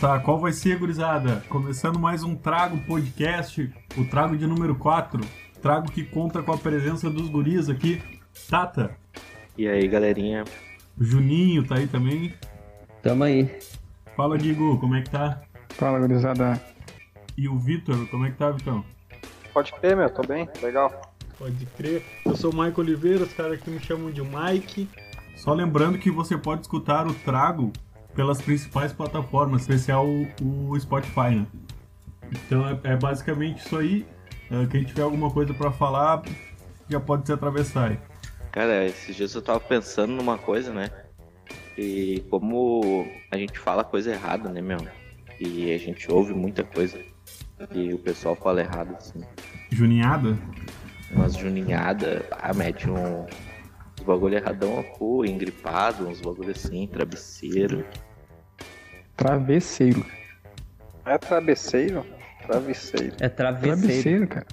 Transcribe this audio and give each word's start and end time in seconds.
Tá, 0.00 0.20
qual 0.20 0.38
vai 0.38 0.52
ser, 0.52 0.78
gurizada? 0.78 1.42
Começando 1.48 1.98
mais 1.98 2.22
um 2.22 2.36
Trago 2.36 2.78
Podcast, 2.86 3.68
o 3.96 4.04
Trago 4.04 4.36
de 4.38 4.46
número 4.46 4.76
4. 4.76 5.20
Trago 5.60 5.90
que 5.90 6.04
conta 6.04 6.42
com 6.42 6.52
a 6.52 6.58
presença 6.58 7.10
dos 7.10 7.28
guris 7.28 7.68
aqui. 7.68 8.00
Tata. 8.48 8.96
E 9.56 9.66
aí, 9.66 9.86
galerinha? 9.88 10.44
O 10.98 11.04
Juninho 11.04 11.66
tá 11.66 11.76
aí 11.76 11.86
também. 11.86 12.34
Tamo 13.02 13.24
aí. 13.24 13.58
Fala, 14.16 14.36
Guigo, 14.36 14.78
como 14.78 14.94
é 14.94 15.02
que 15.02 15.10
tá? 15.10 15.40
Fala, 15.70 15.98
gurizada. 15.98 16.60
E 17.36 17.48
o 17.48 17.58
Vitor, 17.58 18.06
como 18.08 18.26
é 18.26 18.30
que 18.30 18.36
tá, 18.36 18.50
Vitão? 18.50 18.84
Pode 19.52 19.72
crer, 19.72 19.96
meu, 19.96 20.10
tô 20.10 20.22
bem, 20.22 20.48
legal. 20.62 21.14
Pode 21.38 21.66
crer. 21.76 22.04
Eu 22.24 22.36
sou 22.36 22.52
o 22.52 22.56
Mike 22.56 22.80
Oliveira, 22.80 23.24
os 23.24 23.32
caras 23.32 23.54
aqui 23.54 23.70
me 23.70 23.80
chamam 23.80 24.10
de 24.10 24.22
Mike. 24.22 24.88
Só 25.36 25.52
lembrando 25.54 25.98
que 25.98 26.10
você 26.10 26.36
pode 26.36 26.62
escutar 26.62 27.06
o 27.06 27.14
Trago 27.14 27.72
pelas 28.14 28.42
principais 28.42 28.92
plataformas, 28.92 29.62
especial 29.62 30.04
o, 30.04 30.70
o 30.70 30.80
Spotify, 30.80 31.36
né? 31.36 31.46
Então 32.32 32.68
é, 32.68 32.78
é, 32.82 32.96
basicamente 32.96 33.64
isso 33.64 33.76
aí. 33.76 34.04
É, 34.50 34.66
quem 34.66 34.84
tiver 34.84 35.02
alguma 35.02 35.30
coisa 35.30 35.52
para 35.52 35.70
falar, 35.70 36.22
já 36.88 36.98
pode 36.98 37.26
se 37.26 37.32
atravessar 37.32 37.90
aí. 37.90 37.98
Cara, 38.50 38.86
esses 38.86 39.14
dias 39.14 39.34
eu 39.34 39.42
tava 39.42 39.60
pensando 39.60 40.12
numa 40.12 40.38
coisa, 40.38 40.72
né? 40.72 40.90
E 41.76 42.24
como 42.30 43.06
a 43.30 43.36
gente 43.36 43.58
fala 43.58 43.84
coisa 43.84 44.10
errada, 44.10 44.48
né, 44.48 44.60
meu? 44.60 44.78
E 45.38 45.72
a 45.72 45.78
gente 45.78 46.10
ouve 46.10 46.32
muita 46.32 46.64
coisa. 46.64 46.98
E 47.72 47.92
o 47.92 47.98
pessoal 47.98 48.34
fala 48.34 48.60
errado, 48.60 48.96
assim. 48.96 49.20
Juninhada? 49.70 50.36
Umas 51.12 51.36
juninhada, 51.36 52.26
ah, 52.32 52.52
mete 52.54 52.88
um, 52.90 53.24
uns 53.24 54.04
bagulho 54.04 54.36
erradão, 54.36 54.84
pô, 54.98 55.24
engripado, 55.24 56.08
uns 56.08 56.20
bagulho 56.20 56.50
assim, 56.50 56.86
travesseiro. 56.86 57.84
Travesseiro. 59.16 60.04
É 61.04 61.16
travesseiro? 61.18 62.04
Travesseiro. 62.48 63.16
É 63.20 63.28
travesseiro. 63.28 63.78
Travesseiro, 63.78 64.28
cara. 64.28 64.46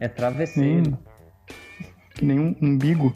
É 0.00 0.08
travesseiro. 0.08 0.90
Hum. 0.90 0.96
Que 2.14 2.24
nem 2.24 2.40
um 2.40 2.56
umbigo. 2.60 3.14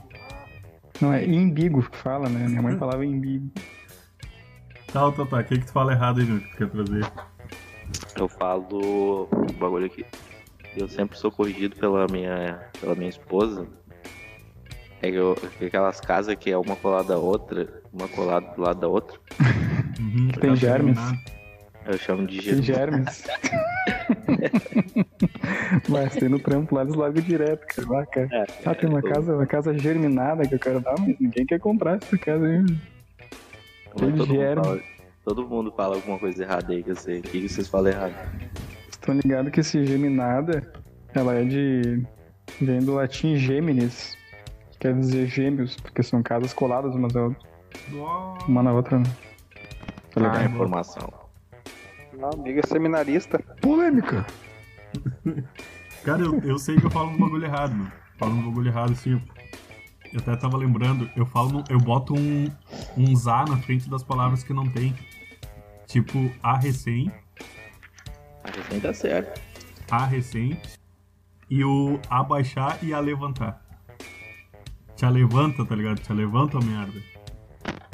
Não, 1.00 1.12
é 1.12 1.24
imbigo 1.24 1.82
que 1.82 1.96
fala, 1.96 2.28
né? 2.28 2.46
Minha 2.48 2.62
mãe 2.62 2.76
falava 2.76 3.04
imbigo. 3.04 3.50
Tá, 4.92 5.10
tá, 5.12 5.26
tá. 5.26 5.38
O 5.38 5.44
que, 5.44 5.58
que 5.58 5.66
tu 5.66 5.72
fala 5.72 5.92
errado 5.92 6.20
aí, 6.20 6.26
Júnior, 6.26 6.42
que 6.42 6.50
tu 6.50 6.56
quer 6.56 6.70
trazer? 6.70 7.12
Eu 8.18 8.28
falo 8.28 9.28
o 9.30 9.52
bagulho 9.58 9.86
aqui. 9.86 10.04
Eu 10.76 10.88
sempre 10.88 11.18
sou 11.18 11.30
corrigido 11.30 11.76
pela 11.76 12.06
minha, 12.06 12.60
pela 12.80 12.94
minha 12.94 13.08
esposa. 13.08 13.66
É 15.02 15.10
que, 15.10 15.16
eu, 15.16 15.34
que 15.58 15.66
aquelas 15.66 16.00
casas 16.00 16.34
que 16.34 16.50
é 16.50 16.58
uma 16.58 16.76
colada 16.76 17.08
da 17.08 17.18
outra, 17.18 17.82
uma 17.92 18.08
colada 18.08 18.54
do 18.54 18.62
lado 18.62 18.80
da 18.80 18.88
outra. 18.88 19.18
Uhum, 19.98 20.28
Tem 20.28 20.54
germes. 20.54 20.98
Eu 21.86 21.96
chamo 21.96 22.26
de 22.26 22.42
Tem 22.42 22.62
germes. 22.62 23.24
Mas 25.88 26.16
tem 26.16 26.28
no 26.28 26.38
trampo 26.38 26.74
lá, 26.74 26.82
eles 26.82 26.94
largam 26.94 27.22
direto, 27.22 27.66
cara. 27.66 27.88
Lá, 27.88 28.06
cara. 28.06 28.28
É, 28.32 28.44
Ah, 28.64 28.74
tem 28.74 28.88
uma 28.88 29.00
eu- 29.00 29.08
casa, 29.08 29.34
uma 29.34 29.46
casa 29.46 29.76
germinada 29.78 30.46
que 30.46 30.54
eu 30.54 30.58
quero 30.58 30.80
dar, 30.80 30.98
mas 30.98 31.16
ninguém 31.20 31.46
quer 31.46 31.58
comprar 31.58 31.96
essa 31.96 32.16
casa 32.18 32.44
aí. 32.46 32.62
todo, 33.92 34.10
mundo 34.10 34.26
germe. 34.26 34.62
fala, 34.62 34.80
todo 35.24 35.48
mundo 35.48 35.72
fala 35.72 35.94
alguma 35.96 36.18
coisa 36.18 36.42
errada 36.42 36.72
aí 36.72 36.82
que 36.82 36.90
eu 36.90 36.96
sei. 36.96 37.20
O 37.20 37.22
que 37.22 37.48
vocês 37.48 37.68
falam 37.68 37.92
errado? 37.92 38.14
Estão 38.88 39.14
ligados 39.14 39.50
que 39.52 39.60
esse 39.60 39.84
geminada, 39.86 40.62
ela 41.14 41.34
é 41.34 41.44
de. 41.44 42.02
vem 42.60 42.80
do 42.80 42.94
latim 42.94 43.36
geminis, 43.36 44.16
que 44.72 44.78
quer 44.80 44.94
dizer 44.94 45.26
gêmeos, 45.26 45.76
porque 45.76 46.02
são 46.02 46.22
casas 46.22 46.52
coladas 46.52 46.94
umas 46.94 47.14
a 47.16 47.24
outra, 47.24 47.38
uma 48.48 48.62
na 48.62 48.72
outra, 48.72 48.98
né? 48.98 49.04
Tá 50.12 50.32
Ah, 50.32 50.44
informação. 50.44 51.08
Não, 52.18 52.30
amiga 52.30 52.60
é 52.60 52.66
seminarista. 52.66 53.38
Polêmica! 53.60 54.26
Cara, 56.04 56.22
eu, 56.22 56.40
eu 56.42 56.58
sei 56.58 56.76
que 56.78 56.86
eu 56.86 56.90
falo 56.90 57.10
um 57.10 57.18
bagulho 57.18 57.44
errado, 57.44 57.74
mano. 57.74 57.92
Falo 58.18 58.32
um 58.34 58.42
bagulho 58.48 58.68
errado, 58.68 58.92
assim. 58.92 59.20
Eu 60.12 60.20
até 60.20 60.36
tava 60.36 60.56
lembrando, 60.56 61.10
eu 61.16 61.26
falo, 61.26 61.50
no- 61.52 61.64
eu 61.68 61.78
boto 61.78 62.14
um, 62.14 62.50
um 62.96 63.14
za 63.16 63.44
na 63.44 63.56
frente 63.58 63.90
das 63.90 64.02
palavras 64.02 64.42
que 64.42 64.52
não 64.54 64.66
tem. 64.68 64.94
Tipo, 65.86 66.30
a 66.42 66.56
recém, 66.56 67.12
A 68.44 68.50
recém 68.56 68.80
tá 68.80 68.94
certo. 68.94 69.40
a 69.90 70.04
recém, 70.06 70.58
e 71.50 71.62
o 71.64 72.00
abaixar 72.08 72.78
e 72.82 72.94
a 72.94 73.00
levantar. 73.00 73.62
Te 74.96 75.06
levanta, 75.06 75.64
tá 75.66 75.74
ligado? 75.74 76.00
Te 76.00 76.12
levanta, 76.12 76.58
merda. 76.60 77.00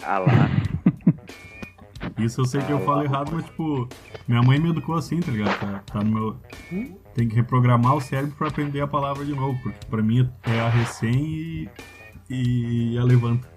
Ah 0.05 0.19
lá. 0.21 0.62
Isso 2.19 2.41
eu 2.41 2.45
sei 2.45 2.61
que 2.63 2.71
eu 2.71 2.79
Ah, 2.79 2.81
falo 2.81 2.97
lá. 2.99 3.05
errado, 3.05 3.33
mas 3.35 3.45
tipo, 3.45 3.89
minha 4.29 4.43
mãe 4.43 4.59
me 4.59 4.71
educou 4.71 4.95
assim, 4.97 5.21
tá 5.21 5.31
ligado? 5.33 5.59
Tá, 5.59 5.83
tá 5.93 6.05
no 6.05 6.11
meu. 6.13 6.37
Tem 7.15 7.29
que 7.29 7.35
reprogramar 7.35 7.95
o 7.97 8.01
cérebro 8.01 8.35
pra 8.37 8.49
aprender 8.49 8.81
a 8.81 8.87
palavra 8.87 9.25
de 9.25 9.35
novo, 9.35 9.59
porque 9.63 9.87
pra 9.89 10.03
mim 10.03 10.31
é 10.45 10.61
a 10.61 10.69
recém 10.69 11.69
e, 12.31 12.95
e 12.95 12.99
a 12.99 13.05
levanta. 13.05 13.49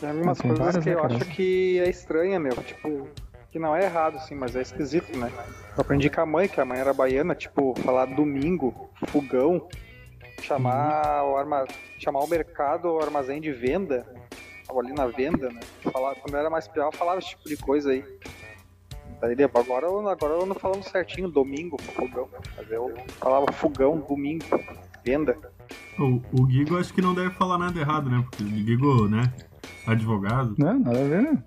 Tem 0.00 0.10
algumas 0.10 0.38
Tem 0.38 0.54
coisas 0.54 0.82
que 0.82 0.90
eu 0.90 1.04
acho 1.04 1.24
que 1.26 1.78
é 1.80 1.88
estranha, 1.88 2.38
meu. 2.40 2.54
Tipo, 2.56 3.08
que 3.50 3.58
não 3.58 3.74
é 3.76 3.84
errado, 3.84 4.16
assim, 4.16 4.34
mas 4.34 4.56
é 4.56 4.62
esquisito, 4.62 5.16
né? 5.16 5.30
Eu 5.76 5.80
aprendi 5.80 6.08
com 6.10 6.20
a 6.20 6.26
mãe, 6.26 6.48
que 6.48 6.60
a 6.60 6.64
mãe 6.64 6.78
era 6.78 6.92
baiana, 6.92 7.34
tipo, 7.34 7.74
falar 7.80 8.06
domingo, 8.06 8.90
fogão, 9.08 9.68
chamar 10.40 11.24
o 11.24 11.36
arma... 11.36 11.64
chamar 11.98 12.20
o 12.20 12.26
mercado 12.28 12.88
o 12.88 13.00
armazém 13.00 13.40
de 13.40 13.52
venda. 13.52 14.06
Tava 14.66 14.80
ali 14.80 14.92
na 14.92 15.06
venda, 15.06 15.48
né? 15.50 15.60
Falar, 15.92 16.14
quando 16.16 16.34
eu 16.34 16.40
era 16.40 16.50
mais 16.50 16.68
pior, 16.68 16.86
eu 16.86 16.92
falava 16.92 17.18
esse 17.18 17.30
tipo 17.30 17.48
de 17.48 17.56
coisa 17.56 17.90
aí. 17.90 18.04
Daí, 19.20 19.36
agora, 19.54 19.86
eu- 19.86 20.08
agora 20.08 20.32
eu 20.34 20.46
não 20.46 20.54
falando 20.54 20.82
certinho, 20.82 21.28
domingo, 21.28 21.80
fogão. 21.80 22.28
Mas 22.56 22.70
eu 22.70 22.92
falava 23.20 23.52
fogão, 23.52 24.00
domingo, 24.00 24.44
venda. 25.04 25.36
O, 25.98 26.20
o 26.42 26.50
Gigo 26.50 26.78
acho 26.78 26.92
que 26.92 27.00
não 27.02 27.14
deve 27.14 27.30
falar 27.30 27.58
nada 27.58 27.78
errado, 27.78 28.10
né? 28.10 28.24
Porque 28.28 28.42
o 28.42 28.48
Gigo, 28.48 29.08
né? 29.08 29.32
Advogado, 29.86 30.54
Não, 30.58 30.78
nada 30.78 31.00
a 31.00 31.04
ver, 31.08 31.22
né? 31.22 31.42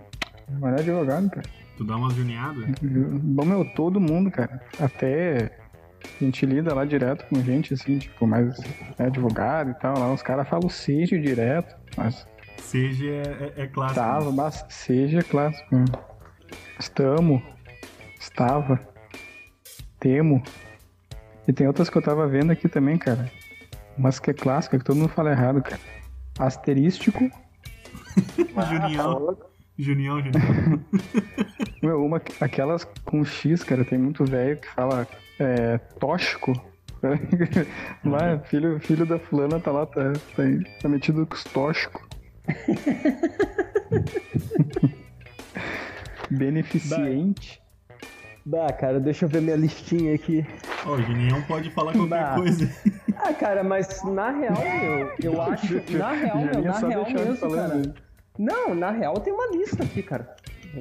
Mas 0.60 0.76
é 0.76 0.80
advogado, 0.82 1.30
cara. 1.30 1.48
tu 1.78 1.84
dá 1.84 1.96
umas 1.98 2.14
juneadas. 2.14 2.66
Bom, 2.82 3.46
meu, 3.46 3.66
todo 3.76 4.00
mundo, 4.00 4.30
cara. 4.30 4.62
Até 4.80 5.58
a 6.04 6.24
gente 6.24 6.46
lida 6.46 6.74
lá 6.74 6.86
direto 6.86 7.26
com 7.28 7.42
gente, 7.42 7.74
assim, 7.74 7.98
tipo, 7.98 8.28
mais 8.28 8.58
é 9.00 9.06
advogado 9.06 9.72
e 9.72 9.74
tal. 9.76 9.98
Lá 9.98 10.14
os 10.14 10.22
caras 10.22 10.48
falam 10.48 10.70
seja 10.70 11.18
direto, 11.20 11.76
mas 11.98 12.26
Seja 12.66 13.06
é, 13.06 13.54
é, 13.58 13.64
é 13.64 13.68
clássico. 13.68 14.00
tava, 14.00 14.32
mas 14.32 14.66
seja 14.70 15.22
clássico. 15.22 15.76
né? 15.76 15.86
Estamos, 16.80 17.42
estava, 18.20 18.80
temo. 20.00 20.44
E 21.48 21.54
tem 21.54 21.68
outras 21.68 21.90
que 21.90 21.98
eu 21.98 22.02
tava 22.02 22.28
vendo 22.28 22.52
aqui 22.52 22.68
também, 22.68 22.98
cara. 22.98 23.32
Mas 23.98 24.20
que 24.20 24.32
é 24.32 24.34
clássica, 24.34 24.80
que 24.80 24.84
todo 24.84 24.98
mundo 24.98 25.10
fala 25.10 25.32
errado, 25.32 25.62
cara. 25.62 25.80
Asterístico, 26.40 27.30
Junião. 28.68 29.38
Junião, 29.78 30.22
Junião. 30.22 30.84
meu, 31.84 32.04
uma, 32.04 32.20
aquelas 32.42 32.84
com 33.06 33.24
X, 33.24 33.64
cara, 33.64 33.86
tem 33.86 34.00
muito 34.00 34.26
velho 34.26 34.58
que 34.58 34.68
fala 34.70 35.08
é, 35.40 35.78
tóxico. 36.00 36.52
Lá, 38.04 38.40
filho, 38.40 38.80
filho 38.80 39.06
da 39.06 39.20
fulana 39.20 39.60
tá 39.60 39.72
lá, 39.72 39.86
tá, 39.86 40.14
tá, 40.36 40.44
tá 40.82 40.90
metido 40.90 41.24
com 41.28 41.36
os 41.36 41.44
tóxicos. 41.44 42.15
Beneficiente. 46.30 47.62
Bah, 48.46 48.72
cara, 48.72 49.00
deixa 49.00 49.26
eu 49.26 49.30
ver 49.30 49.42
minha 49.42 49.56
listinha 49.56 50.14
aqui. 50.16 50.46
Ó, 50.86 50.92
o 50.94 51.02
Junião 51.02 51.42
pode 51.44 51.72
falar 51.72 51.94
qualquer 51.94 52.10
Bah. 52.10 52.36
coisa. 52.36 52.70
Ah, 53.18 53.34
cara, 53.34 53.64
mas 53.64 54.04
na 54.04 54.30
real, 54.30 54.58
eu, 54.62 55.14
eu 55.34 55.42
acho. 55.50 55.76
Na 55.98 56.12
real, 56.12 56.38
meu, 56.38 56.62
na 56.62 56.78
real 56.80 57.06
mesmo, 57.10 57.50
cara. 57.56 57.94
Não, 58.38 58.76
na 58.76 58.92
real 58.92 59.14
tem 59.22 59.32
uma 59.34 59.48
lista 59.48 59.84
aqui, 59.84 60.04
cara. 60.04 60.36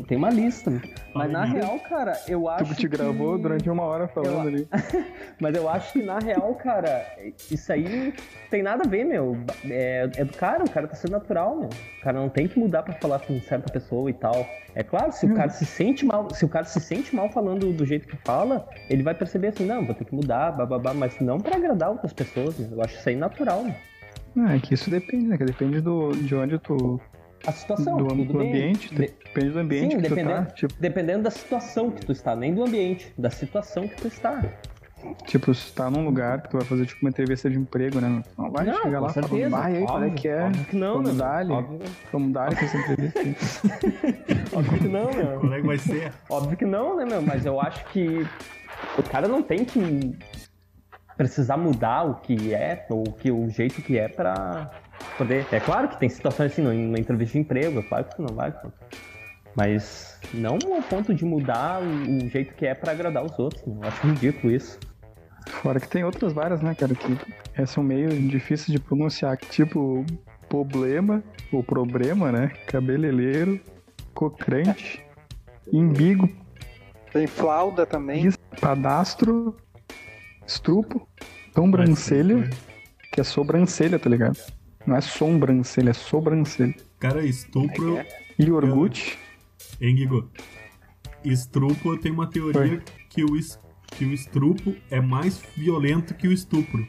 Tem 0.08 0.19
uma 0.19 0.31
lista. 0.31 0.73
Mas 1.14 1.31
na 1.31 1.44
real, 1.44 1.79
cara, 1.81 2.19
eu 2.29 2.49
acho 2.49 2.75
Tu 2.75 2.81
te 2.81 2.88
gravou 2.88 3.37
que... 3.37 3.43
durante 3.43 3.70
uma 3.70 3.82
hora 3.85 4.08
falando 4.08 4.35
Eu- 4.35 4.41
ali. 4.49 4.69
Mas 5.41 5.55
eu 5.56 5.69
acho 5.69 5.93
que 5.93 6.02
na 6.02 6.19
real, 6.19 6.55
cara, 6.56 7.05
isso 7.50 7.73
aí 7.73 8.12
tem 8.50 8.62
nada 8.62 8.82
a 8.85 8.88
ver, 8.88 9.05
meu. 9.05 9.37
É, 9.64 10.11
é 10.17 10.25
do 10.25 10.32
cara, 10.37 10.64
o 10.64 10.70
cara 10.70 10.87
tá 10.88 10.94
sendo 10.94 11.12
natural, 11.12 11.56
meu. 11.56 11.69
O 11.69 12.02
cara 12.02 12.19
não 12.19 12.29
tem 12.29 12.49
que 12.49 12.58
mudar 12.58 12.82
pra 12.82 12.94
falar 12.94 13.19
com 13.20 13.41
certa 13.41 13.73
pessoa 13.73 14.11
e 14.11 14.14
tal. 14.14 14.46
É 14.75 14.82
claro, 14.82 15.12
se 15.12 15.25
o 15.26 15.31
Hum. 15.31 15.35
cara 15.35 15.50
se 15.50 15.64
sente 15.64 16.05
mal, 16.05 16.29
se 16.35 16.44
o 16.44 16.49
cara 16.49 16.64
se 16.64 16.81
sente 16.81 17.14
mal 17.14 17.29
falando 17.31 17.73
do 17.73 17.87
jeito 17.87 18.08
que 18.08 18.17
fala, 18.25 18.69
ele 18.91 19.02
vai 19.02 19.14
perceber 19.14 19.49
assim, 19.49 19.64
não, 19.64 19.85
vou 19.87 19.94
ter 19.94 20.05
que 20.05 20.14
mudar, 20.14 20.50
bababá, 20.52 20.93
mas 20.93 21.19
não 21.20 21.38
pra 21.38 21.56
agradar 21.56 21.91
outras 21.91 22.12
pessoas, 22.12 22.58
meu. 22.58 22.70
Eu 22.73 22.82
acho 22.82 22.96
isso 22.96 23.08
aí 23.08 23.17
natural, 23.17 23.62
meu. 23.64 23.75
Ah, 24.37 24.56
é 24.56 24.58
que 24.58 24.75
isso 24.75 24.91
depende, 24.91 25.26
né? 25.26 25.38
Que 25.38 25.44
depende 25.44 25.81
do, 25.81 26.11
de 26.11 26.35
onde 26.35 26.58
tu. 26.58 27.00
A 27.46 27.52
situação, 27.52 27.96
do, 27.99 28.06
tudo 28.08 28.25
do 28.25 28.38
bem. 28.38 28.49
ambiente. 28.49 28.94
De- 28.94 29.12
Depende 29.35 29.50
do 29.50 29.58
ambiente 29.58 29.93
Sim, 29.93 30.00
que 30.00 30.08
tu 30.08 30.08
tá. 30.08 30.14
dependendo- 30.14 30.52
Tipo, 30.55 30.75
Dependendo 30.81 31.23
da 31.25 31.31
situação 31.31 31.91
que 31.91 32.06
tu 32.06 32.12
está, 32.12 32.35
nem 32.37 32.55
do 32.55 32.62
ambiente, 32.64 33.12
da 33.19 33.31
situação 33.31 33.87
que 33.88 33.96
tu 33.96 34.06
está. 34.08 34.43
tipo, 35.26 35.52
se 35.55 35.70
tu 35.70 35.75
tá 35.75 35.91
num 35.91 36.02
lugar 36.05 36.41
que 36.41 36.49
tu 36.49 36.56
vai 36.56 36.64
fazer 36.64 36.87
tipo 36.87 37.00
uma 37.05 37.11
entrevista 37.11 37.50
de 37.50 37.58
emprego, 37.58 38.00
né? 38.00 38.23
Não 38.38 38.50
vai 38.50 38.64
não, 38.64 38.81
chegar 38.82 38.99
com 39.00 39.05
lá 39.05 39.08
certeza. 39.11 39.50
falando, 39.50 39.50
vai 39.50 39.76
aí, 39.76 39.85
qual 39.85 40.05
é 40.05 40.11
que 40.11 40.29
é? 40.29 40.43
Óbvio 40.44 40.64
que 40.64 40.76
não, 40.76 41.02
Vamos. 41.02 41.20
Óbvio, 41.20 41.81
Vamos 42.12 42.32
dar 42.32 42.52
essa 42.52 42.76
entrevista 42.79 43.20
óbvio 44.56 44.79
que 44.79 44.88
não, 44.88 45.11
meu. 45.12 45.41
Qual 45.41 45.52
é 45.52 45.61
que 45.61 45.67
vai 45.67 45.79
ser? 45.79 46.12
Óbvio 46.31 46.56
que 46.56 46.64
não, 46.64 46.96
né, 46.96 47.05
meu? 47.05 47.20
Mas 47.20 47.44
eu 47.44 47.61
acho 47.61 47.85
que 47.87 48.26
o 48.99 49.02
cara 49.02 49.29
não 49.29 49.43
tem 49.43 49.64
que 49.64 50.17
precisar 51.17 51.56
mudar 51.56 52.05
o 52.05 52.14
que 52.17 52.55
é, 52.55 52.87
ou 52.88 53.02
que, 53.05 53.31
o 53.31 53.49
jeito 53.50 53.82
que 53.82 53.99
é 53.99 54.08
pra 54.08 54.70
poder. 55.17 55.46
É 55.52 55.61
claro 55.61 55.88
que 55.88 55.99
tem 55.99 56.08
situações 56.08 56.52
assim, 56.52 56.62
numa 56.62 56.99
entrevista 56.99 57.32
de 57.32 57.41
emprego, 57.41 57.81
é 57.81 57.82
claro 57.82 58.05
que 58.05 58.17
tu 58.17 58.23
não 58.23 58.35
vai. 58.35 58.50
pô. 58.52 58.69
Mas 59.56 60.19
não 60.32 60.58
ao 60.75 60.82
ponto 60.82 61.14
de 61.14 61.25
mudar 61.25 61.81
o, 61.81 62.26
o 62.26 62.29
jeito 62.29 62.55
que 62.55 62.67
é 62.67 62.75
pra 62.75 62.93
agradar 62.93 63.25
os 63.25 63.38
outros. 63.38 63.64
né? 63.67 63.76
Eu 63.82 63.88
acho 63.88 64.06
ridículo 64.06 64.52
isso. 64.52 64.79
Fora 65.49 65.79
que 65.79 65.88
tem 65.88 66.02
outras 66.02 66.32
várias, 66.32 66.61
né, 66.62 66.75
cara, 66.75 66.94
que 66.94 67.17
é, 67.55 67.67
são 67.67 67.85
meio 67.85 68.08
difíceis 68.29 68.69
de 68.69 68.81
pronunciar. 68.81 69.37
Tipo, 69.37 70.05
problema, 70.49 71.23
ou 71.52 71.62
problema, 71.62 72.32
né? 72.32 72.49
Cabeleireiro, 72.67 73.61
cocrante, 74.14 75.05
imbigo, 75.73 76.29
Tem 77.12 77.26
flauda 77.26 77.87
também. 77.87 78.31
Padastro, 78.61 79.56
estrupo, 80.46 81.06
sobrancelha, 81.55 82.50
que 83.12 83.20
é 83.20 83.25
sobrancelha, 83.25 83.99
tá 83.99 84.08
ligado? 84.11 84.38
Não 84.86 84.96
é 84.96 85.00
sobrancelha, 85.00 85.90
é 85.90 85.94
sobrancelha. 85.94 86.75
Cara, 86.98 87.25
estupro. 87.25 87.98
É 87.98 88.06
Iogurte, 88.38 89.19
Hein, 89.81 89.94
Guigo? 89.96 90.31
Estrupo, 91.25 91.92
eu 91.94 91.98
tenho 91.98 92.14
uma 92.14 92.28
teoria 92.28 92.60
Oi. 92.60 92.82
que 93.08 93.25
o, 93.25 93.36
es- 93.36 93.58
que 93.86 94.04
o 94.04 94.12
estrupo 94.12 94.75
é 94.90 95.00
mais 95.00 95.40
violento 95.56 96.14
que 96.14 96.28
o 96.28 96.32
estupro. 96.32 96.86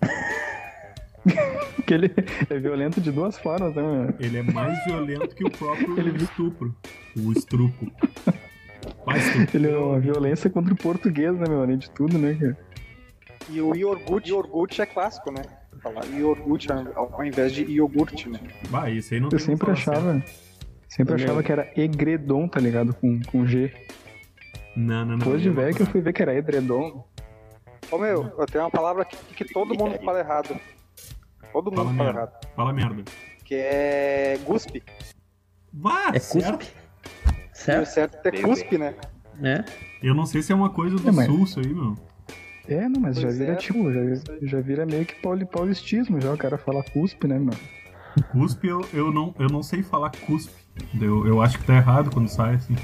que 1.86 1.94
ele 1.94 2.10
é 2.48 2.58
violento 2.58 3.00
de 3.00 3.10
duas 3.12 3.38
formas, 3.38 3.74
né, 3.74 3.82
meu? 3.82 4.14
Ele 4.18 4.38
é 4.38 4.42
mais 4.42 4.82
violento 4.84 5.34
que 5.34 5.44
o 5.44 5.50
próprio 5.50 5.98
Ele- 5.98 6.22
estupro. 6.22 6.74
O 7.16 7.32
estrupo. 7.32 7.90
Mais 9.06 9.24
estupro. 9.26 9.56
Ele 9.56 9.70
é 9.70 9.76
uma 9.76 10.00
violência 10.00 10.48
contra 10.50 10.72
o 10.72 10.76
português, 10.76 11.34
né, 11.38 11.44
meu? 11.48 11.62
Além 11.62 11.78
de 11.78 11.90
tudo, 11.90 12.18
né, 12.18 12.34
cara? 12.34 12.58
E 13.48 13.60
o 13.60 13.74
iogurte, 13.74 14.30
iogurte 14.30 14.80
é 14.82 14.86
clássico, 14.86 15.30
né? 15.32 15.42
Falar 15.82 16.04
iogurte 16.06 16.68
ao 16.94 17.24
invés 17.24 17.52
de 17.52 17.62
iogurte, 17.64 18.28
né? 18.28 18.38
Bah, 18.68 18.90
isso 18.90 19.14
aí 19.14 19.20
não 19.20 19.26
Eu 19.28 19.30
tem 19.30 19.38
sempre 19.38 19.66
falar 19.66 19.76
certo. 19.76 19.90
achava. 19.98 20.24
Sempre 20.88 21.14
achava 21.14 21.42
que 21.42 21.52
era 21.52 21.72
egredon, 21.76 22.48
tá 22.48 22.60
ligado? 22.60 22.92
Com, 22.94 23.20
com 23.22 23.46
G. 23.46 23.72
Não, 24.76 25.00
não, 25.04 25.12
não. 25.12 25.18
Depois 25.18 25.40
de 25.42 25.50
velho 25.50 25.74
que 25.74 25.82
eu 25.82 25.86
fui 25.86 26.00
ver 26.00 26.12
que 26.12 26.20
era 26.22 26.34
edredom. 26.34 27.04
Ô 27.90 27.98
meu, 27.98 28.32
eu 28.38 28.46
tenho 28.46 28.64
uma 28.64 28.70
palavra 28.70 29.04
que, 29.04 29.16
que 29.34 29.44
todo 29.52 29.74
mundo 29.74 29.98
fala 30.04 30.18
errado. 30.18 30.56
Todo 31.52 31.70
Fala 31.72 31.84
mundo 31.84 31.96
fala 31.96 32.12
merda. 32.12 32.18
errado. 32.20 32.46
Fala 32.54 32.72
merda. 32.72 33.04
Que 33.44 33.54
é 33.54 34.38
guspe. 34.44 34.82
Vá, 35.72 36.10
É 36.14 36.18
certo. 36.18 36.58
cuspe. 36.58 36.72
E 36.74 37.30
o 37.52 37.54
Certo? 37.56 37.86
certo 37.86 38.26
é 38.26 38.42
cuspe, 38.42 38.78
né? 38.78 38.94
É. 39.42 39.64
Eu 40.02 40.14
não 40.14 40.24
sei 40.26 40.42
se 40.42 40.52
é 40.52 40.54
uma 40.54 40.70
coisa 40.70 40.96
do 40.96 41.08
É, 41.08 41.12
mas- 41.12 41.26
sul, 41.26 41.44
isso 41.44 41.60
aí, 41.60 41.68
meu. 41.72 41.94
É, 42.70 42.88
não, 42.88 43.00
mas 43.00 43.16
já 43.16 43.22
Pois 43.22 43.38
vira 43.38 43.52
é. 43.52 43.56
tipo, 43.56 43.92
já, 43.92 44.00
já 44.42 44.60
vira 44.60 44.86
meio 44.86 45.04
que 45.04 45.14
pauli- 45.16 45.44
paulistismo 45.44 46.20
já. 46.20 46.32
O 46.32 46.38
cara 46.38 46.56
fala 46.56 46.82
cuspe, 46.84 47.26
né, 47.26 47.36
mano? 47.38 47.58
Cuspe, 48.32 48.68
eu, 48.68 48.80
eu, 48.94 49.12
não, 49.12 49.34
eu 49.38 49.48
não 49.48 49.62
sei 49.62 49.82
falar 49.82 50.10
cuspe. 50.26 50.52
Eu, 51.00 51.26
eu 51.26 51.42
acho 51.42 51.58
que 51.58 51.64
tá 51.64 51.74
errado 51.74 52.10
quando 52.12 52.28
sai 52.28 52.54
assim. 52.54 52.76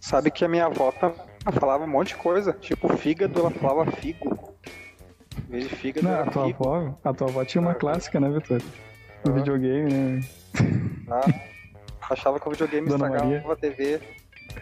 Sabe 0.00 0.30
que 0.30 0.44
a 0.44 0.48
minha 0.48 0.66
avó 0.66 0.90
tá- 0.92 1.12
falava 1.52 1.84
um 1.84 1.88
monte 1.88 2.08
de 2.08 2.16
coisa. 2.16 2.52
Tipo, 2.54 2.88
fígado, 2.96 3.38
ela 3.40 3.50
falava 3.50 3.90
figo. 3.92 4.54
Em 5.48 5.52
vez 5.52 5.68
de 5.68 5.76
fígado, 5.76 6.06
Não, 6.08 6.14
a 6.14 6.18
era 6.20 6.30
tua 6.30 6.46
figo. 6.46 6.64
avó, 6.68 6.98
a 7.04 7.12
tua 7.14 7.28
avó 7.28 7.44
tinha 7.44 7.60
uma 7.60 7.74
clássica, 7.74 8.18
né, 8.18 8.30
Vitor? 8.30 8.60
Do 9.24 9.30
Ah. 9.32 9.34
videogame, 9.34 9.92
né? 9.92 10.20
Tá? 11.06 11.20
Achava 12.10 12.38
que 12.40 12.48
o 12.48 12.50
videogame 12.52 12.88
Dona 12.88 13.06
estragava 13.06 13.30
Maria. 13.30 13.52
a 13.52 13.56
TV. 13.56 14.00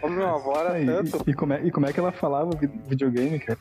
Como 0.01 0.15
minha 0.15 0.29
avó 0.29 0.59
era 0.59 0.79
E, 0.81 0.85
tanto, 0.85 1.23
e, 1.29 1.33
como 1.33 1.53
é, 1.53 1.63
e 1.63 1.71
como 1.71 1.85
é 1.85 1.93
que 1.93 1.99
ela 1.99 2.11
falava 2.11 2.51
vi- 2.59 2.67
videogame, 2.87 3.39
cara? 3.39 3.59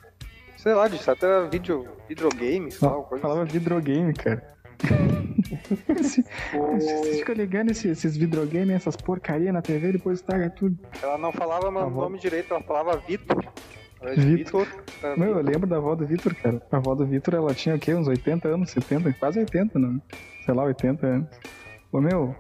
Sei 0.65 0.75
lá, 0.75 0.89
de 0.89 0.99
certo 0.99 1.25
era 1.27 1.47
video, 1.49 1.87
videogame, 2.09 2.73
sei 2.73 2.89
lá, 2.89 2.95
coisa 3.03 3.23
falava 3.23 3.45
vidrogame, 3.45 4.13
cara. 4.15 4.43
Esse- 6.01 6.21
assim. 6.21 6.25
Vocês 6.79 7.19
ficam 7.19 7.35
ligando 7.35 7.71
esses, 7.71 7.85
esses 7.85 8.17
videogame, 8.17 8.73
essas 8.73 8.97
porcaria 8.97 9.53
na 9.53 9.63
TV, 9.63 9.93
depois 9.93 10.19
estraga 10.19 10.51
tudo. 10.51 10.77
Ela 11.03 11.17
não 11.19 11.31
falava 11.33 11.71
meu 11.71 11.83
Avó. 11.83 12.03
nome 12.03 12.19
direito, 12.19 12.53
ela 12.53 12.63
falava 12.63 12.97
Vitor. 13.07 13.45
De 14.17 14.21
Vitor. 14.37 14.67
Era 15.03 15.17
Meu, 15.17 15.29
eu 15.29 15.35
Vitor. 15.37 15.53
lembro 15.53 15.67
da 15.69 15.77
avó 15.77 15.95
do 15.95 16.07
Vitor, 16.07 16.35
cara. 16.35 16.61
A 16.73 16.77
avó 16.77 16.95
do 16.95 17.07
Vitor, 17.07 17.35
ela 17.35 17.55
tinha 17.55 17.75
o 17.75 17.79
quê? 17.79 17.95
Uns 17.95 18.09
80 18.09 18.49
anos, 18.49 18.71
70, 18.71 19.13
quase 19.15 19.39
80, 19.39 19.79
não? 19.79 20.03
Sei 20.45 20.53
lá, 20.55 20.65
80 20.65 21.07
anos. 21.07 21.29
Ô, 21.93 22.01
meu, 22.01 22.35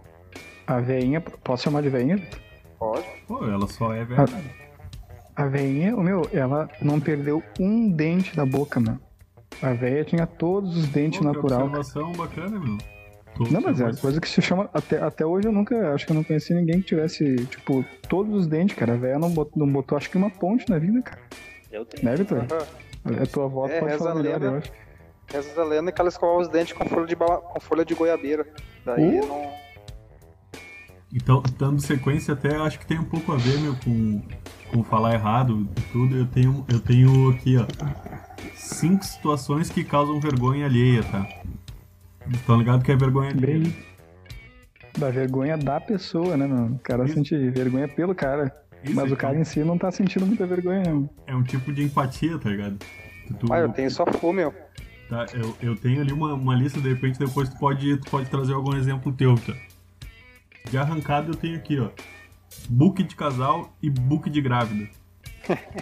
a 0.66 0.80
veinha, 0.80 1.20
posso 1.20 1.62
chamar 1.62 1.82
de 1.82 1.88
veinha? 1.88 2.16
Vitor? 2.16 2.40
Pode. 2.78 3.06
Pô, 3.26 3.44
ela 3.46 3.66
só 3.68 3.94
é 3.94 4.04
velha. 4.04 4.22
A 4.24 4.26
veinha, 5.42 5.96
ô, 5.96 6.02
meu, 6.02 6.22
ela 6.32 6.69
não 6.81 7.00
perdeu 7.00 7.42
um 7.58 7.90
dente 7.90 8.36
da 8.36 8.46
boca, 8.46 8.78
mano. 8.78 9.00
A 9.62 9.72
veia 9.72 10.04
tinha 10.04 10.26
todos 10.26 10.76
os 10.76 10.88
dentes 10.88 11.19
Pô, 11.20 11.28
que 11.31 11.34
natural. 11.36 11.69
cara. 11.69 11.78
observação 11.81 12.12
bacana, 12.12 12.58
meu. 12.58 12.78
Tô 13.36 13.44
Não, 13.44 13.60
mas 13.60 13.64
é 13.64 13.69
observando. 13.84 14.00
coisa 14.00 14.20
que 14.20 14.28
se 14.28 14.40
chama. 14.40 14.70
Até, 14.72 15.02
até 15.02 15.26
hoje 15.26 15.48
eu 15.48 15.52
nunca. 15.52 15.92
Acho 15.92 16.06
que 16.06 16.12
eu 16.12 16.16
não 16.16 16.22
conheci 16.25 16.54
ninguém 16.54 16.81
que 16.81 16.86
tivesse, 16.86 17.34
tipo, 17.46 17.84
todos 18.08 18.32
os 18.34 18.46
dentes, 18.46 18.76
cara. 18.76 18.94
A 18.94 18.96
véia 18.96 19.19
não 19.19 19.31
botou, 19.31 19.64
não 19.64 19.72
botou, 19.72 19.98
acho 19.98 20.08
que 20.10 20.16
uma 20.16 20.31
ponte 20.31 20.69
na 20.70 20.78
vida, 20.78 21.02
cara. 21.02 21.20
Eu 21.72 21.84
tenho. 21.84 22.04
Né, 22.04 22.14
Vitor? 22.16 22.38
Aham. 22.38 23.20
É 23.20 23.26
tua 23.26 23.44
avó, 23.46 23.66
É, 23.69 23.81
pode 23.81 23.98
falar 23.98 24.12
a 24.12 24.14
melhor, 24.14 24.32
lenda. 24.40 24.46
eu 24.46 24.56
acho. 24.58 24.72
Reza 25.32 25.60
a 25.60 25.64
lenda 25.64 25.90
que 25.92 26.00
ela 26.00 26.08
escovava 26.10 26.38
os 26.40 26.48
dentes 26.48 26.72
com 26.75 26.84
folha 26.84 27.06
de, 27.06 27.16
ba... 27.16 27.38
com 27.38 27.60
folha 27.60 27.84
de 27.84 27.94
goiabeira. 27.94 28.46
Daí 28.84 29.20
Uh. 29.20 29.26
não. 29.26 29.50
Então, 31.12 31.42
dando 31.58 31.81
sequência, 31.81 32.34
até 32.34 32.56
acho 32.56 32.78
que 32.78 32.86
tem 32.86 32.98
um 32.98 33.04
pouco 33.04 33.32
a 33.32 33.36
ver, 33.36 33.58
meu, 33.60 33.75
com, 33.84 34.20
com 34.74 34.82
falar 34.82 35.14
errado 35.14 35.68
e 35.76 35.80
tudo. 35.92 36.16
Eu 36.16 36.26
tenho, 36.26 36.64
eu 36.68 36.80
tenho 36.80 37.30
aqui, 37.30 37.56
ó, 37.56 37.64
cinco 38.56 39.04
situações 39.04 39.70
que 39.70 39.84
causam 39.84 40.18
vergonha 40.18 40.66
alheia, 40.66 41.04
tá? 41.04 41.26
Estão 42.30 42.58
ligado 42.58 42.82
que 42.82 42.90
é 42.90 42.96
vergonha 42.96 43.31
alheia? 43.31 43.60
Bem. 43.60 43.76
Da 44.98 45.10
vergonha 45.10 45.56
da 45.56 45.81
pessoa, 45.81 46.36
né, 46.36 46.46
mano? 46.46 46.74
O 46.76 46.78
cara 46.78 47.04
Isso. 47.04 47.14
sente 47.14 47.36
vergonha 47.50 47.86
pelo 47.88 48.14
cara. 48.14 48.54
Isso, 48.82 48.94
mas 48.94 49.04
o 49.04 49.06
então, 49.08 49.16
cara 49.16 49.38
em 49.38 49.44
si 49.44 49.60
não 49.64 49.78
tá 49.78 49.90
sentindo 49.90 50.26
muita 50.26 50.46
vergonha, 50.46 50.82
não. 50.84 51.08
é 51.26 51.34
um 51.34 51.43
tipo 51.43 51.72
de 51.72 51.82
empatia, 51.82 52.38
tá 52.38 52.50
ligado? 52.50 52.76
Tu- 53.40 53.52
Ah, 53.52 53.58
eu 53.58 53.69
tenho 53.70 53.90
só 53.90 54.04
fu, 54.06 54.32
meu. 54.32 54.52
tá, 55.08 55.24
eu, 55.32 55.56
eu 55.62 55.76
tenho 55.76 56.00
ali 56.02 56.12
uma, 56.12 56.34
uma 56.34 56.54
lista, 56.54 56.81
de 56.81 56.88
repente 56.90 57.19
depois 57.19 57.48
tu 57.48 57.58
pode, 57.58 57.96
tu 57.98 58.10
pode 58.10 58.28
trazer 58.28 58.52
algum 58.52 58.76
exemplo 58.76 59.10
teu, 59.12 59.34
tá? 59.36 59.54
De 60.70 60.76
arrancada 60.76 61.31
eu 61.31 61.34
tenho 61.34 61.56
aqui, 61.56 61.78
ó. 61.78 61.88
Book 62.68 63.02
de 63.02 63.14
casal 63.14 63.74
e 63.82 63.90
book 63.90 64.28
de 64.30 64.40
grávida. 64.40 64.88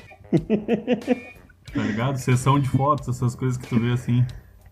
tá 1.74 1.82
ligado? 1.82 2.16
Sessão 2.18 2.58
de 2.58 2.68
fotos, 2.68 3.08
essas 3.08 3.34
coisas 3.34 3.56
que 3.56 3.66
tu 3.68 3.78
vê 3.80 3.92
assim. 3.92 4.24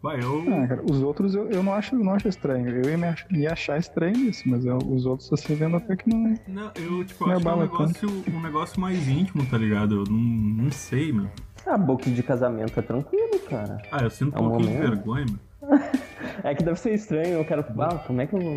Vai, 0.02 0.22
eu. 0.22 0.42
Ah, 0.48 0.66
cara, 0.66 0.82
os 0.90 1.02
outros 1.02 1.34
eu, 1.34 1.50
eu 1.50 1.62
não, 1.62 1.74
acho, 1.74 1.94
não 1.94 2.14
acho 2.14 2.26
estranho. 2.26 2.68
Eu 2.70 2.90
ia 2.90 2.96
me, 2.96 3.06
ach- 3.06 3.26
me 3.30 3.46
achar 3.46 3.78
estranho 3.78 4.16
isso, 4.30 4.48
mas 4.48 4.64
eu- 4.64 4.78
os 4.78 5.04
outros 5.04 5.30
assim 5.32 5.54
vendo 5.54 5.76
até 5.76 5.94
que 5.94 6.08
não. 6.08 6.34
Não, 6.48 6.70
eu 6.74 7.04
tipo, 7.04 7.24
Não 7.26 7.32
é 7.32 7.36
acho 7.36 7.42
que 7.44 7.48
é 7.48 7.52
um 7.52 7.60
negócio, 7.60 8.24
um 8.34 8.40
negócio 8.40 8.80
mais 8.80 9.08
íntimo, 9.08 9.44
tá 9.44 9.58
ligado? 9.58 9.96
Eu 9.96 10.04
não, 10.10 10.18
não 10.64 10.72
sei, 10.72 11.12
meu. 11.12 11.28
Ah, 11.66 11.76
boca 11.76 12.10
de 12.10 12.22
casamento 12.22 12.80
é 12.80 12.82
tranquilo, 12.82 13.38
cara. 13.48 13.82
Ah, 13.92 14.02
eu 14.02 14.10
sinto 14.10 14.36
É 14.36 14.40
um 14.40 14.46
um 14.46 14.50
pouquinho 14.52 14.72
de 14.72 14.78
vergonha, 14.78 15.26
meu. 15.26 15.38
É 16.42 16.54
que 16.54 16.64
deve 16.64 16.80
ser 16.80 16.94
estranho, 16.94 17.34
eu 17.34 17.44
quero. 17.44 17.62
Ah, 17.78 17.96
como 18.06 18.22
é 18.22 18.26
que 18.26 18.34
eu 18.34 18.40
vou. 18.40 18.54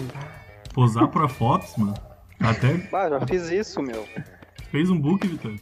Posar 0.73 1.09
pra 1.09 1.27
fotos, 1.27 1.75
mano. 1.75 1.93
Até 2.43 2.67
Ah, 2.91 3.09
já 3.09 3.25
fiz 3.25 3.49
isso, 3.49 3.81
meu. 3.81 4.05
fez 4.69 4.89
um 4.89 4.99
book, 4.99 5.25
Vitor. 5.25 5.55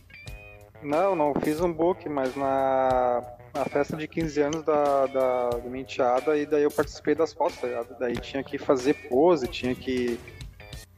Não, 0.81 1.15
não 1.15 1.33
fiz 1.35 1.61
um 1.61 1.71
book, 1.71 2.09
mas 2.09 2.35
na, 2.35 3.21
na 3.53 3.65
festa 3.65 3.95
de 3.95 4.07
15 4.07 4.41
anos 4.41 4.63
da, 4.63 5.05
da, 5.05 5.49
minha 5.63 5.83
enteada, 5.83 6.35
e 6.35 6.45
daí 6.45 6.63
eu 6.63 6.71
participei 6.71 7.13
das 7.13 7.31
fotos, 7.33 7.57
tá 7.57 7.67
ligado? 7.67 7.95
Daí 7.99 8.15
tinha 8.17 8.43
que 8.43 8.57
fazer 8.57 8.95
pose, 9.07 9.47
tinha 9.47 9.75
que. 9.75 10.19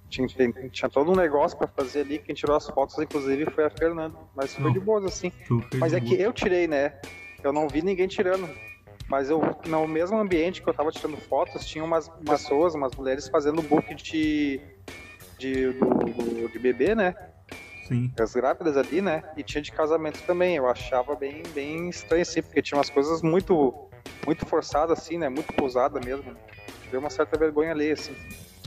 Tinha, 0.10 0.28
tinha 0.72 0.90
todo 0.90 1.12
um 1.12 1.16
negócio 1.16 1.58
pra 1.58 1.68
fazer 1.68 2.02
ali. 2.02 2.20
Quem 2.20 2.36
tirou 2.36 2.56
as 2.56 2.68
fotos, 2.70 2.98
inclusive, 3.00 3.50
foi 3.50 3.66
a 3.66 3.70
Fernanda. 3.70 4.16
Mas 4.36 4.54
foi 4.54 4.66
Não. 4.66 4.72
de 4.72 4.80
boas, 4.80 5.04
assim. 5.06 5.32
Mas 5.80 5.92
é 5.92 6.00
que 6.00 6.13
eu 6.13 6.32
tirei, 6.32 6.68
né? 6.68 6.94
Eu 7.44 7.52
não 7.52 7.68
vi 7.68 7.82
ninguém 7.82 8.08
tirando. 8.08 8.48
Mas 9.08 9.30
eu, 9.30 9.42
no 9.66 9.88
mesmo 9.88 10.18
ambiente 10.18 10.62
que 10.62 10.70
eu 10.70 10.74
tava 10.74 10.92
tirando 10.92 11.18
fotos, 11.18 11.66
tinha 11.66 11.84
umas 11.84 12.08
pessoas, 12.24 12.75
umas 12.75 12.96
mulheres 12.96 13.28
fazendo 13.28 13.62
book 13.63 13.94
de. 13.96 14.62
De, 15.43 15.73
do, 15.73 15.85
do- 15.85 16.50
de 16.50 16.59
bebê, 16.59 16.95
né? 16.95 17.13
Sim. 17.88 18.09
As 18.17 18.33
grávidas 18.33 18.77
ali, 18.77 19.01
né? 19.01 19.21
E 19.35 19.43
tinha 19.43 19.62
de 19.62 19.71
casamento 19.71 20.21
também. 20.25 20.55
Eu 20.55 20.67
achava 20.69 21.15
bem, 21.15 21.43
bem 21.53 21.89
estranho, 21.89 22.21
assim, 22.21 22.41
porque 22.41 22.62
tinha 22.62 22.77
umas 22.77 22.89
coisas 22.89 23.21
muito. 23.21 23.73
muito 24.25 24.45
forçadas, 24.45 25.00
assim, 25.00 25.17
né? 25.17 25.27
Muito 25.27 25.51
pousada 25.53 26.00
mesmo. 26.00 26.33
Deu 26.89 27.00
uma 27.01 27.09
certa 27.09 27.38
vergonha 27.38 27.71
ali, 27.71 27.91
assim. 27.91 28.13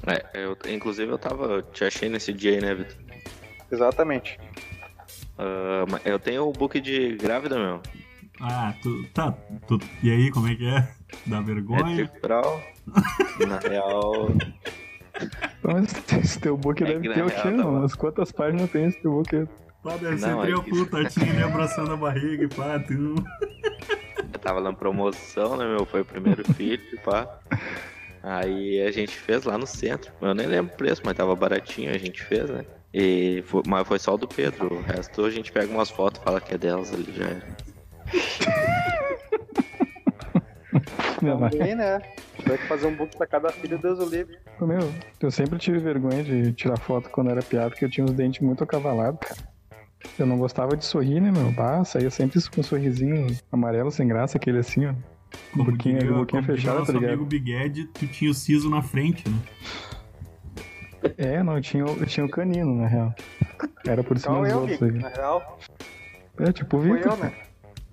É, 0.06 0.22
eu, 0.44 0.56
inclusive 0.68 1.10
eu 1.10 1.18
tava. 1.18 1.62
Te 1.62 1.84
achei 1.84 2.08
nesse 2.10 2.32
dia 2.32 2.52
aí, 2.52 2.60
né, 2.60 2.74
Vitor? 2.74 2.96
Exatamente. 3.72 4.38
Mas 5.90 6.04
eu 6.04 6.18
tenho 6.18 6.46
o 6.46 6.52
book 6.52 6.78
de 6.80 7.16
grávida, 7.16 7.56
meu. 7.58 7.80
Ah, 8.40 8.74
tu. 8.82 9.02
Tá. 9.14 9.32
Tu, 9.66 9.80
e 10.02 10.10
aí, 10.10 10.30
como 10.30 10.46
é 10.48 10.54
que 10.54 10.66
é? 10.66 10.86
Dá 11.24 11.38
É 11.38 11.42
vergonha? 11.42 12.06
tripral. 12.06 12.62
Na 13.46 13.58
real. 13.60 14.28
Mas 15.62 15.94
esse 16.24 16.40
teu 16.40 16.56
book 16.56 16.82
É 16.82 16.86
deve 16.86 17.12
ter 17.12 17.24
o 17.24 17.30
quê, 17.30 17.50
mano? 17.50 17.84
As 17.84 17.94
quantas 17.94 18.32
páginas 18.32 18.70
tem 18.70 18.86
esse 18.86 19.00
teu 19.00 19.12
book? 19.12 19.46
Pá, 19.82 19.96
deve 19.96 20.18
ser 20.18 20.26
Não, 20.28 20.42
é 20.42 20.46
trio 20.46 20.62
que- 20.62 20.70
puta, 20.70 21.04
tinha 21.06 21.28
ele 21.28 21.42
abraçando 21.42 21.92
a 21.92 21.96
barriga 21.96 22.44
e 22.44 22.48
pá, 22.48 22.78
tu. 22.78 23.14
Eu 24.32 24.38
tava 24.40 24.60
na 24.60 24.72
promoção, 24.72 25.56
né, 25.56 25.66
meu? 25.66 25.86
Foi 25.86 26.00
o 26.00 26.04
primeiro 26.04 26.44
filho, 26.54 26.82
pá. 27.04 27.28
Aí 28.22 28.82
a 28.82 28.90
gente 28.90 29.16
fez 29.16 29.44
lá 29.44 29.56
no 29.56 29.66
centro. 29.66 30.12
Eu 30.20 30.34
nem 30.34 30.46
lembro 30.46 30.74
o 30.74 30.76
preço, 30.76 31.00
mas 31.04 31.16
tava 31.16 31.34
baratinho, 31.36 31.90
a 31.94 31.98
gente 31.98 32.22
fez, 32.24 32.50
né? 32.50 32.64
E 32.92 33.42
foi- 33.46 33.62
mas 33.66 33.86
foi 33.86 33.98
só 33.98 34.14
o 34.14 34.18
do 34.18 34.26
Pedro. 34.26 34.74
O 34.74 34.82
resto 34.82 35.24
a 35.24 35.30
gente 35.30 35.52
pega 35.52 35.72
umas 35.72 35.90
fotos, 35.90 36.20
fala 36.22 36.40
que 36.40 36.54
é 36.54 36.58
delas 36.58 36.92
ali 36.92 37.12
já 37.12 37.24
era. 37.24 37.56
Não, 41.22 41.40
mas, 41.40 41.52
Também, 41.52 41.74
né? 41.74 41.98
Tiver 42.46 42.58
que 42.58 42.68
fazer 42.68 42.86
um 42.86 42.94
book 42.94 43.16
pra 43.16 43.26
cada 43.26 43.50
filho, 43.50 43.76
Deus 43.76 43.98
o 43.98 44.08
livre. 44.08 44.38
meu, 44.60 44.78
eu 45.20 45.30
sempre 45.32 45.58
tive 45.58 45.78
vergonha 45.80 46.22
de 46.22 46.52
tirar 46.52 46.78
foto 46.78 47.10
quando 47.10 47.28
era 47.28 47.42
piada, 47.42 47.70
porque 47.70 47.84
eu 47.84 47.90
tinha 47.90 48.04
os 48.04 48.12
dentes 48.12 48.40
muito 48.40 48.62
acavalados, 48.62 49.18
cara. 49.18 49.40
Eu 50.16 50.26
não 50.26 50.38
gostava 50.38 50.76
de 50.76 50.84
sorrir, 50.84 51.20
né, 51.20 51.32
meu? 51.32 51.50
Bah, 51.50 51.84
saía 51.84 52.08
sempre 52.08 52.40
com 52.48 52.60
um 52.60 52.64
sorrisinho 52.64 53.26
amarelo 53.50 53.90
sem 53.90 54.06
graça, 54.06 54.36
aquele 54.38 54.58
assim, 54.58 54.86
ó. 54.86 54.94
Boquinha 55.56 55.98
como 56.06 56.24
diria 56.24 56.42
fechada, 56.44 56.78
nosso 56.78 56.92
tá 56.92 56.98
ligado? 56.98 57.14
amigo 57.14 57.26
Big 57.26 57.52
Ed, 57.52 57.86
tu 57.86 58.06
tinha 58.06 58.30
o 58.30 58.34
siso 58.34 58.70
na 58.70 58.80
frente, 58.80 59.28
né? 59.28 59.38
É, 61.18 61.42
não, 61.42 61.56
eu 61.56 61.60
tinha, 61.60 61.84
o- 61.84 61.98
eu 61.98 62.06
tinha 62.06 62.24
o 62.24 62.28
canino, 62.30 62.76
na 62.76 62.86
real. 62.86 63.12
Era 63.84 64.04
por 64.04 64.16
cima 64.18 64.34
Então 64.38 64.44
dos 64.44 64.52
eu, 64.52 64.60
outros 64.60 64.78
Gui, 64.78 64.84
aí. 64.96 65.02
na 65.02 65.08
real, 65.08 65.58
É, 66.38 66.52
tipo 66.52 66.76
o 66.76 66.80
foi 66.80 66.92
Victor. 66.92 67.12
eu, 67.12 67.16
né? 67.24 67.32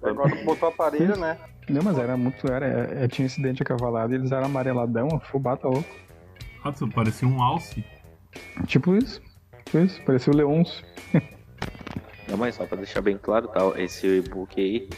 Agora 0.03 0.35
tu 0.37 0.45
botou 0.45 0.69
o 0.69 0.71
aparelho, 0.71 1.17
né? 1.17 1.37
Não, 1.69 1.81
mas 1.83 1.97
era 1.97 2.17
muito, 2.17 2.51
era, 2.51 2.65
é, 2.65 3.07
tinha 3.07 3.25
esse 3.25 3.41
dente 3.41 3.61
acavalado 3.63 4.13
e 4.13 4.15
eles 4.15 4.31
eram 4.31 4.45
amareladão, 4.45 5.07
fubata 5.19 5.67
louco. 5.67 5.89
Ah, 6.63 6.73
parecia 6.93 7.27
um 7.27 7.41
alce. 7.41 7.83
Tipo 8.67 8.95
isso. 8.95 9.21
Tipo 9.65 9.79
isso, 9.79 10.01
parecia 10.03 10.33
o 10.33 10.35
Leôncio. 10.35 10.83
Não, 12.27 12.37
mas 12.37 12.55
só 12.55 12.65
pra 12.65 12.77
deixar 12.77 13.01
bem 13.01 13.17
claro, 13.21 13.47
tal, 13.49 13.77
esse 13.77 14.21
book 14.21 14.59
aí 14.59 14.89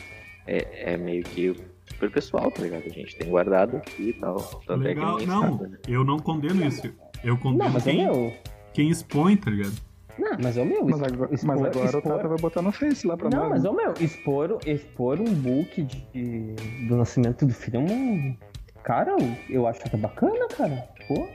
é, 0.48 0.94
é 0.94 0.98
meio 0.98 1.24
que 1.24 1.56
super 1.86 2.12
pessoal, 2.12 2.52
tá 2.52 2.62
ligado? 2.62 2.84
A 2.86 2.90
gente 2.90 3.16
tem 3.16 3.30
guardado 3.30 3.78
aqui 3.78 4.10
e 4.10 4.14
tal. 4.14 4.38
Tanto 4.68 4.88
é 4.88 4.94
que 4.94 5.00
Legal. 5.00 5.20
Não, 5.26 5.58
sabe, 5.58 5.70
né? 5.72 5.78
eu 5.88 6.04
não 6.04 6.20
condeno 6.20 6.66
isso. 6.66 6.94
Eu 7.24 7.34
Não, 7.34 7.38
condeno 7.42 7.70
mas 7.72 7.88
é 7.88 7.92
quem, 7.92 8.06
meu. 8.06 8.34
quem 8.74 8.90
expõe, 8.90 9.36
tá 9.36 9.50
ligado? 9.50 9.76
Não, 10.18 10.38
mas 10.42 10.58
é 10.58 10.62
o 10.62 10.66
meu. 10.66 10.84
Mas 10.86 10.96
expor- 10.96 11.14
agora, 11.14 11.30
mas 11.32 11.40
expor- 11.42 11.56
agora 11.56 11.78
o 11.80 11.86
expor- 11.86 12.02
Tata 12.02 12.28
vai 12.28 12.38
botar 12.38 12.62
no 12.62 12.72
Face 12.72 13.06
lá 13.08 13.18
pra 13.18 13.30
Não, 13.30 13.40
nós. 13.40 13.50
mas 13.50 13.64
né? 13.64 13.70
ô 13.70 13.74
meu, 13.74 13.94
expor, 14.00 14.60
expor 14.66 15.20
um 15.20 15.26
book 15.34 15.82
de, 15.84 16.56
do 16.88 16.96
nascimento 16.98 17.46
do 17.46 17.54
filho 17.54 17.78
é 17.78 17.80
um. 17.84 18.36
Cara, 18.84 19.12
eu, 19.12 19.18
eu 19.50 19.68
acho 19.68 19.82
até 19.86 19.98
bacana, 19.98 20.48
cara. 20.56 20.88
Pô. 21.08 21.28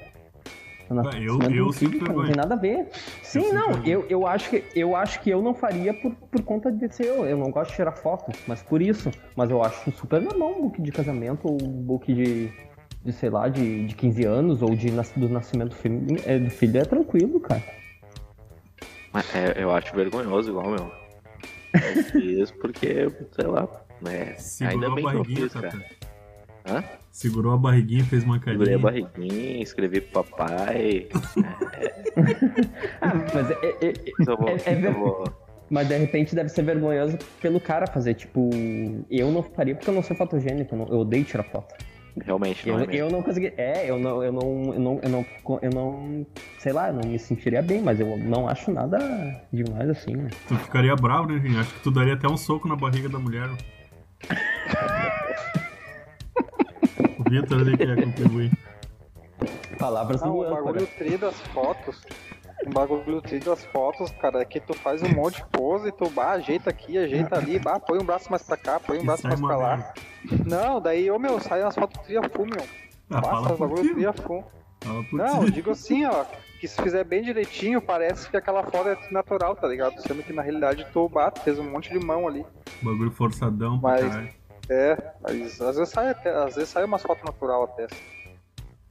O 0.91 0.95
eu- 1.17 1.41
eu 1.67 1.73
filho, 1.73 2.01
cara, 2.01 2.13
não 2.15 2.25
tem 2.27 2.35
nada 2.35 2.55
a 2.55 2.59
ver. 2.59 2.89
Sim, 3.23 3.43
sinto 3.43 3.55
não, 3.55 3.87
eu, 3.87 4.05
eu, 4.09 4.27
acho 4.27 4.51
que, 4.51 4.65
eu 4.75 4.97
acho 4.97 5.21
que 5.21 5.31
eu 5.31 5.41
não 5.41 5.55
faria 5.55 5.95
por, 5.95 6.13
por 6.13 6.43
conta 6.43 6.73
de 6.73 6.93
ser 6.93 7.07
eu. 7.07 7.25
Eu 7.25 7.39
não 7.39 7.51
gosto 7.53 7.71
de 7.71 7.77
tirar 7.77 7.93
foto, 7.93 8.33
mas 8.49 8.61
por 8.61 8.83
isso. 8.83 9.09
Mas 9.37 9.51
eu 9.51 9.63
acho 9.63 9.93
super 9.93 10.21
normal 10.21 10.51
um 10.51 10.63
book 10.63 10.83
de 10.83 10.91
casamento 10.91 11.47
ou 11.47 11.59
um 11.63 11.71
book 11.71 12.13
de, 12.13 12.51
de 13.05 13.13
sei 13.13 13.31
lá, 13.31 13.49
de, 13.49 13.87
de 13.87 13.95
15 13.95 14.25
anos 14.25 14.63
ou 14.63 14.75
de, 14.75 14.89
do 15.17 15.29
nascimento 15.29 15.69
do 15.69 15.77
filho, 15.77 16.05
é, 16.27 16.39
do 16.41 16.51
filho 16.51 16.79
é 16.81 16.85
tranquilo, 16.85 17.39
cara. 17.39 17.63
Mas 19.13 19.35
é, 19.35 19.63
eu 19.63 19.71
acho 19.73 19.95
vergonhoso 19.95 20.51
igual, 20.51 20.71
meu. 20.71 20.93
Eu 21.75 22.03
fiz 22.05 22.51
porque, 22.53 23.09
sei 23.33 23.47
lá, 23.47 23.69
né? 24.01 24.35
Segurou 24.37 24.75
Ainda 24.75 24.87
a 24.87 24.95
bem 24.95 25.05
que 25.05 25.11
eu 25.11 25.13
barriguinha, 25.23 25.41
fiz, 25.43 25.53
cara. 25.53 25.69
Tata. 25.71 25.85
Hã? 26.67 26.85
Segurou 27.11 27.53
a 27.53 27.57
barriguinha, 27.57 28.05
fez 28.05 28.23
uma 28.25 28.39
Segurei 28.39 28.75
a 28.75 28.79
carinha. 28.79 29.07
barriguinha, 29.09 29.63
escrevi 29.63 30.01
pro 30.01 30.23
papai. 30.25 31.09
Ah, 33.01 33.13
mas 33.35 33.51
é- 33.51 33.55
é- 33.81 33.89
é, 33.89 34.25
vou, 34.37 34.49
É- 34.49 34.53
é 34.67 34.75
eu 34.75 34.81
ver- 34.81 34.93
vou- 34.93 35.25
Mas 35.71 35.87
de 35.89 35.97
repente 35.97 36.35
deve 36.35 36.49
ser 36.49 36.63
vergonhoso 36.63 37.17
pelo 37.41 37.61
cara 37.61 37.87
fazer, 37.87 38.15
tipo, 38.15 38.51
eu 39.09 39.31
não 39.31 39.43
faria 39.43 39.75
porque 39.75 39.89
eu 39.89 39.95
não 39.95 40.03
sou 40.03 40.17
fotogênico, 40.17 40.75
eu 40.75 40.99
odeio 40.99 41.25
tirar 41.25 41.45
foto. 41.45 41.73
Realmente, 42.25 42.69
Eu, 42.69 42.75
não 42.77 42.85
é 42.85 42.87
mesmo. 42.87 43.01
eu 43.07 43.11
não 43.11 43.23
consegui. 43.23 43.53
É, 43.57 43.89
eu 43.89 43.99
não, 43.99 44.23
eu 44.23 44.33
não, 44.33 44.73
eu 44.75 44.81
não, 44.81 45.01
eu 45.03 45.09
não, 45.09 45.27
eu 45.63 45.71
não, 45.71 46.27
sei 46.59 46.73
lá, 46.73 46.89
eu 46.89 46.95
não 46.95 47.09
me 47.09 47.19
sentiria 47.19 47.63
bem, 47.63 47.81
mas 47.83 48.01
eu 48.01 48.17
não 48.17 48.49
acho 48.49 48.71
nada 48.71 48.99
demais 49.53 49.89
assim, 49.89 50.17
né? 50.17 50.29
Tu 50.49 50.57
ficaria 50.57 50.95
bravo, 50.97 51.29
né, 51.33 51.39
gente? 51.41 51.59
Acho 51.59 51.73
que 51.75 51.81
tu 51.83 51.91
daria 51.91 52.15
até 52.15 52.29
um 52.29 52.37
soco 52.37 52.69
na 52.69 52.77
barriga 52.77 53.09
da 53.09 53.19
mulher. 53.19 53.49
o 57.19 57.31
Vitor 57.31 57.61
ali 57.61 57.77
quer 57.77 57.97
contribuir. 58.03 58.51
Palavras 59.79 60.21
Não, 60.21 60.33
do 60.33 60.41
o 60.41 60.51
bagulho 60.51 60.87
tri 60.99 61.17
das 61.17 61.41
fotos. 61.55 62.03
O 62.67 62.71
bagulho 62.71 63.23
das 63.45 63.65
fotos, 63.67 64.11
cara, 64.13 64.43
é 64.43 64.45
que 64.45 64.61
tu 64.61 64.75
faz 64.75 65.03
um 65.03 65.09
monte 65.09 65.37
de 65.37 65.47
pose 65.47 65.91
tu 65.93 66.09
bah, 66.11 66.33
ajeita 66.33 66.71
aqui, 66.71 66.99
ajeita 66.99 67.37
ali, 67.37 67.59
bah, 67.59 67.81
põe 67.81 67.99
um 67.99 68.05
braço 68.05 68.31
mais 68.31 68.43
pra 68.43 68.57
cá, 68.57 68.79
põe 68.79 68.99
um 68.99 69.05
braço 69.05 69.23
sai 69.23 69.31
mais 69.31 69.41
pra 69.41 69.57
lá. 69.57 69.77
merda. 69.77 69.95
Não, 70.45 70.81
daí, 70.81 71.11
ô 71.11 71.19
meu, 71.19 71.41
sai 71.41 71.63
as 71.63 71.75
fotos 71.75 72.03
tria 72.03 72.23
full, 72.29 72.47
meu. 72.47 72.65
Ah, 73.11 73.23
Passa 73.23 73.53
os 73.55 73.59
bagulho 73.59 73.95
tria 73.95 74.13
full. 74.13 74.45
Não, 75.13 75.45
ti. 75.45 75.53
digo 75.53 75.71
assim, 75.71 76.05
ó, 76.05 76.25
que 76.61 76.69
se 76.69 76.81
fizer 76.83 77.05
bem 77.05 77.23
direitinho, 77.23 77.81
parece 77.81 78.29
que 78.29 78.37
aquela 78.37 78.63
foto 78.63 78.89
é 78.89 78.99
natural, 79.11 79.57
tá 79.57 79.67
ligado? 79.67 80.01
Sendo 80.03 80.23
que 80.23 80.33
na 80.33 80.43
realidade 80.43 80.87
tu 80.93 81.09
bate, 81.09 81.41
fez 81.41 81.59
um 81.59 81.71
monte 81.71 81.91
de 81.91 81.99
mão 81.99 82.29
ali. 82.29 82.45
Bagulho 82.83 83.11
forçadão 83.11 83.79
Mas-. 83.79 84.41
É, 84.69 84.97
mas 85.21 85.61
às 85.61 85.77
vezes 85.77 85.93
sai 85.93 86.11
até, 86.11 86.31
às 86.31 86.55
vezes 86.55 86.69
sai 86.69 86.85
umas 86.85 87.03
fotos 87.03 87.25
natural 87.25 87.65
até. 87.65 87.89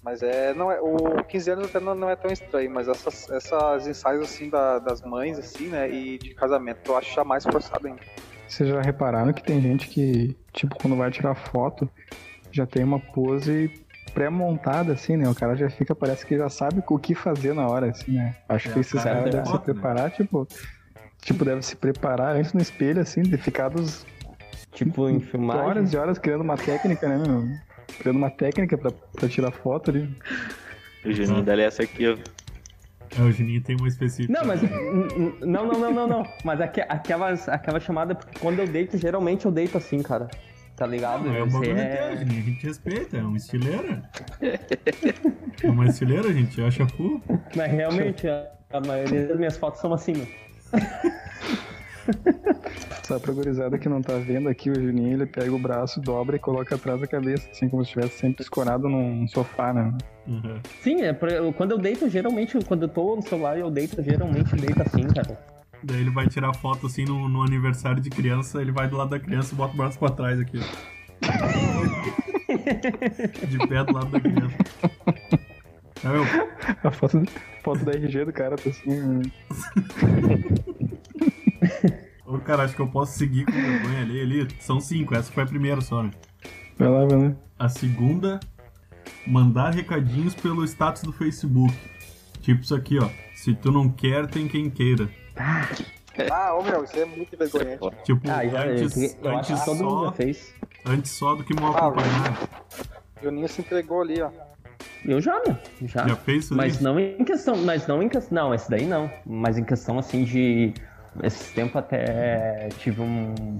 Mas 0.02 0.24
é, 0.24 0.54
não 0.54 0.72
é, 0.72 0.80
o 0.80 1.24
15 1.26 1.52
anos 1.52 1.66
até 1.66 1.80
não, 1.80 1.94
não 1.94 2.10
é 2.10 2.16
tão 2.16 2.32
estranho, 2.32 2.72
mas 2.72 2.88
essas, 2.88 3.30
essas 3.30 3.86
ensaios 3.86 4.24
assim 4.32 4.50
da- 4.50 4.80
das 4.80 5.02
mães 5.02 5.38
assim, 5.38 5.68
né, 5.68 5.90
e 5.90 6.18
de 6.18 6.34
casamento, 6.34 6.80
eu 6.88 6.98
acho 6.98 7.14
já 7.14 7.24
mais 7.24 7.44
forçado 7.44 7.86
ainda. 7.86 8.00
Vocês 8.48 8.70
já 8.70 8.82
repararam 8.82 9.34
que 9.34 9.44
tem 9.44 9.62
gente 9.62 9.88
que, 9.90 10.36
tipo, 10.54 10.76
quando 10.80 10.96
vai 10.96 11.12
tirar 11.12 11.36
foto, 11.36 11.88
já 12.52 12.66
tem 12.66 12.84
uma 12.84 13.00
pose 13.00 13.70
pré-montada, 14.14 14.94
assim, 14.94 15.16
né? 15.16 15.30
O 15.30 15.36
cara 15.36 15.56
já 15.56 15.70
fica, 15.70 15.94
parece 15.94 16.26
que 16.26 16.36
já 16.36 16.50
sabe 16.50 16.82
o 16.88 16.98
que 16.98 17.14
fazer 17.14 17.54
na 17.54 17.68
hora, 17.68 17.92
assim, 17.92 18.12
né? 18.12 18.36
Acho 18.50 18.70
É, 18.70 18.74
que 18.74 18.80
esses 18.80 19.04
cara, 19.04 19.18
caras 19.18 19.32
devem 19.32 19.46
se 19.46 19.52
né? 19.52 19.60
preparar, 19.60 20.12
tipo. 20.12 20.48
Tipo, 21.22 21.46
deve 21.46 21.62
se 21.62 21.76
preparar 21.76 22.36
antes 22.38 22.54
no 22.54 22.62
espelho, 22.62 23.02
assim, 23.02 23.22
de 23.22 23.38
ficar 23.38 23.70
dos 23.70 24.06
Tipo, 24.72 25.10
em 25.10 25.20
filmagem. 25.20 25.64
horas 25.66 25.94
e 25.94 25.98
horas 25.98 26.18
criando 26.18 26.42
uma 26.42 26.58
técnica, 26.58 27.08
né, 27.08 27.18
meu? 27.18 27.44
Criando 27.98 28.18
uma 28.18 28.30
técnica 28.30 28.78
pra, 28.78 28.92
pra 28.92 29.28
tirar 29.30 29.52
foto 29.52 29.90
ali. 29.92 30.10
O 31.06 31.12
Juninho 31.12 31.50
é 31.50 31.62
essa 31.64 31.84
aqui, 31.84 32.08
ó. 32.08 32.18
É, 33.18 33.22
o 33.24 33.32
Juninho 33.32 33.62
tem 33.62 33.76
uma 33.76 33.88
específica. 33.88 34.32
Não, 34.32 34.46
mas. 34.46 34.62
Não, 35.42 35.66
não, 35.66 35.80
não, 35.80 35.92
não, 35.94 36.08
não. 36.08 36.24
Mas 36.44 36.62
aque- 36.62 36.86
aquelas, 36.88 37.50
aquela 37.50 37.80
chamada, 37.80 38.14
porque 38.14 38.38
quando 38.40 38.60
eu 38.60 38.68
deito, 38.68 38.98
geralmente 38.98 39.46
eu 39.46 39.52
deito 39.52 39.78
assim, 39.78 40.02
cara. 40.04 40.28
Tá 40.76 40.86
ligado? 40.88 41.28
É 41.28 41.44
um 41.44 41.50
Você 41.50 41.68
bagulho 41.74 41.80
é- 41.80 42.18
Juninho. 42.18 42.40
A 42.40 42.44
gente 42.46 42.66
respeita, 42.68 43.18
é 43.18 43.22
uma 43.22 43.38
estileira. 43.38 44.04
É 45.64 45.68
uma 45.70 45.86
estileira, 45.88 46.30
a 46.30 46.34
gente 46.34 46.62
acha 46.62 46.86
full. 46.88 47.22
Mas 47.56 47.72
realmente, 47.72 48.28
a, 48.28 48.48
a 48.72 48.80
maioria 48.80 49.28
das 49.28 49.38
minhas 49.38 49.58
fotos 49.58 49.82
são 49.82 49.94
assim, 49.94 50.14
né? 50.14 50.28
Só 53.04 53.20
pra 53.20 53.34
gurizada 53.34 53.78
que 53.78 53.90
não 53.90 54.02
tá 54.02 54.14
vendo 54.18 54.48
aqui, 54.50 54.70
o 54.70 54.76
Juninho, 54.76 55.14
ele 55.14 55.26
pega 55.26 55.52
o 55.52 55.58
braço, 55.60 56.00
dobra 56.00 56.36
e 56.36 56.40
coloca 56.40 56.76
atrás 56.76 57.02
da 57.02 57.08
cabeça, 57.08 57.50
assim, 57.50 57.68
como 57.68 57.84
se 57.84 57.90
estivesse 57.90 58.20
sempre 58.20 58.44
escorado 58.44 58.88
num 58.88 59.28
sofá, 59.28 59.74
né? 59.74 59.92
Uhum. 60.28 60.60
Sim, 60.82 61.02
é 61.02 61.12
pra- 61.14 61.32
eu- 61.32 61.52
quando 61.52 61.72
eu 61.72 61.78
deito, 61.80 62.08
geralmente, 62.10 62.58
quando 62.68 62.84
eu 62.84 62.90
tô 62.90 63.16
no 63.16 63.22
celular, 63.24 63.58
eu 63.58 63.72
deito, 63.72 64.02
geralmente 64.04 64.56
deito 64.56 64.82
assim, 64.84 65.08
cara. 65.08 65.40
Daí 65.84 66.02
ele 66.02 66.12
vai 66.12 66.28
tirar 66.28 66.54
foto 66.54 66.86
assim 66.88 67.06
no, 67.06 67.28
no 67.30 67.42
aniversário 67.42 68.00
de 68.02 68.10
criança, 68.10 68.62
ele 68.62 68.72
vai 68.72 68.88
do 68.88 68.98
lado 68.98 69.10
da 69.12 69.20
criança 69.20 69.54
e 69.54 69.58
bota 69.58 69.74
o 69.74 69.78
braço 69.78 69.98
pra 69.98 70.10
trás 70.10 70.40
aqui. 70.40 70.60
ó. 70.60 70.62
de 73.48 73.58
pé 73.68 73.84
do 73.84 73.94
lado 73.94 74.10
da 74.12 74.20
criança. 74.20 74.56
É, 76.04 76.08
meu, 76.08 76.24
A 76.84 76.92
foto, 76.92 77.24
foto 77.64 77.84
da 77.86 77.92
RG 77.94 78.26
do 78.26 78.32
cara 78.34 78.56
tá 78.56 78.70
assim. 78.70 79.22
Ô, 82.26 82.38
cara, 82.40 82.64
acho 82.64 82.76
que 82.76 82.82
eu 82.82 82.88
posso 82.88 83.18
seguir 83.18 83.46
com 83.46 83.52
vergonha 83.52 84.02
ali, 84.02 84.22
ali. 84.22 84.48
São 84.60 84.80
cinco, 84.80 85.16
essa 85.16 85.32
foi 85.32 85.44
a 85.44 85.48
primeira 85.48 85.82
só, 85.82 86.04
né? 86.04 86.12
Vai 86.78 86.88
lá, 86.88 87.06
vai 87.06 87.18
lá. 87.18 87.32
A 87.58 87.68
segunda, 87.70 88.40
mandar 89.26 89.74
recadinhos 89.74 90.36
pelo 90.36 90.64
status 90.66 91.02
do 91.04 91.12
Facebook. 91.12 91.74
Tipo 92.42 92.62
isso 92.62 92.76
aqui, 92.76 93.00
ó. 93.00 93.10
Se 93.36 93.54
tu 93.54 93.72
não 93.72 93.90
quer, 93.90 94.28
tem 94.28 94.48
quem 94.48 94.70
queira. 94.70 95.10
Ah, 96.32 96.54
ô 96.54 96.62
meu, 96.64 96.84
isso 96.84 96.98
é 97.00 97.06
muito 97.06 97.36
vergonhante. 97.38 97.90
Tipo, 98.04 98.30
Ah, 98.30 98.46
já, 98.48 98.64
antes, 98.66 98.96
eu, 99.22 99.38
acho 99.38 99.54
antes, 99.54 99.60
que 99.60 99.66
todo 99.66 99.78
mundo 99.84 100.00
só, 100.00 100.06
já 100.06 100.12
fez. 100.12 100.54
antes 100.86 101.12
só 101.12 101.36
do 101.36 101.44
que 101.44 101.54
mal 101.60 101.74
Ah, 101.76 101.88
acompanhado. 101.88 102.50
Juninho 103.24 103.48
se 103.48 103.62
entregou 103.62 104.02
ali, 104.02 104.22
ó. 104.22 104.30
Eu 105.06 105.22
já, 105.22 105.42
meu. 105.46 105.56
Já. 105.88 106.08
Já 106.08 106.16
fez 106.16 106.46
isso 106.46 106.56
Mas 106.56 106.78
aí? 106.78 106.84
não 106.84 107.00
em 107.00 107.24
questão, 107.24 107.56
mas 107.58 107.88
não 107.88 108.04
em 108.04 108.10
questão, 108.10 108.34
não, 108.36 108.54
esse 108.54 108.70
daí 108.70 108.86
não. 108.86 109.10
Mas 109.26 109.58
em 109.58 109.64
questão 109.64 109.98
assim 109.98 110.24
de 110.24 110.74
esse 111.24 111.54
tempo 111.54 111.78
até 111.78 112.70
tive 112.80 113.02
um 113.02 113.60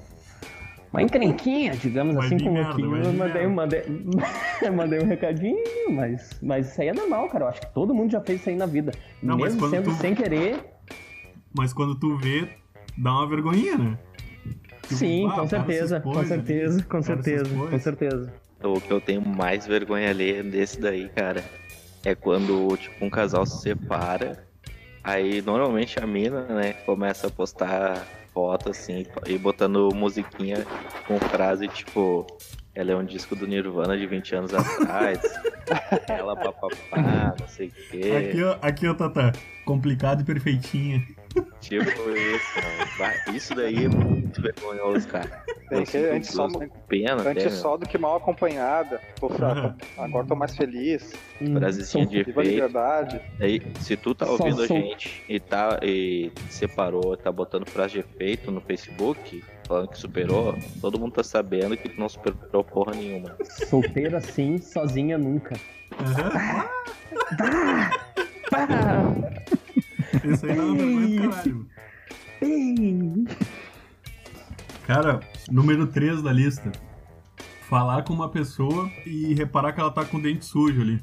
uma 0.92 1.04
encrenquinha, 1.04 1.74
digamos 1.76 2.16
Vai 2.16 2.26
assim, 2.26 2.40
com 2.40 2.60
aquilo. 2.60 2.90
vai 2.90 3.06
Eu 3.06 3.14
mandei, 3.14 3.48
mandei, 3.48 3.84
mandei 4.76 5.00
um 5.00 5.06
recadinho, 5.06 5.92
mas, 5.92 6.40
mas 6.42 6.72
isso 6.72 6.82
aí 6.82 6.88
é 6.88 6.94
normal, 6.94 7.30
cara. 7.30 7.46
Eu 7.46 7.50
acho 7.50 7.62
que 7.62 7.74
todo 7.74 7.94
mundo 7.94 8.12
já 8.12 8.20
fez 8.22 8.40
isso 8.42 8.50
aí 8.50 8.56
na 8.56 8.66
vida. 8.66 8.92
Não, 9.22 9.38
Mesmo 9.38 9.70
sendo 9.70 9.86
tu- 9.86 9.94
sem 9.94 10.16
querer. 10.16 10.60
Mas 11.54 11.74
quando 11.74 11.94
tu 11.94 12.18
vê, 12.18 12.50
dá 12.98 13.12
uma 13.12 13.28
vergonhinha, 13.28 13.78
né? 13.78 13.98
Tipo, 14.84 14.96
Sim, 14.96 15.28
ah, 15.28 15.34
o 15.34 15.36
com 15.42 15.48
certeza, 15.48 15.98
expôs 15.98 16.14
com 16.16 16.20
ali, 16.20 16.28
certeza, 16.28 16.80
o 16.80 16.84
com 16.84 16.90
cara 16.90 17.04
se 17.04 17.24
certeza, 17.24 17.56
com 17.70 17.80
certeza. 17.80 18.34
O 18.64 18.82
que 18.82 18.92
eu 18.92 19.00
tenho 19.00 19.22
mais 19.22 19.68
vergonha 19.68 20.10
alheia 20.10 20.44
desse 20.44 20.80
daí, 20.82 21.08
cara, 21.10 21.44
é 22.04 22.16
quando, 22.16 22.76
tipo, 22.78 23.06
um 23.06 23.10
casal 23.12 23.46
se 23.46 23.62
separa, 23.62 24.44
aí 25.04 25.42
normalmente 25.42 26.00
a 26.00 26.08
mina, 26.08 26.42
né, 26.44 26.74
começa 26.86 27.28
a 27.28 27.30
postar 27.30 28.06
foto, 28.34 28.70
assim, 28.70 29.06
e 29.26 29.38
botando 29.38 29.90
musiquinha 29.94 30.66
com 31.08 31.20
frase, 31.20 31.68
tipo, 31.68 32.26
ela 32.76 32.92
é 32.92 32.96
um 32.96 33.04
disco 33.04 33.36
do 33.36 33.48
Nirvana 33.48 33.98
de 33.98 34.06
20 34.06 34.36
anos 34.36 34.54
atrás, 34.54 35.20
ela 36.08 36.36
papapá, 36.36 37.36
não 37.40 37.48
sei 37.48 37.68
o 37.68 37.72
quê, 37.72 38.30
Aqui, 38.30 38.44
ó, 38.44 38.58
aqui, 38.62 38.88
ó, 38.88 38.94
Tata. 38.94 39.32
Complicado 39.66 40.22
e 40.22 40.24
perfeitinha. 40.24 41.06
Tipo 41.62 41.82
isso, 41.82 42.56
mano. 42.56 42.90
Bah, 42.98 43.34
Isso 43.34 43.54
daí 43.56 43.86
é 43.86 43.90
muito 43.90 44.42
vergonhoso, 44.42 45.08
cara. 45.08 45.28
Que- 45.70 45.86
sinto- 45.86 46.12
antes 46.14 46.30
só- 46.32 46.48
pena 46.88 47.22
até, 47.22 47.30
Antes 47.30 47.44
meu. 47.46 47.52
só 47.54 47.78
do 47.78 47.88
que 47.88 47.98
mal 47.98 48.16
acompanhada. 48.18 49.00
Fra- 49.36 49.76
agora 49.98 50.26
tô 50.26 50.36
mais 50.36 50.56
feliz. 50.56 51.14
Hum, 51.42 51.54
Frasezinha 51.58 52.04
sou- 52.06 52.12
de 52.12 52.18
a 52.18 52.22
efeito. 52.22 52.42
liberdade. 52.42 53.22
Aí, 53.40 53.62
se 53.80 53.96
tu 53.96 54.16
tá 54.16 54.26
ouvindo 54.26 54.64
a 54.64 54.68
sou- 54.68 54.78
gente 54.78 55.24
e 55.30 55.40
tá 55.40 55.80
e 55.84 56.32
separou, 56.50 57.16
tá 57.16 57.32
botando 57.32 57.70
frase 57.70 57.94
de 57.94 58.00
efeito 58.00 58.50
no 58.52 58.60
Facebook, 58.62 59.44
falando 59.68 59.90
que 59.90 59.98
superou, 60.00 60.58
todo 60.82 61.00
mundo 61.00 61.14
tá 61.14 61.24
sabendo 61.24 61.78
que 61.78 61.88
tu 61.90 62.00
não 62.00 62.10
superou 62.10 62.64
porra 62.64 62.94
nenhuma. 62.96 63.36
Solteira 63.70 64.20
sim, 64.22 64.58
sozinha 64.58 65.18
nunca. 65.20 65.56
Aham. 66.00 66.68
Pá! 68.50 68.70
Isso 70.24 70.46
aí 70.46 70.56
dá 70.56 70.64
uma 70.64 70.76
vergonha 70.76 71.20
do 71.22 71.30
caralho. 71.30 71.68
Cara, 74.86 75.20
número 75.52 75.88
3 75.88 76.22
da 76.22 76.32
lista. 76.32 76.72
Falar 77.70 78.04
com 78.04 78.14
uma 78.14 78.30
pessoa 78.30 78.90
e 79.06 79.34
reparar 79.36 79.74
que 79.74 79.80
ela 79.80 79.92
tá 79.92 80.04
com 80.04 80.18
o 80.18 80.22
dente 80.22 80.44
sujo 80.46 80.82
ali. 80.82 81.00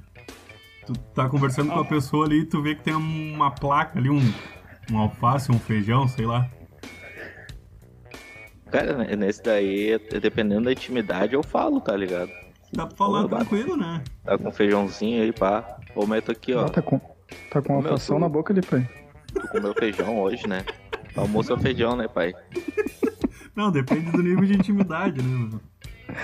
Tu 0.85 0.93
tá 1.15 1.29
conversando 1.29 1.73
com 1.73 1.81
a 1.81 1.85
pessoa 1.85 2.27
ali 2.27 2.41
e 2.41 2.45
tu 2.45 2.61
vê 2.63 2.75
que 2.75 2.83
tem 2.83 2.95
uma 2.95 3.51
placa 3.51 3.99
ali, 3.99 4.11
um, 4.11 4.21
um 4.91 4.99
alface, 4.99 5.53
um 5.53 5.59
feijão, 5.59 6.09
sei 6.09 6.27
lá. 6.27 6.49
Cara, 8.71 9.05
nesse 9.17 9.43
daí, 9.43 9.99
dependendo 10.21 10.65
da 10.65 10.73
intimidade, 10.73 11.35
eu 11.35 11.43
falo, 11.43 11.81
tá 11.81 11.97
ligado? 11.97 12.31
Dá 12.73 12.87
pra 12.87 12.97
falar 12.97 13.25
Ô, 13.25 13.29
bato. 13.29 13.47
tranquilo, 13.47 13.77
né? 13.77 14.03
Tá 14.25 14.37
com 14.37 14.51
feijãozinho 14.51 15.23
aí, 15.23 15.33
pá. 15.33 15.79
Ou 15.95 16.07
meto 16.07 16.33
aqui, 16.33 16.53
ó. 16.53 16.69
Tá 16.69 16.83
com, 16.83 17.01
tá 17.51 17.63
com 17.63 17.79
uma 17.79 17.83
meu, 17.83 18.19
na 18.19 18.29
boca 18.29 18.53
ali, 18.53 18.63
pai. 18.63 18.89
Tu 19.33 19.49
comeu 19.49 19.75
feijão 19.75 20.19
hoje, 20.19 20.47
né? 20.47 20.65
Almoço 21.17 21.53
é 21.53 21.59
feijão, 21.59 21.97
né, 21.97 22.09
pai? 22.09 22.35
Não, 23.55 23.71
depende 23.71 24.11
do 24.11 24.23
nível 24.23 24.45
de 24.45 24.55
intimidade, 24.55 25.23
né? 25.23 25.29
mano? 25.29 25.61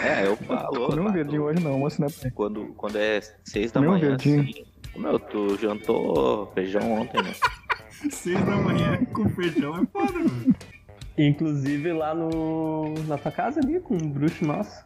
É, 0.04 0.26
eu 0.26 0.36
falo. 0.36 0.86
Comeu 0.86 1.04
um 1.04 1.12
verdinho 1.12 1.44
hoje 1.44 1.62
não, 1.62 1.72
almoço, 1.72 2.00
né, 2.00 2.08
pai? 2.20 2.30
Quando, 2.30 2.66
quando 2.76 2.96
é 2.96 3.20
seis 3.44 3.72
da 3.72 3.80
manhã, 3.80 4.10
verdinho. 4.10 4.42
assim. 4.42 4.64
Meu, 4.96 5.18
tu 5.18 5.58
jantou 5.58 6.52
feijão 6.54 6.92
ontem, 6.92 7.22
né? 7.22 7.32
Seis 8.10 8.44
da 8.44 8.56
manhã 8.56 8.98
com 9.12 9.28
feijão 9.30 9.80
é 9.80 9.86
foda, 9.86 10.18
mano. 10.18 10.54
Inclusive 11.16 11.92
lá 11.92 12.12
no. 12.14 12.94
na 13.06 13.16
tua 13.16 13.30
casa 13.30 13.60
ali, 13.60 13.78
com 13.78 13.94
um 13.94 14.10
bruxo 14.10 14.44
nosso. 14.44 14.84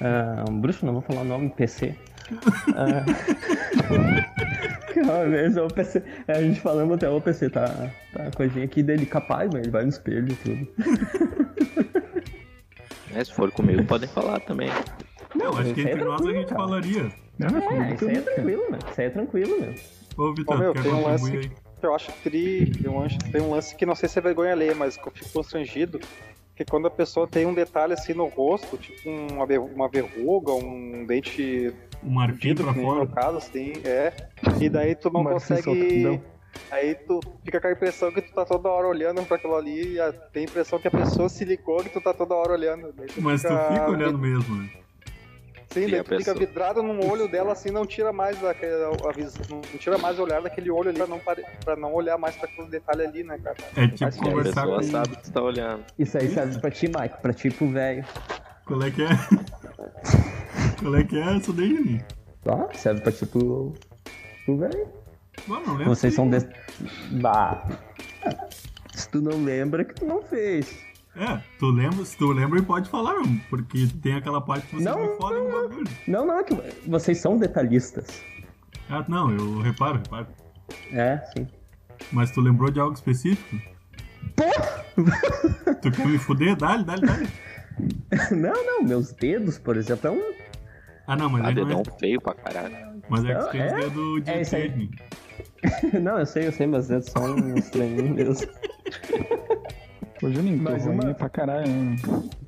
Ah, 0.00 0.44
um 0.48 0.58
bruxo, 0.58 0.86
não 0.86 0.94
vou 0.94 1.02
falar 1.02 1.20
o 1.20 1.24
nome, 1.24 1.50
PC. 1.50 1.94
Ah, 2.74 3.04
Uma 5.02 5.24
vez 5.28 5.56
PC, 5.68 6.02
a 6.28 6.40
gente 6.42 6.60
falando 6.60 6.94
até 6.94 7.08
o 7.08 7.20
PC 7.20 7.50
tá, 7.50 7.90
tá 8.12 8.30
a 8.42 8.46
gente 8.46 8.62
aqui 8.64 8.82
dele 8.82 9.06
capaz, 9.06 9.48
mas 9.52 9.62
ele 9.62 9.70
vai 9.70 9.82
no 9.82 9.88
espelho 9.88 10.28
e 10.32 10.36
tudo. 10.36 10.68
É, 13.14 13.24
se 13.24 13.32
for 13.32 13.50
comigo, 13.50 13.84
podem 13.84 14.08
falar 14.08 14.40
também. 14.40 14.68
Não, 15.34 15.56
acho 15.56 15.74
que 15.74 15.80
é 15.80 15.92
entre 15.92 16.04
nós 16.04 16.24
a 16.26 16.32
gente 16.32 16.46
cara. 16.48 16.60
falaria. 16.60 17.12
Ah, 17.42 17.90
É, 17.90 17.94
isso 17.94 18.06
aí 18.08 18.16
é 18.16 18.20
tranquilo, 18.20 18.62
meu. 18.70 18.78
Isso 18.90 19.00
aí 19.00 19.06
é 19.06 19.10
tranquilo, 19.10 19.60
meu. 19.60 19.74
Ô, 20.16 20.34
Vitor, 20.34 20.54
Ô, 20.54 20.58
meu, 20.58 20.72
quer 20.72 20.82
tem 20.82 20.92
um 20.92 21.04
lance- 21.04 21.36
aí? 21.36 21.48
que 21.80 21.86
eu 21.86 21.94
acho 21.94 22.12
tri, 22.22 22.70
tem 22.70 22.90
um, 22.90 22.98
lance- 23.00 23.18
tem 23.18 23.40
um 23.42 23.50
lance 23.50 23.74
que 23.74 23.84
não 23.84 23.94
sei 23.94 24.08
se 24.08 24.18
é 24.18 24.22
vergonha 24.22 24.52
alheia, 24.52 24.74
mas 24.74 24.96
que 24.96 25.06
eu 25.06 25.12
fico 25.12 25.30
constrangido, 25.32 26.00
que 26.56 26.64
quando 26.64 26.86
a 26.86 26.90
pessoa 26.90 27.26
tem 27.26 27.46
um 27.46 27.52
detalhe 27.54 27.92
assim 27.92 28.14
no 28.14 28.26
rosto, 28.26 28.76
tipo 28.78 29.08
uma, 29.10 29.44
uma 29.44 29.88
verruga, 29.88 30.52
um 30.52 31.04
dente 31.04 31.72
O 32.04 32.10
marfim 32.10 32.34
fudido, 32.34 32.64
pra 32.64 32.72
nem 32.72 32.82
no 32.86 32.94
fora. 32.94 33.06
caso, 33.06 33.38
assim, 33.38 33.72
é, 33.84 34.12
e 34.60 34.68
daí 34.68 34.94
tu 34.94 35.10
não 35.10 35.24
consegue... 35.24 36.20
Aí 36.70 36.94
tu 36.94 37.18
fica 37.44 37.60
com 37.60 37.66
a 37.66 37.72
impressão 37.72 38.12
que 38.12 38.22
tu 38.22 38.32
tá 38.32 38.44
toda 38.44 38.68
hora 38.68 38.86
olhando 38.86 39.22
pra 39.24 39.36
aquilo 39.36 39.56
ali, 39.56 39.94
e 39.94 40.00
a- 40.00 40.12
tem 40.12 40.42
a 40.42 40.44
impressão 40.46 40.78
que 40.78 40.86
a 40.86 40.90
pessoa 40.90 41.28
se 41.28 41.44
ligou 41.44 41.82
que 41.82 41.88
tu 41.88 42.00
tá 42.00 42.14
toda 42.14 42.34
hora 42.34 42.52
olhando. 42.52 42.92
Tu 42.92 43.20
Mas 43.20 43.42
tu 43.42 43.48
fica 43.48 43.90
olhando 43.90 44.18
mesmo, 44.18 44.54
né? 44.62 44.68
Sim, 45.70 45.86
Sim, 45.86 45.90
daí 45.90 45.98
a 46.00 46.04
tu 46.04 46.10
fica 46.10 46.18
pessoa- 46.18 46.38
vidrado 46.38 46.82
num 46.84 47.10
olho 47.10 47.26
dela 47.26 47.50
assim, 47.52 47.70
não 47.70 47.84
tira 47.84 48.12
mais 48.12 48.38
a, 48.44 48.50
a, 48.50 49.12
vis- 49.12 49.36
não 49.50 49.60
tira 49.78 49.98
mais 49.98 50.16
o 50.20 50.22
olhar 50.22 50.40
daquele 50.40 50.70
olho 50.70 50.90
ali 50.90 50.98
pra 50.98 51.08
não, 51.08 51.18
pare, 51.18 51.44
pra 51.64 51.74
não 51.74 51.92
olhar 51.92 52.16
mais 52.16 52.36
pra 52.36 52.48
aquele 52.48 52.68
detalhe 52.68 53.02
ali, 53.02 53.24
né, 53.24 53.36
cara? 53.42 53.56
É 53.76 53.88
tipo 53.88 54.04
Mas 54.04 54.16
E 54.16 54.20
a 54.20 54.22
conversar 54.22 54.60
pessoa 54.62 54.76
com... 54.76 54.82
sabe 54.84 55.08
que 55.16 55.22
tu 55.24 55.32
tá 55.32 55.42
olhando. 55.42 55.84
Isso 55.98 56.16
aí 56.16 56.28
serve 56.28 56.60
pra 56.60 56.70
ti, 56.70 56.86
Mike, 56.86 57.20
pra 57.20 57.32
ti 57.32 57.50
pro 57.50 57.68
velho. 57.68 58.04
Qual 58.64 58.82
é 58.82 58.90
que 58.90 59.02
é? 59.02 59.08
Qual 60.80 60.96
é 60.96 61.04
que 61.04 61.16
é 61.16 61.36
essa 61.36 61.52
daí, 61.52 61.76
Juninho? 61.76 62.04
Ó, 62.46 62.68
serve 62.72 63.00
pra 63.00 63.12
ti 63.12 63.26
pro, 63.26 63.74
pro 64.44 64.58
velho. 64.58 64.88
Mano, 65.46 65.66
não 65.66 65.74
lembro. 65.74 65.94
Vocês 65.94 66.14
são 66.14 66.28
des... 66.28 66.46
Bah. 67.12 67.66
Se 68.94 69.08
tu 69.08 69.20
não 69.20 69.44
lembra, 69.44 69.84
que 69.84 69.94
tu 69.94 70.06
não 70.06 70.22
fez. 70.22 70.78
É, 71.16 71.40
tu 71.58 71.66
lembra, 71.66 72.04
se 72.04 72.16
tu 72.16 72.32
lembra, 72.32 72.60
pode 72.62 72.88
falar, 72.88 73.14
porque 73.48 73.86
tem 74.02 74.14
aquela 74.14 74.40
parte 74.40 74.66
que 74.66 74.76
você 74.76 74.84
Não, 74.84 74.98
me 74.98 75.16
foda 75.16 75.38
no 75.38 75.50
bagulho. 75.50 75.88
Não, 76.08 76.26
não, 76.26 76.38
é 76.40 76.42
que 76.42 76.54
vocês 76.88 77.18
são 77.18 77.38
detalhistas. 77.38 78.20
Ah, 78.88 79.04
não, 79.06 79.30
eu 79.30 79.60
reparo, 79.60 79.98
reparo. 79.98 80.26
É, 80.90 81.18
sim. 81.36 81.46
Mas 82.10 82.30
tu 82.32 82.40
lembrou 82.40 82.70
de 82.70 82.80
algo 82.80 82.94
específico? 82.94 83.56
Tu 85.82 85.90
quer 85.92 86.06
me 86.06 86.18
fuder? 86.18 86.56
Dá-lhe, 86.56 86.84
dá-lhe, 86.84 87.06
dá-lhe. 87.06 87.28
Não, 88.30 88.52
não, 88.64 88.82
meus 88.84 89.12
dedos, 89.12 89.58
por 89.58 89.76
exemplo, 89.76 90.08
é 90.08 90.10
um. 90.12 90.32
Ah, 91.06 91.16
não, 91.16 91.28
mas 91.28 91.44
Ah, 91.44 91.48
aí 91.48 91.54
não 91.54 91.62
é. 91.62 91.66
dedão 91.66 91.82
feio 91.98 92.20
pra 92.20 92.34
caralho. 92.34 92.76
Mas 93.08 93.24
é 93.24 93.34
que 93.34 93.34
Não, 93.34 93.50
tem 93.50 93.66
os 93.66 93.72
é? 93.72 93.76
dedos 93.76 94.24
de 94.24 94.30
É 94.30 94.42
técnico. 94.44 94.94
Não, 96.02 96.18
eu 96.18 96.26
sei, 96.26 96.46
eu 96.46 96.52
sei, 96.52 96.66
meus 96.66 96.88
dedos 96.88 97.06
são 97.10 97.34
uns 97.36 97.68
treininhos 97.70 98.14
mesmo. 98.14 98.48
Ô, 100.22 100.30
Juninho, 100.30 100.62
ruim 100.64 100.88
uma- 100.88 101.14
pra 101.14 101.28
caralho, 101.28 101.66
né? 101.68 101.96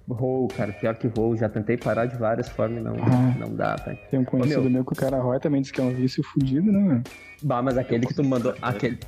Roll, 0.09 0.49
cara, 0.49 0.73
pior 0.73 0.95
que 0.95 1.09
roll. 1.09 1.37
Já 1.37 1.49
tentei 1.49 1.77
parar 1.77 2.07
de 2.07 2.17
várias 2.17 2.49
formas 2.49 2.79
e 2.79 2.83
não, 2.83 2.95
Ah. 2.95 3.35
não 3.39 3.55
dá, 3.55 3.77
velho. 3.77 3.99
Tem 4.11 4.21
um 4.21 4.25
conhecido 4.25 4.63
meu. 4.63 4.71
meu 4.71 4.85
que 4.85 4.93
o 4.93 4.97
cara 4.97 5.19
rói 5.19 5.41
também 5.41 5.61
disse 5.61 5.73
que 5.73 5.81
é 5.81 5.85
um 5.85 5.93
vício 5.93 6.23
fudido, 6.23 6.71
né, 6.71 6.79
meu? 6.79 7.03
Bah, 7.43 7.61
mas 7.63 7.77
aquele 7.77 8.07
que 8.07 8.15
tu 8.15 8.23
mandou. 8.25 8.55
Aquele, 8.63 8.99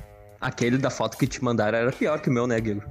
aquele 0.41 0.77
da 0.77 0.89
foto 0.89 1.17
que 1.17 1.25
te 1.25 1.43
mandaram 1.43 1.77
era 1.77 1.91
pior 1.91 2.19
que 2.19 2.29
o 2.29 2.33
meu, 2.33 2.45
né, 2.45 2.59
Guilherme? 2.59 2.83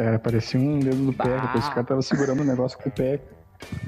É, 0.00 0.16
parecia 0.18 0.58
um 0.58 0.78
dedo 0.78 1.04
do 1.06 1.12
pé, 1.12 1.36
Bah. 1.36 1.46
depois 1.46 1.66
o 1.66 1.70
cara 1.70 1.84
tava 1.84 2.00
segurando 2.02 2.40
o 2.40 2.44
negócio 2.44 2.78
com 2.78 2.88
o 2.88 2.92
pé. 2.92 3.20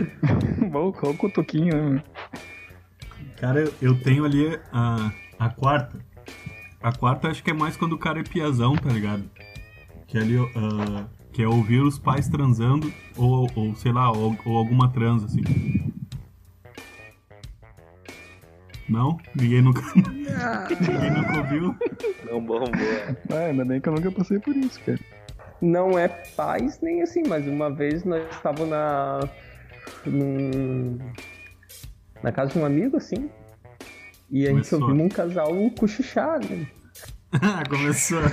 Bom, 0.70 0.88
o 0.88 1.16
cotoquinho, 1.16 1.90
né? 1.94 2.02
Cara, 3.40 3.64
eu- 3.80 3.98
tenho 3.98 4.24
ali 4.24 4.58
a, 4.70 5.10
a 5.38 5.48
quarta. 5.48 5.98
A 6.82 6.92
quarta 6.92 7.28
acho 7.28 7.42
que 7.42 7.50
é 7.50 7.54
mais 7.54 7.76
quando 7.76 7.94
o 7.94 7.98
cara 7.98 8.20
é 8.20 8.22
piazão, 8.22 8.76
tá 8.76 8.90
ligado? 8.90 9.24
Que 10.06 10.18
ali, 10.18 10.36
ah, 10.54 11.06
que 11.32 11.42
é 11.42 11.48
ouvir 11.48 11.80
os 11.80 11.98
pais 11.98 12.28
transando, 12.28 12.92
ou, 13.16 13.48
ou 13.54 13.74
sei 13.76 13.92
lá, 13.92 14.12
ou, 14.12 14.36
ou 14.44 14.56
alguma 14.58 14.90
transa, 14.92 15.24
assim. 15.26 15.40
Não? 18.88 19.16
Ninguém 19.34 19.62
nunca. 19.62 19.80
Ninguém 19.96 21.10
nunca 21.10 21.38
ouviu? 21.38 21.74
Não 22.30 22.40
bombou. 22.44 22.68
Ah, 23.30 23.46
ainda 23.48 23.64
bem 23.64 23.80
que 23.80 23.88
eu 23.88 23.94
nunca 23.94 24.10
passei 24.12 24.38
por 24.38 24.54
isso, 24.56 24.78
cara. 24.84 24.98
Não 25.62 25.96
é 25.98 26.08
paz 26.08 26.80
nem 26.82 27.02
assim, 27.02 27.22
mas 27.26 27.46
uma 27.46 27.70
vez 27.72 28.04
nós 28.04 28.28
estávamos 28.30 28.68
na. 28.68 29.20
num- 30.04 30.98
na 32.22 32.30
casa 32.32 32.52
de 32.52 32.58
um 32.58 32.64
amigo, 32.66 32.96
assim. 32.96 33.30
E 34.30 34.42
a 34.46 34.50
gente 34.52 34.68
Começou. 34.68 34.82
ouviu 34.88 35.04
um 35.04 35.08
casal 35.08 35.52
cochichar, 35.78 36.40
né? 36.44 36.66
Ah, 37.32 37.62
Começou. 37.70 38.20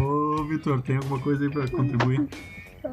Ô, 0.00 0.44
Vitor, 0.44 0.80
tem 0.82 0.96
alguma 0.96 1.18
coisa 1.20 1.44
aí 1.44 1.50
pra 1.50 1.68
contribuir? 1.68 2.26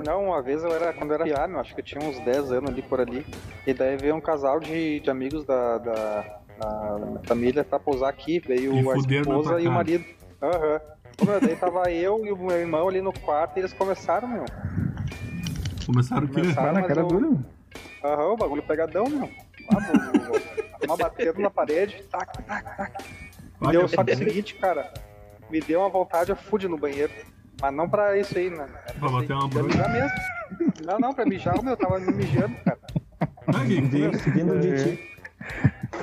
Não, 0.06 0.25
uma 0.25 0.41
vez 0.41 0.63
eu 0.63 0.73
era, 0.73 0.93
quando 0.93 1.12
eu 1.12 1.15
era 1.15 1.23
piano, 1.23 1.60
acho 1.60 1.73
que 1.73 1.82
eu 1.82 1.86
tinha 1.86 2.02
uns 2.04 2.19
10 2.19 2.52
anos 2.52 2.69
ali 2.69 2.82
por 2.82 3.02
ali. 3.02 3.25
E 3.65 3.73
daí 3.73 3.97
veio 3.97 4.15
um 4.15 4.21
casal 4.21 4.60
de, 4.60 4.99
de 4.99 5.10
amigos 5.10 5.45
da, 5.45 5.78
da, 5.80 6.21
da 6.60 7.06
minha 7.06 7.19
família 7.25 7.63
pra 7.63 7.80
pousar 7.80 8.10
aqui. 8.10 8.39
Veio 8.39 8.73
E 8.73 8.89
a 8.89 8.95
esposa 8.95 9.60
e 9.60 9.67
o 9.67 9.71
marido. 9.71 10.06
Aham. 10.41 10.80
Meu, 11.25 11.41
daí 11.41 11.56
tava 11.56 11.91
eu 11.91 12.25
e 12.25 12.32
o 12.32 12.38
meu 12.38 12.58
irmão 12.58 12.88
ali 12.88 13.02
no 13.02 13.12
quarto 13.12 13.58
e 13.58 13.60
eles 13.62 13.73
começaram, 13.73 14.28
meu. 14.28 14.45
Começaram 15.86 16.25
o 16.25 16.30
quê? 16.30 16.41
Começaram. 16.41 16.69
Ah, 16.69 16.73
na 16.73 16.84
cara 16.84 17.02
eu- 17.02 17.08
dura. 17.08 17.28
meu. 17.28 17.39
Aham, 18.04 18.34
o 18.34 18.38
bagulho 18.38 18.63
pegadão, 18.63 19.06
meu. 19.10 19.30
Uma 20.86 20.95
batendo 20.95 21.39
na 21.41 21.49
parede, 21.49 22.02
tac, 22.10 22.32
tac, 22.43 22.78
tac. 22.78 23.04
Deu 23.71 23.88
só 23.88 24.04
que 24.04 24.12
é 24.12 24.13
o 24.13 24.17
seguinte, 24.17 24.56
cara, 24.56 24.93
me 25.49 25.60
deu 25.60 25.82
uma 25.82 25.89
vontade 25.89 26.32
a 26.32 26.36
fude 26.36 26.67
no 26.67 26.78
banheiro. 26.78 27.12
Mas 27.62 27.74
não 27.74 27.89
pra 27.89 28.17
isso 28.17 28.38
aí, 28.38 28.50
né? 28.50 28.65
É 28.88 28.93
Pra 28.93 29.10
bater 29.10 29.34
uma 29.34 29.50
pra 29.50 29.60
bronca. 29.62 29.67
mijar 29.78 29.91
mesmo. 29.91 30.10
Não, 30.86 31.00
não, 31.00 31.13
pra 31.13 31.26
mijar, 31.26 31.62
meu, 31.62 31.74
eu 31.74 31.78
tava 31.78 32.00
me 32.00 32.12
mijando, 32.13 32.56
cara. 32.63 32.80
Ah, 33.48 33.65
que- 33.65 33.82
Vindo 33.82 34.60
de 34.60 34.84
ti. 34.95 35.10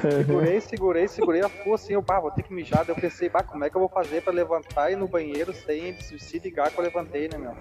Segurei, 0.01 0.61
segurei, 0.61 1.09
segurei 1.09 1.41
a 1.43 1.49
full 1.49 1.75
assim, 1.75 1.95
eu, 1.95 2.03
bah, 2.03 2.21
vou 2.21 2.31
ter 2.31 2.43
que 2.43 2.53
mijar. 2.53 2.85
Daí 2.85 2.95
eu 2.95 3.01
pensei, 3.01 3.29
bah, 3.29 3.43
como 3.43 3.65
é 3.65 3.71
que 3.71 3.77
eu 3.77 3.81
vou 3.81 3.89
fazer 3.89 4.21
pra 4.23 4.33
levantar 4.33 4.91
e 4.91 4.95
ir 4.95 4.97
no 4.97 5.09
banheiro 5.09 5.53
sem 5.55 5.95
se 6.01 6.39
ligar 6.39 6.71
que 6.71 6.79
eu 6.79 6.85
levantei, 6.85 7.29
né, 7.29 7.39
meu? 7.39 7.53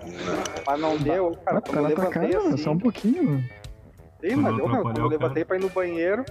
Mas 0.65 0.79
não 0.79 0.97
deu, 0.97 1.31
cara, 1.45 1.57
Ah, 1.57 1.61
quando 1.61 1.73
tá 1.73 1.79
eu 1.79 1.87
levantei 1.87 2.31
cara, 2.31 2.47
assim. 2.47 2.57
só 2.57 2.71
um 2.71 2.77
pouquinho. 2.79 3.23
meu. 3.23 3.39
Sim, 4.21 4.35
mas 4.37 4.51
não 4.51 4.55
deu, 4.57 4.67
meu, 4.69 4.81
quando 4.81 4.97
eu 4.97 5.05
o 5.05 5.09
levantei 5.09 5.45
pra 5.45 5.55
ir 5.57 5.61
no 5.61 5.69
banheiro. 5.69 6.25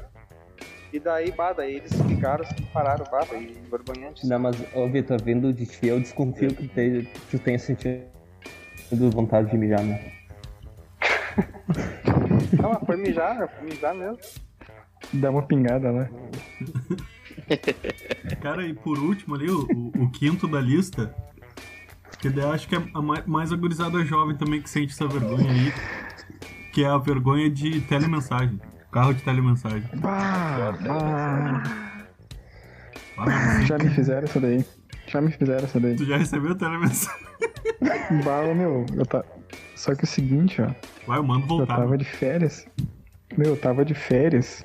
E 0.94 1.00
daí, 1.00 1.32
bah, 1.32 1.52
daí 1.52 1.78
eles 1.78 1.90
se 1.90 2.00
ligaram, 2.04 2.44
assim, 2.44 2.54
pararam, 2.72 3.04
bah, 3.10 3.26
daí 3.28 3.58
envergonhante. 3.66 4.24
Não, 4.28 4.38
mas, 4.38 4.54
ô 4.72 4.88
Vitor, 4.88 5.20
vindo 5.20 5.52
de 5.52 5.66
ti, 5.66 5.88
eu 5.88 5.98
desconfio 5.98 6.54
que 6.54 6.68
te- 6.68 7.08
tu 7.32 7.36
tenha 7.40 7.58
sentido 7.58 8.04
vontade 9.12 9.50
de 9.50 9.58
mijar, 9.58 9.82
né? 9.82 10.12
Não, 12.62 12.70
mas 12.78 12.86
foi 12.86 12.96
mijar, 12.96 13.36
meu, 13.36 13.48
foi 13.48 13.64
mijar 13.64 13.92
mesmo. 13.92 14.18
Dá 15.14 15.30
uma 15.32 15.42
pingada 15.42 15.90
lá. 15.90 16.08
Cara, 18.40 18.64
e 18.64 18.72
por 18.72 18.96
último 18.96 19.34
ali, 19.34 19.50
o, 19.50 19.62
o- 19.64 20.04
o 20.04 20.10
quinto 20.12 20.46
da 20.46 20.60
lista, 20.60 21.12
que 22.20 22.30
daí 22.30 22.44
eu 22.44 22.52
acho 22.52 22.68
que 22.68 22.76
é 22.76 22.82
a 22.94 23.02
mais, 23.02 23.26
mais 23.26 23.52
agorizada 23.52 23.98
jovem 24.04 24.36
também 24.36 24.62
que 24.62 24.70
sente 24.70 24.92
essa 24.92 25.08
vergonha 25.08 25.50
aí, 25.50 25.72
que 26.72 26.84
é 26.84 26.86
a 26.86 26.98
vergonha 26.98 27.50
de 27.50 27.80
telemensagem. 27.80 28.60
Carro 28.94 29.12
de 29.12 29.22
telemensagem. 29.24 29.82
Bah, 29.96 30.72
bah. 30.86 31.62
Ah, 33.16 33.24
mas 33.26 33.66
Já 33.66 33.76
me 33.76 33.90
fizeram 33.90 34.22
essa 34.22 34.38
daí. 34.40 34.64
Já 35.08 35.20
me 35.20 35.32
fizeram 35.32 35.64
essa 35.64 35.80
daí. 35.80 35.96
tu 35.96 36.04
já 36.04 36.16
recebeu 36.16 36.54
telemensagem? 36.54 37.26
Bah, 38.24 38.54
meu, 38.54 38.86
eu 38.94 39.04
tá. 39.04 39.24
Só 39.74 39.96
que 39.96 40.02
é 40.02 40.04
o 40.04 40.06
seguinte, 40.06 40.62
ó. 40.62 40.70
Vai, 41.08 41.18
eu 41.18 41.24
mando 41.24 41.42
Eu 41.42 41.48
voltar. 41.48 41.76
tava 41.76 41.98
de 41.98 42.04
férias. 42.04 42.66
Meu, 43.36 43.48
eu 43.48 43.56
tava 43.56 43.84
de 43.84 43.94
férias. 43.94 44.64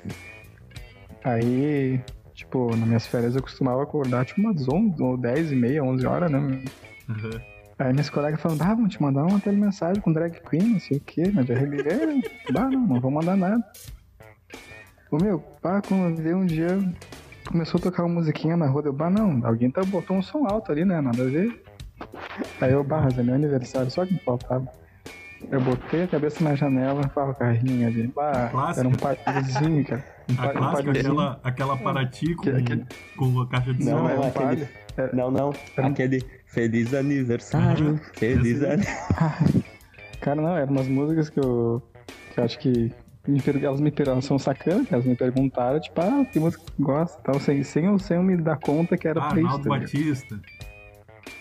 Aí, 1.24 2.00
tipo, 2.36 2.70
nas 2.76 2.88
minhas 2.88 3.08
férias 3.08 3.36
eu 3.36 3.42
costumava 3.42 3.82
acordar 3.82 4.26
tipo 4.26 4.42
umas 4.42 4.70
11 4.70 5.02
ou 5.02 5.18
10 5.18 5.54
e 5.54 5.56
meia, 5.56 5.84
11 5.84 6.06
horas, 6.06 6.32
né? 6.32 6.38
Uhum. 6.38 6.64
Aí 7.80 7.92
minhas 7.94 8.12
colegas 8.12 8.40
falando, 8.40 8.62
ah, 8.62 8.76
vamos 8.76 8.94
te 8.94 9.02
mandar 9.02 9.24
uma 9.24 9.40
telemensagem 9.40 10.02
com 10.04 10.14
drag 10.14 10.40
queen, 10.48 10.74
não 10.74 10.80
sei 10.80 10.98
o 10.98 11.02
quê, 11.02 11.32
mas 11.34 11.50
eu 11.50 11.56
reguei, 11.56 11.82
bah, 12.54 12.70
não, 12.70 12.86
não 12.86 13.02
vou 13.02 13.10
mandar 13.10 13.36
nada. 13.36 13.64
Ô 15.12 15.18
meu, 15.18 15.40
pá, 15.62 15.82
quando 15.82 16.22
veio 16.22 16.38
um 16.38 16.46
dia, 16.46 16.78
começou 17.48 17.80
a 17.80 17.84
tocar 17.84 18.04
uma 18.04 18.16
musiquinha 18.16 18.56
na 18.56 18.68
rua, 18.68 18.84
eu, 18.86 18.94
bah, 18.94 19.10
não, 19.10 19.46
alguém 19.46 19.72
tá 19.72 19.82
botou 19.84 20.18
um 20.18 20.22
som 20.22 20.46
alto 20.48 20.72
ali, 20.72 20.86
né, 20.86 21.02
nada 21.02 21.24
a 21.24 21.26
ver. 21.26 21.64
Aí 22.62 22.72
eu, 22.72 22.84
bah, 22.84 23.02
mas 23.02 23.18
é 23.18 23.24
meu 23.24 23.36
aniversário, 23.36 23.90
só 23.90 24.06
que 24.06 24.14
me 24.14 24.20
faltava. 24.20 24.68
Eu 25.50 25.60
botei 25.62 26.04
a 26.04 26.08
cabeça 26.08 26.44
na 26.44 26.54
janela, 26.54 27.02
tava 27.08 27.32
o 27.32 27.36
carrinho 27.36 27.88
ali, 27.88 28.08
bah, 28.16 28.52
era 28.78 28.88
um 28.88 28.92
palhozinho, 28.92 29.86
cara. 29.86 30.06
Um 30.30 30.34
A 30.44 30.48
um 30.48 30.52
clássica, 30.52 30.92
aquela, 30.92 31.40
aquela 31.44 31.78
Paraty 31.78 32.36
com, 32.36 32.44
Que- 32.44 32.50
aquele- 32.52 32.86
com 33.18 33.42
a 33.42 33.48
caixa 33.48 33.74
de 33.74 33.84
Não, 33.86 33.98
som. 34.00 34.10
é 34.10 34.20
um 34.20 34.24
aquele- 34.28 34.32
palho. 34.46 34.68
É- 34.98 35.16
Não, 35.16 35.32
não. 35.32 35.54
Era 35.78 35.88
Aquele 35.88 36.24
feliz 36.46 36.94
aniversário, 36.94 38.00
feliz 38.14 38.62
aniversário. 38.62 39.64
Cara, 40.22 40.40
não, 40.42 40.56
eram 40.56 40.72
umas 40.74 40.88
músicas 40.88 41.30
que 41.30 41.40
eu, 41.40 41.82
que 42.34 42.40
eu 42.40 42.44
acho 42.44 42.60
que 42.60 42.92
me 43.30 43.42
per- 43.42 43.64
elas 43.64 43.80
me 43.80 43.92
per- 43.92 44.08
elas 44.10 44.26
são 44.26 44.38
sacanas, 44.40 44.88
que 44.88 44.94
elas 44.94 45.06
me 45.06 45.16
perguntaram, 45.16 45.80
tipo, 45.80 46.00
ah, 46.02 46.26
que 46.26 46.40
música 46.40 46.64
que 46.76 46.82
gosta 46.84 47.22
tal, 47.24 47.40
sem, 47.40 47.64
sem, 47.64 47.86
eu, 47.86 47.98
sem 48.00 48.18
eu 48.18 48.24
me 48.24 48.36
dar 48.38 48.58
conta 48.60 48.98
que 48.98 49.08
era 49.08 49.22
Ah, 49.22 49.30
pra 49.30 49.42
isso. 49.42 49.60
Tá? 49.62 49.70
Batista. 49.70 50.40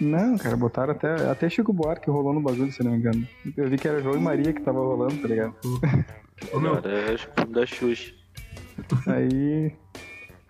Não, 0.00 0.36
cara, 0.38 0.56
botaram 0.56 0.92
até, 0.92 1.12
até 1.30 1.48
Chico 1.48 1.72
Buarque 1.72 2.08
rolou 2.10 2.32
no 2.32 2.40
bagulho, 2.40 2.70
se 2.70 2.80
eu 2.80 2.84
não 2.84 2.92
me 2.92 2.98
engano. 2.98 3.26
Eu 3.56 3.68
vi 3.68 3.76
que 3.76 3.88
era 3.88 4.00
João 4.02 4.16
e 4.16 4.20
Maria 4.20 4.52
que 4.52 4.60
tava 4.60 4.78
rolando, 4.78 5.16
tá 5.16 5.26
ligado? 5.28 5.54
Ô, 6.52 6.60
meu, 6.60 6.74
acho 6.74 7.28
que 7.32 7.44
da 7.46 7.66
Xuxa. 7.66 8.12
Aí. 9.08 9.72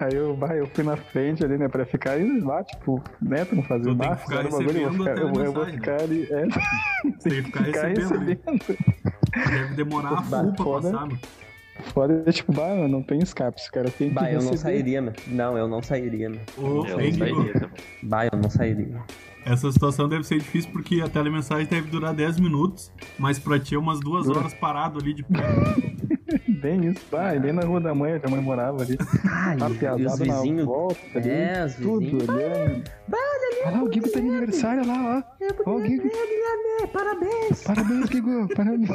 Aí 0.01 0.15
eu, 0.15 0.37
bah, 0.37 0.55
eu 0.55 0.67
fui 0.69 0.85
na 0.85 0.97
frente 0.97 1.45
ali, 1.45 1.59
né, 1.59 1.67
pra 1.69 1.85
ficar 1.85 2.13
aí 2.13 2.41
lá, 2.41 2.63
tipo, 2.63 3.03
né, 3.21 3.45
pra 3.45 3.57
não 3.57 3.65
fazer 3.65 3.91
o 3.91 3.97
tem 3.97 3.99
que 3.99 4.09
bafo, 4.09 4.29
ficar 4.29 4.47
o 4.47 4.51
bagulho, 4.51 4.79
eu 4.79 4.93
vou 4.93 5.07
ficar, 5.07 5.19
eu, 5.21 5.45
eu 5.45 5.53
vou 5.53 5.67
ficar 5.67 6.01
ali, 6.03 6.29
é, 6.31 6.47
Tem 7.21 7.33
que 7.33 7.43
ficar 7.43 7.65
ficar 7.65 7.87
recebendo. 7.89 8.15
ali. 8.15 8.39
recebendo. 8.47 8.79
Deve 9.51 9.75
demorar 9.75 10.19
a 10.19 10.21
Bah, 10.21 10.41
full 10.45 10.53
pra 10.55 10.65
foda. 10.65 10.91
passar, 10.93 11.07
meu. 11.07 11.19
Foda 11.95 12.23
é 12.27 12.33
tipo, 12.33 12.53
bah, 12.53 12.75
não 12.89 13.03
tem 13.03 13.19
escape, 13.21 13.61
os 13.61 13.69
caras 13.71 13.93
têm 13.95 14.09
que 14.09 14.15
Bah, 14.15 14.31
eu 14.31 14.35
não 14.41 14.51
receber. 14.51 14.57
sairia, 14.59 15.03
meu. 15.03 15.13
Não, 15.29 15.59
eu 15.59 15.67
não 15.69 15.83
sairia, 15.83 16.29
meu. 16.31 16.41
Ô, 16.57 16.87
Eu 16.87 16.97
não 16.99 17.13
sairia. 17.13 17.71
Bah, 18.03 18.27
eu 18.27 18.39
não 18.39 18.51
sairia. 18.51 19.01
Essa 19.47 19.71
situação 19.73 20.09
deve 20.09 20.25
ser 20.25 20.39
difícil 20.39 20.71
porque 20.73 21.01
a 21.01 21.09
telemensagem 21.09 21.67
deve 21.67 21.89
durar 21.91 22.13
10 22.15 22.39
minutos, 22.39 22.93
mas 23.19 23.39
pra 23.39 23.59
ti 23.59 23.75
é 23.75 23.79
umas 23.79 23.99
duas 24.01 24.29
horas 24.29 24.53
parado 24.55 24.99
ali 25.01 25.15
de 25.15 25.23
pé. 25.25 25.39
Bem 26.61 26.87
isso, 26.91 27.05
e 27.37 27.39
bem 27.39 27.53
na 27.53 27.63
rua 27.63 27.81
da 27.81 27.95
mãe, 27.95 28.15
onde 28.15 28.27
a 28.27 28.31
mãe 28.31 28.41
morava 28.41 28.83
ali. 28.83 28.97
Ah, 29.29 29.53
A 29.53 29.69
e, 30.01 30.05
os 30.07 30.19
vizinhos. 30.19 30.65
volta 30.67 30.99
ali, 31.15 31.31
É, 31.31 31.65
os 31.65 31.75
tudo 31.75 32.01
vizinhos. 32.01 32.29
olhando. 32.29 32.85
Olha 33.65 33.77
lá, 33.77 33.83
o 33.83 33.89
Guigo 33.89 34.09
tá 34.11 34.21
de 34.21 34.29
aniversário 34.29 34.83
olha 34.83 34.93
lá, 34.93 35.25
ó. 35.67 35.71
Ó, 35.71 35.77
o 35.77 35.81
Guigo. 35.81 36.09
Parabéns! 36.93 37.63
Parabéns, 37.65 38.09
Guigo, 38.09 38.49
parabéns. 38.55 38.89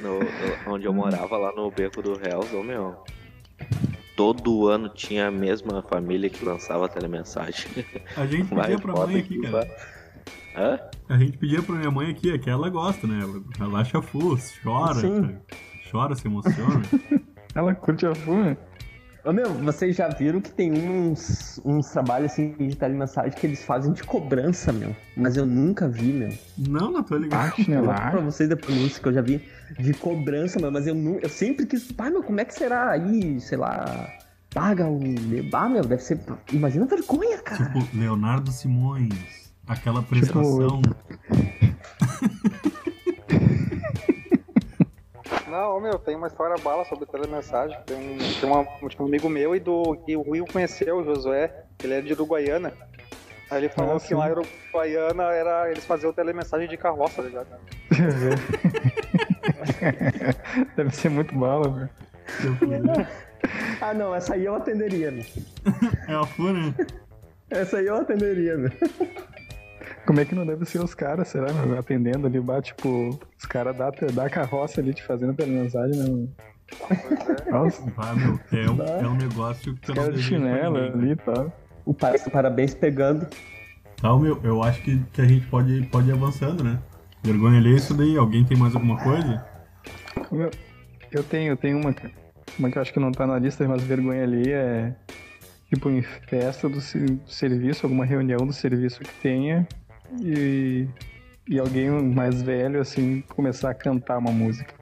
No, 0.00 0.18
no- 0.20 0.74
onde 0.74 0.86
eu 0.86 0.92
morava, 0.92 1.36
lá 1.36 1.52
no 1.54 1.70
Beco 1.70 2.02
do 2.02 2.16
Reals, 2.16 2.52
ô 2.52 2.62
meu. 2.62 2.96
Todo 4.16 4.68
ano 4.68 4.88
tinha 4.88 5.28
a 5.28 5.30
mesma 5.30 5.82
família 5.82 6.30
que 6.30 6.44
lançava 6.44 6.88
telemensagem. 6.88 7.66
A 8.16 8.26
gente 8.26 8.54
Vai, 8.54 8.68
pedia 8.76 8.78
pra 8.78 9.06
mãe 9.06 9.18
aqui, 9.18 9.40
cara. 9.42 9.68
Hã? 10.56 10.80
A 11.10 11.18
gente 11.18 11.36
pedia 11.36 11.62
pra 11.62 11.74
minha 11.74 11.90
mãe 11.90 12.10
aqui, 12.10 12.32
é 12.32 12.38
que 12.38 12.48
ela 12.48 12.70
gosta, 12.70 13.06
né? 13.06 13.20
Ela 13.60 13.80
acha 13.80 14.00
full, 14.00 14.38
chora, 14.62 14.94
Sim. 14.94 15.20
cara. 15.22 15.42
Chora, 15.90 16.14
se 16.14 16.26
emociona. 16.26 16.82
Ela 17.54 17.74
curte 17.74 18.06
a 18.06 18.14
fuma. 18.14 18.56
Ô 19.24 19.32
meu, 19.32 19.52
vocês 19.54 19.96
já 19.96 20.06
viram 20.08 20.40
que 20.40 20.52
tem 20.52 20.70
uns, 20.72 21.60
uns 21.64 21.88
trabalhos 21.88 22.30
assim 22.30 22.52
de 22.52 22.76
telemensagem 22.76 23.32
que 23.32 23.44
eles 23.44 23.64
fazem 23.64 23.92
de 23.92 24.04
cobrança, 24.04 24.72
meu. 24.72 24.94
Mas 25.16 25.36
eu 25.36 25.44
nunca 25.44 25.88
vi, 25.88 26.12
meu. 26.12 26.32
Não, 26.56 26.92
não 26.92 27.02
tô 27.02 27.16
ligado. 27.16 27.48
Acho, 27.48 27.68
né, 27.68 27.78
Eu 27.78 27.82
pra 27.84 28.20
vocês 28.20 28.48
depois 28.48 28.76
anúncio 28.78 29.02
que 29.02 29.08
eu 29.08 29.12
já 29.12 29.22
vi 29.22 29.42
de 29.80 29.92
cobrança, 29.94 30.60
meu. 30.60 30.70
Mas 30.70 30.86
eu, 30.86 30.94
nu- 30.94 31.18
eu 31.20 31.28
sempre 31.28 31.66
quis. 31.66 31.90
Pai, 31.90 32.10
meu, 32.10 32.22
como 32.22 32.40
é 32.40 32.44
que 32.44 32.54
será 32.54 32.90
aí, 32.92 33.40
sei 33.40 33.58
lá. 33.58 34.12
Paga 34.54 34.86
o. 34.86 35.00
Ah, 35.52 35.68
meu, 35.68 35.82
deve 35.82 36.02
ser. 36.02 36.20
Imagina 36.52 36.84
a 36.84 36.88
vergonha, 36.88 37.38
cara. 37.38 37.64
Tipo, 37.64 37.96
Leonardo 37.98 38.52
Simões, 38.52 39.12
aquela 39.66 40.02
prestação. 40.04 40.80
Não, 45.56 45.78
ô, 45.78 45.80
meu, 45.80 45.98
tem 45.98 46.14
uma 46.14 46.26
história 46.26 46.54
bala 46.62 46.84
sobre 46.84 47.06
telemensagem. 47.06 47.74
Tem 47.86 47.96
um, 47.96 48.18
tem 48.18 48.46
uma, 48.46 48.60
um 48.60 49.04
amigo 49.06 49.26
meu 49.26 49.56
e 49.56 49.58
do 49.58 49.98
e 50.06 50.14
o 50.14 50.22
Will 50.28 50.44
conheceu 50.44 50.98
o 50.98 51.04
Josué, 51.04 51.64
ele 51.82 51.94
é 51.94 52.02
de 52.02 52.12
Uruguaiana. 52.12 52.74
Aí 53.50 53.60
ele 53.60 53.70
falou 53.70 53.96
Ah, 53.96 54.00
que 54.00 54.14
lá 54.14 54.28
em 54.28 54.32
Uruguaiana 54.32 55.22
era, 55.32 55.70
eles 55.70 55.86
faziam 55.86 56.12
telemensagem 56.12 56.68
de 56.68 56.76
carroça, 56.76 57.22
tá 57.22 57.28
ligado? 57.28 57.46
Deve 60.76 60.94
ser 60.94 61.08
muito 61.08 61.34
bala, 61.34 61.70
velho. 61.70 61.88
Ah, 63.80 63.94
não, 63.94 64.14
essa 64.14 64.34
aí 64.34 64.44
eu 64.44 64.56
atenderia, 64.56 65.10
meu. 65.10 65.24
É 66.06 66.14
a 66.14 66.26
FU, 66.26 66.52
né? 66.52 66.74
Essa 67.48 67.78
aí 67.78 67.86
eu 67.86 67.96
atenderia, 67.96 68.58
meu. 68.58 68.70
Como 70.06 70.20
é 70.20 70.24
que 70.24 70.34
não 70.34 70.46
deve 70.46 70.64
ser 70.64 70.78
os 70.80 70.94
caras, 70.94 71.28
será, 71.28 71.52
meu? 71.52 71.78
Atendendo 71.78 72.26
ali, 72.26 72.38
bate, 72.40 72.74
tipo, 72.74 73.18
os 73.38 73.44
caras 73.44 73.76
dá, 73.76 73.90
dá 74.12 74.26
a 74.26 74.30
carroça 74.30 74.80
ali 74.80 74.94
te 74.94 75.02
fazendo 75.02 75.34
pela 75.34 75.48
mensagem, 75.50 75.96
né? 75.98 76.28
Nossa, 77.50 77.82
Ah, 77.96 78.14
meu, 78.14 78.40
é 78.52 78.70
um, 78.70 78.82
é 79.04 79.08
um 79.08 79.16
negócio 79.16 79.74
que 79.76 79.90
eu 79.90 79.94
não 79.94 80.10
de 80.10 80.22
chinelo 80.22 80.76
ali 80.78 81.16
tal. 81.16 81.52
O 81.84 81.92
par- 81.94 82.14
parabéns 82.30 82.74
pegando. 82.74 83.26
Tá, 84.00 84.16
meu, 84.16 84.38
eu 84.44 84.62
acho 84.62 84.82
que, 84.82 84.98
que 85.12 85.20
a 85.20 85.24
gente 85.24 85.46
pode, 85.46 85.82
pode 85.86 86.08
ir 86.08 86.12
avançando, 86.12 86.62
né? 86.62 86.78
Vergonha 87.22 87.60
ler 87.60 87.76
isso 87.76 87.94
daí. 87.94 88.16
Alguém 88.16 88.44
tem 88.44 88.56
mais 88.56 88.74
alguma 88.74 89.02
coisa? 89.02 89.44
Meu, 90.30 90.50
eu 91.10 91.22
tenho, 91.24 91.52
eu 91.52 91.56
tenho 91.56 91.78
uma. 91.78 91.94
Uma 92.58 92.70
que 92.70 92.78
eu 92.78 92.82
acho 92.82 92.92
que 92.92 93.00
não 93.00 93.12
tá 93.12 93.26
na 93.26 93.38
lista, 93.38 93.66
mas 93.66 93.82
vergonha 93.82 94.22
ali 94.22 94.50
é. 94.52 94.94
Tipo, 95.72 95.90
em 95.90 96.02
festa 96.02 96.68
do, 96.68 96.80
se- 96.80 96.98
do 96.98 97.28
serviço, 97.30 97.86
alguma 97.86 98.04
reunião 98.04 98.38
do 98.46 98.52
serviço 98.52 99.00
que 99.00 99.12
tenha 99.20 99.66
e, 100.20 100.86
e 101.48 101.58
alguém 101.58 101.90
mais 101.90 102.42
velho, 102.42 102.80
assim, 102.80 103.22
começar 103.34 103.70
a 103.70 103.74
cantar 103.74 104.18
uma 104.18 104.30
música. 104.30 104.74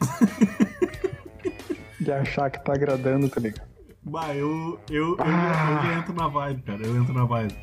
e 2.00 2.12
achar 2.12 2.50
que 2.50 2.62
tá 2.62 2.74
agradando, 2.74 3.28
tá 3.28 3.40
ligado? 3.40 3.66
Bah, 4.02 4.34
eu, 4.34 4.78
eu, 4.88 5.10
eu, 5.10 5.16
já, 5.18 5.70
eu 5.70 5.82
já 5.82 5.98
entro 5.98 6.14
na 6.14 6.28
vibe, 6.28 6.62
cara. 6.62 6.86
Eu 6.86 6.96
entro 6.96 7.12
na 7.12 7.24
vibe. 7.24 7.56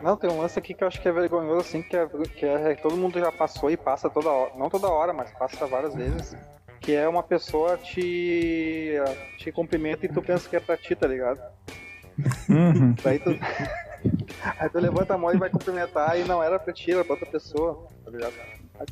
Não, 0.00 0.16
tem 0.16 0.30
um 0.30 0.40
lance 0.40 0.58
aqui 0.58 0.72
que 0.72 0.82
eu 0.82 0.88
acho 0.88 1.00
que 1.00 1.08
é 1.08 1.12
vergonhoso, 1.12 1.60
assim, 1.60 1.82
que, 1.82 1.96
é, 1.96 2.06
que 2.06 2.46
é- 2.46 2.74
todo 2.76 2.96
mundo 2.96 3.18
já 3.18 3.32
passou 3.32 3.70
e 3.70 3.76
passa 3.76 4.08
toda 4.08 4.30
hora. 4.30 4.52
Não 4.56 4.70
toda 4.70 4.88
hora, 4.88 5.12
mas 5.12 5.30
passa 5.32 5.66
várias 5.66 5.94
vezes. 5.94 6.36
Que 6.80 6.94
é 6.94 7.08
uma 7.08 7.22
pessoa 7.22 7.76
te, 7.76 8.94
te 9.38 9.52
cumprimenta 9.52 10.06
e 10.06 10.08
tu 10.08 10.22
pensa 10.22 10.48
que 10.48 10.56
é 10.56 10.60
pra 10.60 10.76
ti, 10.76 10.94
tá 10.94 11.06
ligado? 11.06 11.40
Uhum. 12.48 12.94
Daí 13.02 13.18
tu, 13.18 13.30
aí 14.58 14.68
tu 14.68 14.78
levanta 14.78 15.14
a 15.14 15.18
mão 15.18 15.32
e 15.32 15.38
vai 15.38 15.50
cumprimentar 15.50 16.18
e 16.18 16.24
não 16.24 16.42
era 16.42 16.58
pra 16.58 16.72
ti, 16.72 16.92
era 16.92 17.04
pra 17.04 17.14
outra 17.14 17.30
pessoa, 17.30 17.86
tá 18.04 18.10
ligado? 18.10 18.34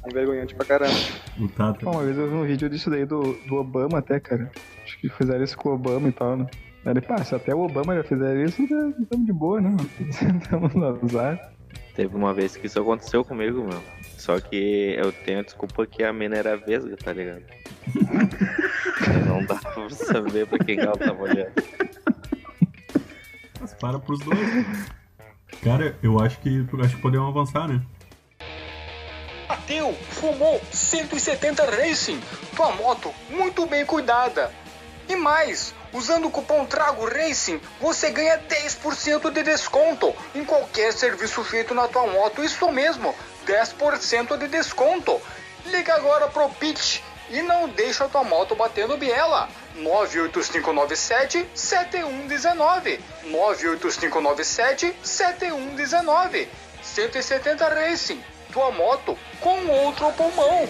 É 0.05 0.12
vergonhante 0.12 0.55
pra 0.55 0.66
caramba. 0.66 0.95
O 1.38 1.49
Tata. 1.49 1.85
Bom, 1.85 1.92
uma 1.92 2.05
vez 2.05 2.19
eu 2.19 2.29
vi 2.29 2.35
um 2.35 2.45
vídeo 2.45 2.69
disso 2.69 2.90
daí 2.90 3.07
do, 3.07 3.35
do 3.47 3.57
Obama 3.57 3.99
até, 3.99 4.19
cara. 4.19 4.51
Acho 4.83 4.99
que 4.99 5.09
fizeram 5.09 5.45
isso 5.45 5.57
com 5.57 5.69
o 5.69 5.75
Obama 5.75 6.09
e 6.09 6.12
tal, 6.12 6.37
né? 6.37 6.47
Aí 6.85 6.92
ele, 6.92 7.01
pá, 7.01 7.23
se 7.25 7.35
até 7.35 7.55
o 7.55 7.61
Obama 7.61 7.95
já 7.95 8.03
fizeram 8.03 8.45
isso, 8.45 8.62
estamos 8.62 9.27
de 9.27 9.33
boa, 9.33 9.61
né? 9.61 9.77
Estamos 10.01 10.75
no 10.75 10.87
azar. 10.87 11.53
Teve 11.95 12.14
uma 12.14 12.35
vez 12.35 12.57
que 12.57 12.66
isso 12.66 12.81
aconteceu 12.81 13.25
comigo, 13.25 13.64
meu. 13.64 13.83
Só 14.19 14.38
que 14.40 14.95
eu 14.99 15.12
tenho 15.12 15.38
a 15.38 15.42
desculpa 15.42 15.87
que 15.87 16.03
a 16.03 16.12
mina 16.12 16.37
era 16.37 16.57
vesga, 16.57 16.97
tá 16.97 17.12
ligado? 17.12 17.42
Não 19.27 19.45
dá 19.47 19.55
pra 19.55 19.88
saber 19.90 20.47
pra 20.47 20.59
quem 20.59 20.77
que 20.77 20.83
ela 20.83 20.97
tava 20.97 21.23
olhando. 21.23 21.53
Para 23.74 23.98
pros 23.98 24.20
dois. 24.20 24.38
Cara, 25.62 25.96
eu 26.02 26.20
acho 26.20 26.38
que, 26.40 26.66
acho 26.83 26.96
que 26.96 27.02
podemos 27.02 27.29
avançar, 27.29 27.68
né? 27.68 27.81
Bateu, 29.48 29.92
fumou 30.11 30.61
170 30.72 31.64
Racing, 31.64 32.20
tua 32.55 32.72
moto 32.72 33.14
muito 33.31 33.64
bem 33.66 33.87
cuidada. 33.87 34.52
E 35.09 35.14
mais, 35.14 35.72
usando 35.92 36.26
o 36.26 36.31
cupom 36.31 36.64
Trago 36.64 37.09
Racing, 37.09 37.61
você 37.81 38.11
ganha 38.11 38.38
10% 38.38 39.31
de 39.31 39.42
desconto 39.44 40.12
em 40.35 40.44
qualquer 40.44 40.92
serviço 40.92 41.44
feito 41.44 41.74
na 41.74 41.87
tua 41.87 42.09
moto. 42.09 42.42
Isso 42.42 42.70
mesmo, 42.72 43.14
10% 43.46 44.37
de 44.37 44.48
desconto. 44.48 45.20
Liga 45.66 45.94
agora 45.94 46.26
pro 46.26 46.48
Pitch 46.48 47.00
e 47.31 47.40
não 47.42 47.68
deixa 47.68 48.05
a 48.05 48.09
tua 48.09 48.24
moto 48.24 48.57
bater 48.57 48.88
no 48.88 48.96
biela. 48.96 49.48
98597 49.76 51.46
7119 51.54 53.00
98597 53.24 54.94
7119 55.02 56.48
170 56.82 57.68
Racing, 57.68 58.22
tua 58.52 58.70
moto 58.70 59.18
com 59.40 59.66
outro 59.66 60.10
pulmão. 60.12 60.68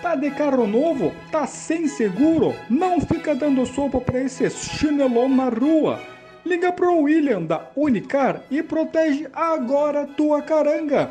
Tá 0.00 0.14
de 0.14 0.30
carro 0.30 0.66
novo? 0.66 1.14
Tá 1.32 1.46
sem 1.46 1.88
seguro? 1.88 2.54
Não 2.68 3.00
fica 3.00 3.34
dando 3.34 3.64
sopa 3.64 4.00
pra 4.00 4.20
esses 4.20 4.52
chinelão 4.52 5.28
na 5.28 5.48
rua. 5.48 5.98
Liga 6.44 6.70
pro 6.72 6.98
William 6.98 7.42
da 7.42 7.70
Unicar 7.74 8.42
e 8.50 8.62
protege 8.62 9.26
agora 9.32 10.06
tua 10.06 10.42
caranga. 10.42 11.10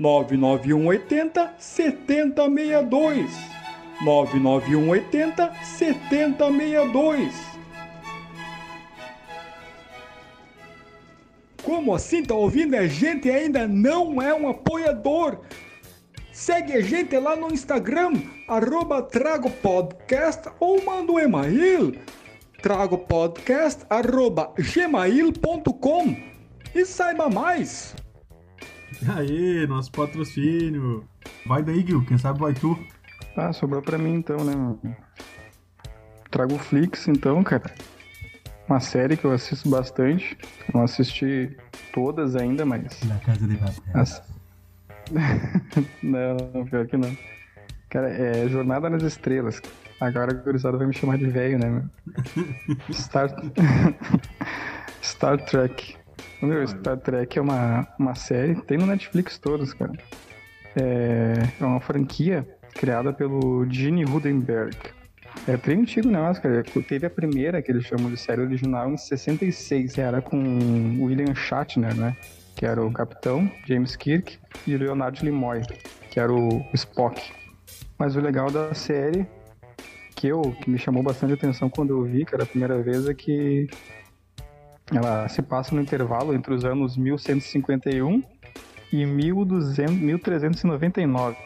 99180 0.00 1.56
7062. 1.58 3.30
99180 4.02 5.52
7062. 5.62 7.34
Como 11.62 11.94
assim 11.94 12.22
tá 12.22 12.34
ouvindo? 12.34 12.76
A 12.76 12.86
gente 12.86 13.30
ainda 13.30 13.68
não 13.68 14.22
é 14.22 14.32
um 14.32 14.48
apoiador. 14.48 15.40
Segue 16.32 16.72
a 16.72 16.80
gente 16.80 17.14
lá 17.18 17.36
no 17.36 17.52
Instagram, 17.52 18.14
arroba 18.48 19.02
Trago 19.02 19.50
Podcast 19.50 20.48
ou 20.58 20.82
manda 20.82 21.12
um 21.12 21.18
e-mail, 21.18 21.94
tragopodcast, 22.62 23.84
arroba 23.90 24.50
gmail.com 24.58 26.16
e 26.74 26.86
saiba 26.86 27.28
mais. 27.28 27.94
Aê, 29.08 29.66
nosso 29.66 29.90
patrocínio. 29.92 31.04
Vai 31.46 31.62
daí, 31.62 31.84
Gil. 31.86 32.04
Quem 32.04 32.18
sabe 32.18 32.38
vai 32.38 32.54
tu. 32.54 32.78
Ah, 33.36 33.52
sobrou 33.52 33.80
pra 33.80 33.98
mim 33.98 34.14
então, 34.14 34.44
né? 34.44 34.54
mano? 34.54 34.80
Trago 36.30 36.54
o 36.54 36.58
Flix 36.58 37.08
então, 37.08 37.42
cara. 37.42 37.72
Uma 38.68 38.80
série 38.80 39.16
que 39.16 39.24
eu 39.24 39.32
assisto 39.32 39.68
bastante. 39.68 40.36
Não 40.72 40.84
assisti 40.84 41.56
todas 41.92 42.36
ainda, 42.36 42.64
mas. 42.64 43.02
Na 43.02 43.18
casa 43.18 43.46
de 43.46 43.56
papel. 43.56 43.82
As... 43.94 44.22
não, 46.02 46.64
pior 46.66 46.86
que 46.86 46.96
não. 46.96 47.16
Cara, 47.88 48.08
é 48.08 48.48
Jornada 48.48 48.88
nas 48.88 49.02
Estrelas. 49.02 49.60
Agora 50.00 50.30
a 50.32 50.34
gurizada 50.34 50.78
vai 50.78 50.86
me 50.86 50.94
chamar 50.94 51.18
de 51.18 51.26
velho, 51.26 51.58
né, 51.58 51.68
meu? 51.68 51.84
Star... 52.94 53.28
Star 55.02 55.44
Trek. 55.44 55.96
Meu, 56.42 56.66
Star 56.66 56.96
Trek 56.96 57.38
é 57.38 57.42
uma, 57.42 57.86
uma 57.98 58.14
série, 58.14 58.54
tem 58.62 58.78
no 58.78 58.86
Netflix 58.86 59.38
todos, 59.38 59.74
cara. 59.74 59.92
É, 60.74 61.34
é 61.60 61.64
uma 61.64 61.80
franquia 61.80 62.46
criada 62.74 63.12
pelo 63.12 63.66
Gene 63.68 64.04
Roddenberry. 64.04 64.76
É 65.46 65.56
bem 65.56 65.80
antigo 65.80 66.08
negócio, 66.08 66.42
cara. 66.42 66.62
Teve 66.62 67.06
a 67.06 67.10
primeira, 67.10 67.62
que 67.62 67.70
eles 67.70 67.84
chamam 67.84 68.10
de 68.10 68.16
série 68.16 68.40
original, 68.40 68.90
em 68.90 68.96
66. 68.96 69.98
Era 69.98 70.20
com 70.20 70.38
William 71.02 71.34
Shatner, 71.34 71.94
né? 71.94 72.16
Que 72.56 72.66
era 72.66 72.84
o 72.84 72.92
capitão, 72.92 73.50
James 73.66 73.96
Kirk, 73.96 74.38
e 74.66 74.74
o 74.74 74.78
Leonard 74.78 75.24
Nimoy, 75.24 75.62
que 76.10 76.18
era 76.18 76.32
o 76.32 76.64
Spock. 76.74 77.32
Mas 77.98 78.16
o 78.16 78.20
legal 78.20 78.50
da 78.50 78.74
série, 78.74 79.26
que, 80.14 80.28
eu, 80.28 80.42
que 80.62 80.70
me 80.70 80.78
chamou 80.78 81.02
bastante 81.02 81.32
atenção 81.32 81.70
quando 81.70 81.90
eu 81.90 82.02
vi, 82.04 82.24
cara, 82.24 82.42
a 82.42 82.46
primeira 82.46 82.82
vez, 82.82 83.08
é 83.08 83.14
que 83.14 83.68
ela 84.92 85.28
se 85.28 85.40
passa 85.42 85.74
no 85.74 85.80
intervalo 85.80 86.34
entre 86.34 86.52
os 86.52 86.64
anos 86.64 86.96
1151 86.96 88.22
e 88.92 89.06
1200, 89.06 89.94
1399. 89.94 91.36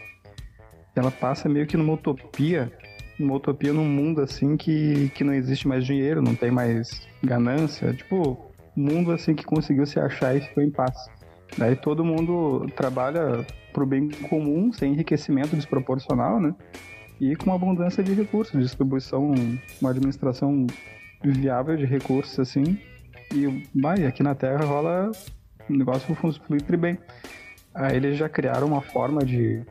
Ela 0.97 1.11
passa 1.11 1.49
meio 1.49 1.67
que 1.67 1.77
numa 1.77 1.93
utopia, 1.93 2.73
uma 3.19 3.35
utopia 3.35 3.73
num 3.73 3.85
mundo 3.85 4.21
assim 4.21 4.57
que, 4.57 5.11
que 5.15 5.25
não 5.25 5.35
existe 5.35 5.69
mais 5.69 5.85
dinheiro, 5.85 6.23
não 6.23 6.35
tem 6.35 6.51
mais 6.51 7.07
ganância, 7.23 7.93
tipo, 7.93 8.39
mundo 8.75 9.13
assim 9.13 9.35
que 9.35 9.45
conseguiu 9.45 9.87
se 9.87 9.99
achar 9.99 10.37
e 10.37 10.41
ficou 10.41 10.63
em 10.63 10.71
paz. 10.71 10.95
Daí 11.59 11.77
todo 11.77 12.05
mundo 12.05 12.67
trabalha 12.75 13.47
pro 13.73 13.87
bem 13.87 14.09
comum, 14.09 14.73
sem 14.73 14.93
enriquecimento 14.93 15.55
desproporcional, 15.55 16.41
né? 16.41 16.55
E 17.21 17.37
com 17.37 17.53
abundância 17.53 18.03
de 18.03 18.13
recursos, 18.13 18.61
distribuição, 18.61 19.35
uma 19.81 19.91
administração 19.91 20.67
viável 21.23 21.77
de 21.77 21.85
recursos 21.85 22.39
assim. 22.39 22.79
E 23.33 23.63
vai, 23.75 24.05
aqui 24.05 24.23
na 24.23 24.35
Terra 24.35 24.65
rola 24.65 25.11
o 25.69 25.73
negócio 25.73 26.15
flui 26.15 26.61
bem. 26.77 26.99
Aí 27.75 27.97
eles 27.97 28.17
já 28.17 28.29
criaram 28.29 28.67
uma 28.67 28.81
forma 28.81 29.25
de, 29.25 29.63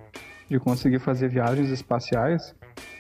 de 0.50 0.60
conseguir 0.60 1.00
fazer 1.00 1.30
viagens 1.30 1.70
espaciais. 1.70 2.56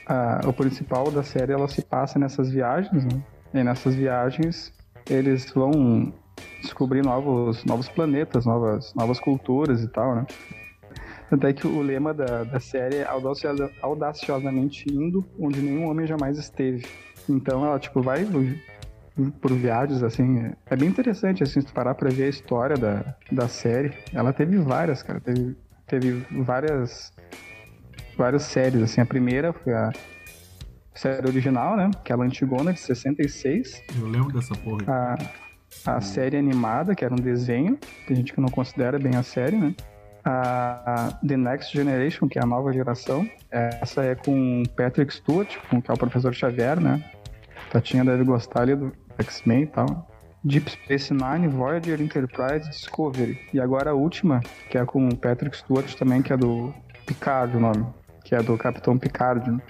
Ah, 0.08 0.42
o 0.46 0.54
principal 0.54 1.10
da 1.12 1.24
série 1.24 1.54
ela 1.54 1.68
se 1.68 1.82
passa 1.82 2.20
nessas 2.20 2.52
viagens, 2.52 3.06
né? 3.06 3.22
E 3.54 3.64
nessas 3.64 3.96
viagens 3.96 4.74
eles 5.10 5.50
vão 5.52 6.14
descobrir 6.62 7.04
novos, 7.04 7.64
novos 7.66 7.90
planetas, 7.90 8.46
novas, 8.46 8.94
novas 8.96 9.20
culturas 9.20 9.82
e 9.82 9.88
tal, 9.88 10.16
né? 10.16 10.26
Tanto 11.30 11.48
é 11.48 11.54
que 11.54 11.66
o 11.66 11.82
lema 11.82 12.14
da, 12.14 12.44
da 12.44 12.60
série 12.60 12.98
é 12.98 13.08
audaciosa- 13.08 13.72
audaciosamente 13.82 14.86
indo 14.90 15.26
onde 15.40 15.62
nenhum 15.62 15.90
homem 15.90 16.06
jamais 16.06 16.38
esteve. 16.38 16.86
Então 17.28 17.66
ela, 17.66 17.80
tipo, 17.80 18.02
vai 18.02 18.24
por 19.40 19.54
viagens, 19.54 20.02
assim, 20.02 20.52
é 20.66 20.76
bem 20.76 20.90
interessante, 20.90 21.44
assim, 21.44 21.62
se 21.62 21.68
tu 21.68 21.74
parar 21.74 21.94
pra 21.94 22.10
ver 22.10 22.24
a 22.24 22.30
história 22.30 22.76
da, 22.76 23.16
da 23.32 23.48
série. 23.48 23.94
Ela 24.12 24.34
teve 24.34 24.58
várias, 24.58 25.04
cara, 25.04 25.20
teve, 25.20 25.56
teve 25.86 26.26
várias 26.44 27.12
várias 28.18 28.44
séries, 28.44 28.82
assim, 28.82 29.02
a 29.02 29.06
primeira 29.06 29.54
foi 29.54 29.74
a 29.74 29.92
série 30.94 31.28
original, 31.28 31.76
né? 31.76 31.90
Aquela 31.96 32.24
antigona 32.24 32.74
de 32.74 32.80
66. 32.80 33.82
Eu 34.00 34.08
lembro 34.08 34.34
dessa 34.34 34.56
porra. 34.56 34.84
A, 35.86 35.96
a 35.96 36.02
série 36.02 36.38
animada, 36.38 36.96
que 36.96 37.04
era 37.04 37.14
um 37.14 37.18
desenho. 37.18 37.78
Tem 38.08 38.16
gente 38.16 38.34
que 38.34 38.40
não 38.40 38.50
considera 38.50 39.00
bem 39.00 39.16
a 39.16 39.24
série, 39.24 39.58
né? 39.58 39.76
A, 40.24 41.20
The 41.28 41.36
Next 41.36 41.76
Generation, 41.76 42.28
que 42.28 42.38
é 42.40 42.44
a 42.44 42.46
nova 42.46 42.72
geração. 42.72 43.28
Essa 43.50 44.04
é 44.04 44.16
com 44.16 44.64
Patrick 44.78 45.14
Stewart, 45.14 45.58
com, 45.70 45.82
que 45.82 45.90
é 45.90 45.94
o 45.94 45.98
professor 45.98 46.34
Xavier, 46.34 46.80
né? 46.80 47.04
Tatinha 47.72 48.06
deve 48.06 48.24
gostar 48.24 48.62
ali 48.62 48.76
do 48.76 48.94
X-Men 49.20 49.64
e 49.64 49.68
tal. 49.68 50.08
Deep 50.44 50.70
Space 50.70 51.14
Nine, 51.14 51.48
Voyager, 51.48 52.02
Enterprise, 52.02 52.70
Discovery. 52.70 53.40
E 53.54 53.62
agora 53.62 53.92
a 53.92 53.94
última, 53.94 54.42
que 54.70 54.78
é 54.78 54.86
com 54.86 55.10
Patrick 55.12 55.56
Stewart 55.56 55.94
também, 55.96 56.22
que 56.22 56.34
é 56.34 56.38
do 56.38 56.74
Picard 57.06 57.56
o 57.56 57.60
nome. 57.60 57.86
Que 58.26 58.36
é 58.36 58.44
do 58.44 58.58
Capitão 58.58 58.98
Picard, 58.98 59.50
né? 59.50 59.62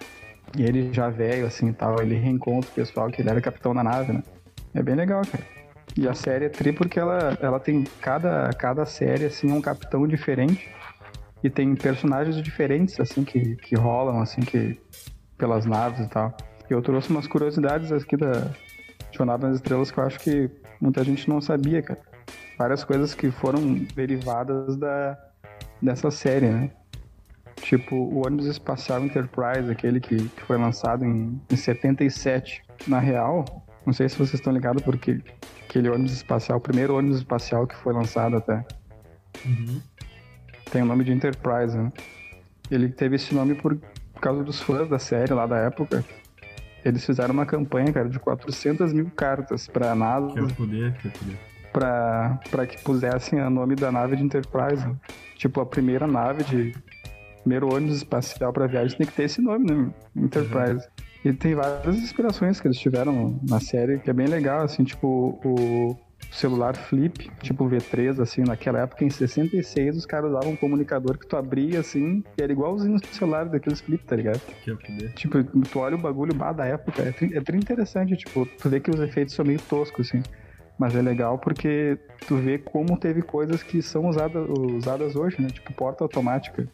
E 0.58 0.63
ele 0.63 0.91
já 0.91 1.10
velho, 1.10 1.45
assim, 1.45 1.71
tal, 1.73 2.01
ele 2.01 2.15
reencontra 2.15 2.69
o 2.69 2.73
pessoal 2.73 3.10
que 3.10 3.21
ele 3.21 3.29
era 3.29 3.41
capitão 3.41 3.73
da 3.73 3.84
nave, 3.84 4.13
né? 4.13 4.23
É 4.73 4.82
bem 4.82 4.95
legal, 4.95 5.21
cara. 5.32 5.43
E 5.95 6.08
a 6.08 6.13
série 6.13 6.45
é 6.45 6.49
tri 6.49 6.71
porque 6.71 6.99
ela, 6.99 7.38
ela 7.39 7.60
tem 7.60 7.84
cada, 8.01 8.49
cada 8.53 8.86
série, 8.86 9.25
assim, 9.25 9.51
é 9.51 9.53
um 9.53 9.62
capitão 9.62 10.08
diferente. 10.08 10.69
E 11.43 11.49
tem 11.49 11.75
personagens 11.75 12.36
diferentes, 12.41 12.99
assim, 12.99 13.23
que, 13.23 13.56
que 13.58 13.75
rolam, 13.75 14.19
assim, 14.21 14.41
que... 14.41 14.79
Pelas 15.38 15.65
naves 15.65 15.99
e 16.06 16.08
tal. 16.08 16.36
Eu 16.69 16.82
trouxe 16.82 17.10
umas 17.10 17.27
curiosidades 17.27 17.91
aqui 17.91 18.15
da 18.15 18.49
Jornada 19.15 19.47
nas 19.47 19.58
Estrelas 19.58 19.91
que 19.91 19.97
eu 19.99 20.04
acho 20.04 20.19
que 20.19 20.49
muita 20.82 21.04
gente 21.04 21.30
não 21.30 21.39
sabia, 21.41 21.82
cara. 21.82 21.99
Várias 22.58 22.84
coisas 22.84 23.13
que 23.13 23.32
foram 23.32 23.76
derivadas 23.95 24.78
da, 24.78 25.17
dessa 25.82 26.12
série, 26.12 26.47
né? 26.47 26.71
Tipo, 27.58 27.95
o 27.95 28.26
ônibus 28.26 28.45
espacial 28.45 29.04
Enterprise, 29.04 29.71
aquele 29.71 29.99
que, 29.99 30.17
que 30.17 30.41
foi 30.43 30.58
lançado 30.58 31.06
em, 31.06 31.41
em 31.49 31.56
77. 31.56 32.63
Na 32.88 32.99
real, 32.99 33.45
não 33.86 33.93
sei 33.93 34.10
se 34.10 34.15
vocês 34.15 34.36
estão 34.36 34.52
ligados 34.52 34.84
porque 34.84 35.21
aquele 35.67 35.89
ônibus 35.89 36.13
espacial, 36.13 36.58
o 36.58 36.62
primeiro 36.62 36.95
ônibus 36.95 37.17
espacial 37.17 37.65
que 37.65 37.76
foi 37.76 37.93
lançado 37.93 38.38
até, 38.38 38.65
Uhum. 39.45 39.82
tem 40.71 40.82
o 40.82 40.86
nome 40.86 41.04
de 41.04 41.12
Enterprise, 41.12 41.78
né? 41.78 41.91
Ele 42.69 42.89
teve 42.89 43.15
esse 43.15 43.34
nome 43.34 43.56
por, 43.56 43.76
por 43.76 44.21
causa 44.21 44.43
dos 44.43 44.62
fãs 44.62 44.88
da 44.89 44.99
série 44.99 45.34
lá 45.34 45.45
da 45.45 45.58
época. 45.58 46.04
Eles 46.86 47.06
fizeram 47.06 47.34
uma 47.34 47.46
campanha, 47.46 47.91
cara, 47.93 48.10
de 48.10 48.19
400 48.19 48.91
mil 48.93 49.10
cartas 49.15 49.67
pra 49.67 49.96
NASA, 49.96 50.34
Quer 50.34 50.54
poder, 50.56 50.93
quer 51.02 51.12
poder. 51.12 51.38
pra, 51.72 52.39
pra 52.52 52.65
que 52.67 52.82
pusessem 52.84 53.39
o 53.41 53.50
nome 53.50 53.76
da 53.76 53.91
nave 53.91 54.15
de 54.15 54.24
Enterprise. 54.24 54.86
né? 54.86 54.96
Tipo, 55.38 55.62
a 55.62 55.65
primeira 55.65 56.06
nave 56.08 56.43
de. 56.43 56.74
Primeiro 57.41 57.74
ônibus 57.74 57.98
espacial 57.98 58.54
pra 58.54 58.67
viagem 58.67 58.98
tem 58.98 59.06
que 59.08 59.12
ter 59.13 59.24
esse 59.24 59.41
nome, 59.41 59.69
né? 59.69 59.91
Enterprise. 60.15 60.88
E 61.26 61.32
tem 61.34 61.56
várias 61.56 61.96
inspirações 61.98 62.60
que 62.60 62.67
eles 62.67 62.78
tiveram 62.78 63.39
na 63.50 63.60
série, 63.60 64.00
que 64.00 64.10
é 64.10 64.13
bem 64.13 64.28
legal, 64.28 64.62
assim, 64.63 64.84
tipo, 64.84 65.39
o 65.43 65.98
celular 66.31 66.75
flip, 66.75 67.29
tipo 67.41 67.67
V3, 67.69 68.19
assim, 68.19 68.41
naquela 68.41 68.79
época, 68.79 69.03
em 69.05 69.09
66, 69.09 69.97
os 69.97 70.05
caras 70.05 70.31
usavam 70.31 70.51
um 70.51 70.55
comunicador 70.55 71.17
que 71.17 71.27
tu 71.27 71.38
abria, 71.38 71.79
assim, 71.79 72.23
e 72.38 72.41
era 72.41 72.51
igualzinho 72.51 72.95
o 72.95 73.15
celular 73.15 73.45
daqueles 73.49 73.81
flip, 73.81 74.03
tá 74.05 74.15
ligado? 74.15 74.41
Quer 74.63 74.75
poder. 74.77 75.13
Tipo, 75.13 75.43
tu 75.43 75.79
olha 75.79 75.95
o 75.95 75.99
bagulho 76.01 76.33
bah, 76.33 76.51
da 76.51 76.65
época, 76.65 77.01
é, 77.03 77.12
tri- 77.12 77.33
é 77.36 77.55
interessante, 77.55 78.15
tipo, 78.17 78.45
tu 78.45 78.69
vê 78.69 78.79
que 78.79 78.89
os 78.91 78.99
efeitos 78.99 79.36
são 79.36 79.45
meio 79.45 79.59
toscos, 79.62 80.07
assim. 80.07 80.21
Mas 80.77 80.95
é 80.95 81.01
legal 81.03 81.38
porque 81.38 81.99
tu 82.27 82.36
vê 82.38 82.57
como 82.57 82.97
teve 82.97 83.21
coisas 83.21 83.62
que 83.62 83.79
são 83.81 84.07
usadas, 84.07 84.43
usadas 84.49 85.15
hoje, 85.15 85.39
né? 85.39 85.47
Tipo, 85.49 85.71
porta 85.73 86.03
automática. 86.03 86.67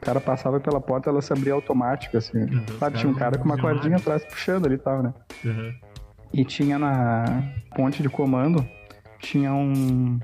O 0.00 0.04
cara 0.04 0.20
passava 0.20 0.60
pela 0.60 0.80
porta, 0.80 1.10
ela 1.10 1.20
se 1.20 1.32
abria 1.32 1.52
automática, 1.52 2.18
assim. 2.18 2.38
Uhum, 2.38 2.64
Sabe, 2.78 2.96
tinha 2.98 3.10
um 3.10 3.14
cara 3.14 3.36
com 3.36 3.44
uma 3.44 3.56
cordinha 3.58 3.96
atrás 3.96 4.24
puxando 4.24 4.66
ali 4.66 4.76
e 4.76 4.78
tal, 4.78 5.02
né? 5.02 5.12
Uhum. 5.44 5.74
E 6.34 6.44
tinha 6.44 6.78
na 6.78 7.24
ponte 7.76 8.02
de 8.02 8.08
comando, 8.08 8.68
tinha 9.20 9.54
um 9.54 10.18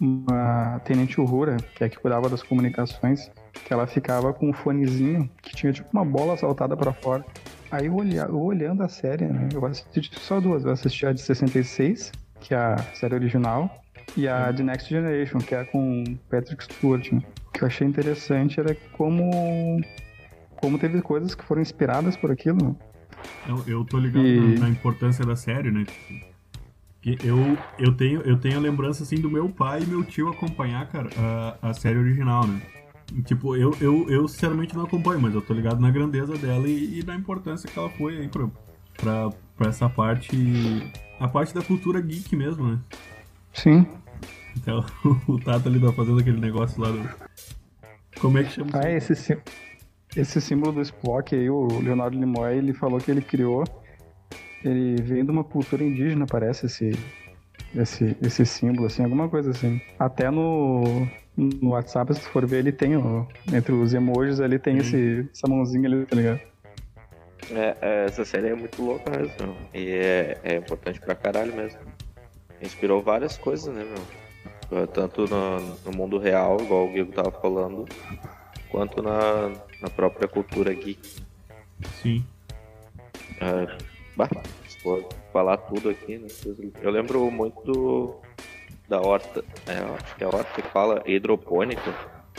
uma 0.00 0.80
tenente 0.84 1.20
Uhura, 1.20 1.56
que 1.76 1.84
é 1.84 1.88
que 1.88 1.96
cuidava 1.96 2.28
das 2.28 2.42
comunicações, 2.42 3.30
que 3.64 3.72
ela 3.72 3.86
ficava 3.86 4.32
com 4.32 4.50
um 4.50 4.52
fonezinho 4.52 5.30
que 5.40 5.54
tinha 5.54 5.72
tipo 5.72 5.88
uma 5.92 6.04
bola 6.04 6.36
saltada 6.36 6.76
pra 6.76 6.92
fora. 6.92 7.24
Aí 7.70 7.86
eu, 7.86 7.96
olha, 7.96 8.26
eu 8.28 8.40
olhando 8.40 8.82
a 8.82 8.88
série, 8.88 9.26
né? 9.26 9.48
Eu 9.52 9.64
assisti 9.64 10.18
só 10.18 10.40
duas, 10.40 10.64
eu 10.64 10.72
assisti 10.72 11.06
a 11.06 11.12
de 11.12 11.20
66, 11.20 12.10
que 12.40 12.52
é 12.52 12.58
a 12.58 12.76
série 12.94 13.14
original, 13.14 13.82
e 14.16 14.26
a 14.28 14.52
The 14.52 14.62
Next 14.62 14.90
Generation, 14.90 15.38
que 15.38 15.54
é 15.54 15.64
com 15.64 16.02
Patrick 16.28 16.64
Stewart. 16.64 17.12
Né? 17.12 17.22
O 17.46 17.50
que 17.52 17.62
eu 17.62 17.68
achei 17.68 17.86
interessante 17.86 18.58
era 18.58 18.76
como 18.92 19.80
como 20.56 20.78
teve 20.78 21.02
coisas 21.02 21.34
que 21.34 21.44
foram 21.44 21.62
inspiradas 21.62 22.16
por 22.16 22.30
aquilo. 22.30 22.76
Eu, 23.48 23.64
eu 23.66 23.84
tô 23.84 23.98
ligado 23.98 24.24
E- 24.26 24.54
na, 24.58 24.60
na 24.60 24.68
importância 24.68 25.24
da 25.24 25.34
série, 25.36 25.70
né? 25.70 25.84
Que 27.00 27.18
eu, 27.24 27.58
eu, 27.78 27.92
tenho, 27.94 28.20
eu 28.22 28.38
tenho 28.38 28.56
a 28.56 28.60
lembrança, 28.60 29.02
assim, 29.02 29.16
do 29.16 29.28
meu 29.30 29.48
pai 29.48 29.82
e 29.82 29.86
meu 29.86 30.04
tio 30.04 30.28
acompanhar, 30.28 30.86
cara, 30.88 31.10
a, 31.62 31.70
a 31.70 31.74
série 31.74 31.98
original, 31.98 32.46
né? 32.46 32.60
Tipo, 33.24 33.56
eu, 33.56 33.76
eu, 33.80 34.08
eu 34.08 34.28
sinceramente 34.28 34.74
não 34.74 34.84
acompanho, 34.84 35.20
mas 35.20 35.34
eu 35.34 35.42
tô 35.42 35.52
ligado 35.52 35.80
na 35.80 35.90
grandeza 35.90 36.36
dela 36.38 36.66
e, 36.68 37.00
e 37.00 37.02
na 37.02 37.14
importância 37.16 37.68
que 37.68 37.76
ela 37.78 37.90
foi 37.90 38.18
aí 38.18 38.28
pra, 38.28 38.48
pra, 38.96 39.30
pra 39.56 39.68
essa 39.68 39.88
parte. 39.88 40.36
A 41.18 41.26
parte 41.28 41.52
da 41.54 41.60
cultura 41.62 42.00
geek 42.00 42.34
mesmo, 42.36 42.66
né? 42.68 42.78
Sim. 43.52 43.84
Então, 44.56 44.84
o 45.26 45.38
Tato 45.40 45.68
ali 45.68 45.80
tá 45.80 45.92
fazendo 45.92 46.20
aquele 46.20 46.40
negócio 46.40 46.80
lá 46.80 46.90
do. 46.90 47.08
Como 48.20 48.38
é 48.38 48.44
que 48.44 48.52
chama 48.52 48.70
Ah, 48.74 48.90
esse, 48.90 49.14
sim- 49.16 49.36
esse 50.16 50.40
símbolo 50.40 50.72
do 50.72 50.82
Spock 50.82 51.34
aí, 51.34 51.48
o 51.48 51.66
Leonardo 51.80 52.16
Nimoy, 52.18 52.56
ele 52.58 52.72
falou 52.72 53.00
que 53.00 53.10
ele 53.10 53.22
criou. 53.22 53.64
Ele 54.64 55.02
vem 55.02 55.24
de 55.24 55.30
uma 55.30 55.42
cultura 55.42 55.82
indígena, 55.82 56.24
parece, 56.26 56.66
esse, 56.66 56.92
esse, 57.74 58.16
esse 58.22 58.46
símbolo, 58.46 58.86
assim, 58.86 59.02
alguma 59.02 59.28
coisa 59.28 59.50
assim. 59.50 59.80
Até 59.98 60.30
no, 60.30 61.06
no 61.36 61.70
WhatsApp, 61.70 62.14
se 62.14 62.20
tu 62.20 62.28
for 62.28 62.46
ver, 62.46 62.58
ele 62.58 62.70
tem, 62.72 62.96
o- 62.96 63.26
entre 63.52 63.72
os 63.72 63.92
emojis 63.92 64.40
ali, 64.40 64.58
tem 64.58 64.78
esse, 64.78 65.28
essa 65.34 65.48
mãozinha 65.48 65.88
ali, 65.88 66.06
tá 66.06 66.14
ligado? 66.14 66.40
É, 67.50 67.76
é, 67.80 68.04
essa 68.04 68.24
série 68.24 68.48
é 68.50 68.54
muito 68.54 68.80
louca 68.82 69.10
mesmo. 69.10 69.56
E 69.74 69.88
é, 69.90 70.38
é 70.44 70.56
importante 70.56 71.00
pra 71.00 71.14
caralho 71.16 71.52
mesmo. 71.54 71.80
Inspirou 72.62 73.02
várias 73.02 73.36
coisas, 73.36 73.74
né, 73.74 73.84
meu? 73.84 74.86
Tanto 74.86 75.26
no, 75.26 75.58
no 75.84 75.92
mundo 75.96 76.18
real, 76.18 76.56
igual 76.60 76.86
o 76.86 76.92
Guigo 76.92 77.12
tava 77.12 77.30
falando, 77.32 77.84
quanto 78.70 79.02
na, 79.02 79.50
na 79.82 79.90
própria 79.90 80.28
cultura 80.28 80.72
geek. 80.72 81.22
Sim. 82.00 82.24
É, 83.40 83.76
bah, 84.16 84.28
se 84.68 84.78
for 84.80 85.04
falar 85.32 85.56
tudo 85.56 85.90
aqui, 85.90 86.16
né? 86.18 86.28
Eu 86.80 86.90
lembro 86.90 87.28
muito 87.30 87.60
do, 87.62 88.14
da 88.88 89.00
horta, 89.00 89.44
é, 89.66 89.72
acho 89.78 90.16
que 90.16 90.22
é 90.22 90.26
a 90.26 90.30
horta 90.30 90.62
que 90.62 90.68
fala 90.68 91.02
hidropônica, 91.04 91.92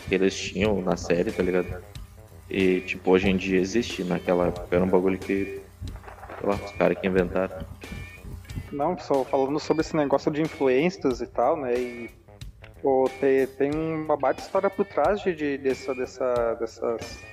que 0.07 0.15
eles 0.15 0.33
tinham 0.39 0.81
na 0.81 0.95
série, 0.95 1.31
tá 1.31 1.43
ligado? 1.43 1.83
E, 2.49 2.81
tipo, 2.81 3.11
hoje 3.11 3.29
em 3.29 3.35
dia 3.37 3.59
existe, 3.59 4.03
naquela 4.03 4.47
época 4.47 4.75
era 4.75 4.83
um 4.85 4.89
bagulho 4.89 5.17
que, 5.17 5.61
sei 6.39 6.49
lá, 6.49 6.55
os 6.55 6.71
caras 6.71 6.97
que 6.97 7.07
inventaram. 7.07 7.65
Não, 8.71 8.97
só 8.97 9.23
falando 9.25 9.59
sobre 9.59 9.81
esse 9.81 9.95
negócio 9.95 10.31
de 10.31 10.41
influências 10.41 11.21
e 11.21 11.27
tal, 11.27 11.57
né? 11.57 11.73
E 11.75 12.09
pô, 12.81 13.09
tem, 13.19 13.47
tem 13.47 13.71
uma 13.73 14.17
baita 14.17 14.41
história 14.41 14.69
por 14.69 14.85
trás 14.85 15.21
de, 15.21 15.33
de- 15.33 15.57
dessa, 15.57 15.93
dessa, 15.95 16.53
dessas, 16.55 17.23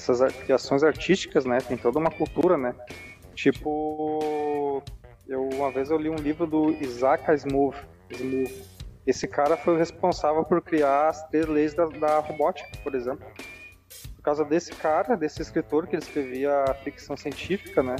dessas 0.00 0.22
ar- 0.22 0.32
criações 0.32 0.82
artísticas, 0.82 1.44
né? 1.44 1.58
Tem 1.60 1.76
toda 1.76 1.98
uma 1.98 2.10
cultura, 2.10 2.56
né? 2.56 2.74
Tipo, 3.34 4.82
eu 5.28 5.48
uma 5.50 5.70
vez 5.70 5.90
eu 5.90 5.98
li 5.98 6.08
um 6.08 6.16
livro 6.16 6.46
do 6.46 6.70
Isaac 6.82 7.30
Asimov. 7.30 7.76
Esse 9.06 9.28
cara 9.28 9.56
foi 9.56 9.74
o 9.74 9.78
responsável 9.78 10.44
por 10.44 10.60
criar 10.62 11.08
as 11.08 11.26
três 11.28 11.46
leis 11.46 11.74
da, 11.74 11.86
da 11.86 12.18
robótica, 12.18 12.68
por 12.82 12.94
exemplo. 12.94 13.26
Por 14.16 14.22
causa 14.22 14.44
desse 14.44 14.72
cara, 14.72 15.16
desse 15.16 15.40
escritor 15.40 15.86
que 15.86 15.96
ele 15.96 16.02
escrevia 16.02 16.64
ficção 16.84 17.16
científica, 17.16 17.82
né? 17.82 17.96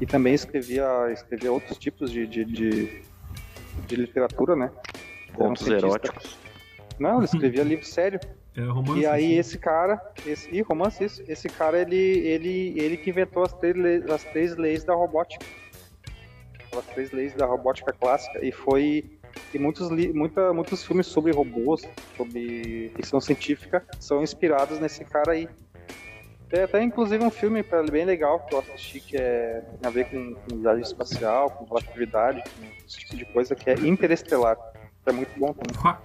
E 0.00 0.06
também 0.06 0.34
escrevia, 0.34 1.10
escrevia 1.12 1.50
outros 1.50 1.78
tipos 1.78 2.10
de, 2.10 2.26
de, 2.26 2.44
de, 2.44 3.02
de 3.86 3.96
literatura, 3.96 4.54
né? 4.54 4.70
Um 5.34 5.48
Contos 5.48 5.66
eróticos. 5.66 6.38
Não, 6.98 7.16
ele 7.16 7.24
escrevia 7.26 7.64
livro 7.64 7.84
sério. 7.84 8.20
É 8.56 8.62
romance. 8.62 9.00
E 9.00 9.06
aí 9.06 9.34
esse 9.34 9.58
cara, 9.58 10.00
esse 10.26 10.48
e 10.50 10.62
romance 10.62 11.04
isso, 11.04 11.22
esse 11.28 11.48
cara 11.48 11.80
ele 11.80 11.96
ele 11.96 12.74
ele 12.80 12.96
que 12.96 13.10
inventou 13.10 13.42
as 13.42 13.52
três 13.52 13.76
leis, 13.76 14.10
as 14.10 14.24
três 14.24 14.56
leis 14.56 14.84
da 14.84 14.94
robótica. 14.94 15.44
As 16.76 16.86
três 16.86 17.10
leis 17.12 17.34
da 17.34 17.46
robótica 17.46 17.92
clássica 17.92 18.44
e 18.44 18.50
foi 18.52 19.04
e 19.52 19.58
muitos 19.58 19.90
li- 19.90 20.12
muita, 20.12 20.52
muitos 20.52 20.84
filmes 20.84 21.06
sobre 21.06 21.32
robôs, 21.32 21.82
sobre 22.16 22.90
ficção 22.96 23.20
científica 23.20 23.84
são 24.00 24.22
inspirados 24.22 24.78
nesse 24.78 25.04
cara 25.04 25.32
aí. 25.32 25.48
Tem 26.48 26.62
até 26.62 26.82
inclusive 26.82 27.22
um 27.24 27.30
filme 27.30 27.64
bem 27.90 28.04
legal 28.04 28.40
que 28.40 28.54
eu 28.54 28.60
assisti 28.60 29.00
que 29.00 29.16
é 29.16 29.62
tem 29.80 29.88
a 29.88 29.90
ver 29.90 30.06
com, 30.06 30.34
com 30.34 30.60
viagem 30.60 30.82
espacial, 30.82 31.50
com 31.50 31.64
relatividade, 31.64 32.42
com 32.42 32.66
esse 32.86 32.98
tipo 33.00 33.16
de 33.16 33.24
coisa 33.26 33.54
que 33.54 33.68
é 33.68 33.74
Interestelar. 33.74 34.56
É 35.04 35.12
muito 35.12 35.38
bom 35.38 35.52
também. 35.52 35.96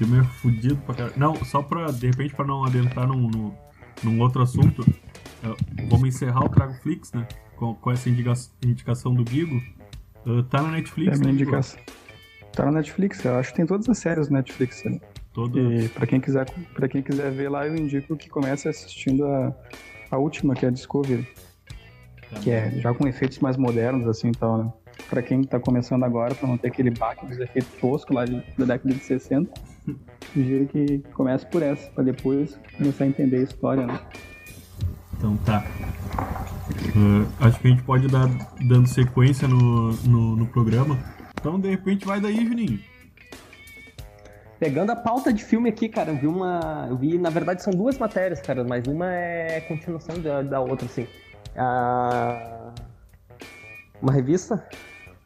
Filme 0.00 0.20
é 0.20 0.24
fudido 0.24 0.76
pra 0.78 0.94
caralho. 0.94 1.14
Não, 1.16 1.44
só 1.44 1.62
pra, 1.62 1.90
de 1.90 2.06
repente, 2.06 2.34
pra 2.34 2.46
não 2.46 2.64
adentrar 2.64 3.06
num, 3.06 3.28
num, 3.28 3.54
num 4.02 4.20
outro 4.20 4.40
assunto, 4.40 4.82
Uh, 5.42 5.56
vamos 5.88 6.08
encerrar 6.08 6.44
o 6.44 6.48
Trago 6.48 6.74
Flix, 6.82 7.12
né? 7.12 7.26
Com, 7.56 7.74
com 7.74 7.90
essa 7.90 8.08
indica 8.08 8.32
indicação 8.64 9.14
do 9.14 9.24
Bigo. 9.24 9.60
Uh, 10.26 10.42
tá 10.44 10.60
na 10.60 10.72
Netflix, 10.72 11.18
É 11.18 11.24
né, 11.24 11.30
indicação. 11.30 11.80
Tá 12.52 12.66
na 12.66 12.72
Netflix, 12.72 13.24
eu 13.24 13.36
acho 13.36 13.50
que 13.50 13.56
tem 13.56 13.66
todas 13.66 13.88
as 13.88 13.98
séries 13.98 14.28
do 14.28 14.34
Netflix 14.34 14.84
ali. 14.84 15.00
Todo... 15.32 15.72
E 15.72 15.88
pra 15.88 16.06
quem 16.06 16.20
quiser, 16.20 16.46
para 16.74 16.88
quem 16.88 17.02
quiser 17.02 17.30
ver 17.30 17.48
lá, 17.48 17.66
eu 17.66 17.74
indico 17.74 18.16
que 18.16 18.28
comece 18.28 18.68
assistindo 18.68 19.24
a, 19.24 19.54
a 20.10 20.18
última, 20.18 20.54
que 20.54 20.66
é 20.66 20.68
a 20.68 20.72
Discovery, 20.72 21.26
Tá 22.30 22.40
que 22.40 22.50
é 22.50 22.70
já 22.80 22.92
com 22.92 23.08
efeitos 23.08 23.38
mais 23.38 23.56
modernos 23.56 24.06
assim 24.06 24.28
e 24.28 24.32
tal, 24.32 24.58
né? 24.58 24.72
Pra 25.08 25.22
quem 25.22 25.42
tá 25.42 25.58
começando 25.58 26.04
agora, 26.04 26.34
pra 26.34 26.46
não 26.48 26.56
ter 26.56 26.68
aquele 26.68 26.90
baque 26.90 27.26
dos 27.26 27.38
efeitos 27.38 27.70
toscos 27.80 28.14
lá 28.14 28.24
de- 28.24 28.42
da 28.56 28.64
década 28.64 28.94
de 28.94 29.00
60, 29.00 29.50
sugiro 30.32 30.66
que 30.66 30.98
comece 31.14 31.44
por 31.46 31.62
essa, 31.62 31.90
pra 31.90 32.04
depois 32.04 32.56
começar 32.76 33.04
a 33.04 33.06
entender 33.08 33.38
a 33.38 33.42
história, 33.42 33.86
né? 33.86 33.98
Então 35.16 35.36
tá. 35.38 35.64
Uh, 36.96 37.26
acho 37.40 37.58
que 37.60 37.66
a 37.66 37.70
gente 37.70 37.82
pode 37.82 38.06
dar 38.08 38.28
dando 38.60 38.86
sequência 38.88 39.46
no, 39.48 39.92
no, 40.04 40.36
no 40.36 40.46
programa. 40.46 40.96
Então, 41.40 41.58
de 41.58 41.68
repente, 41.68 42.06
vai 42.06 42.20
daí, 42.20 42.46
Juninho. 42.46 42.78
Pegando 44.58 44.90
a 44.92 44.96
pauta 44.96 45.32
de 45.32 45.42
filme 45.44 45.68
aqui, 45.70 45.88
cara, 45.88 46.10
eu 46.10 46.16
vi 46.16 46.26
uma. 46.26 46.86
Eu 46.88 46.96
vi, 46.96 47.16
na 47.18 47.30
verdade, 47.30 47.62
são 47.62 47.72
duas 47.72 47.98
matérias, 47.98 48.40
cara, 48.42 48.62
mas 48.62 48.86
uma 48.86 49.10
é 49.12 49.60
continuação 49.62 50.18
da, 50.20 50.42
da 50.42 50.60
outra, 50.60 50.86
assim. 50.86 51.06
A- 51.56 52.72
Uma 54.02 54.12
revista, 54.12 54.66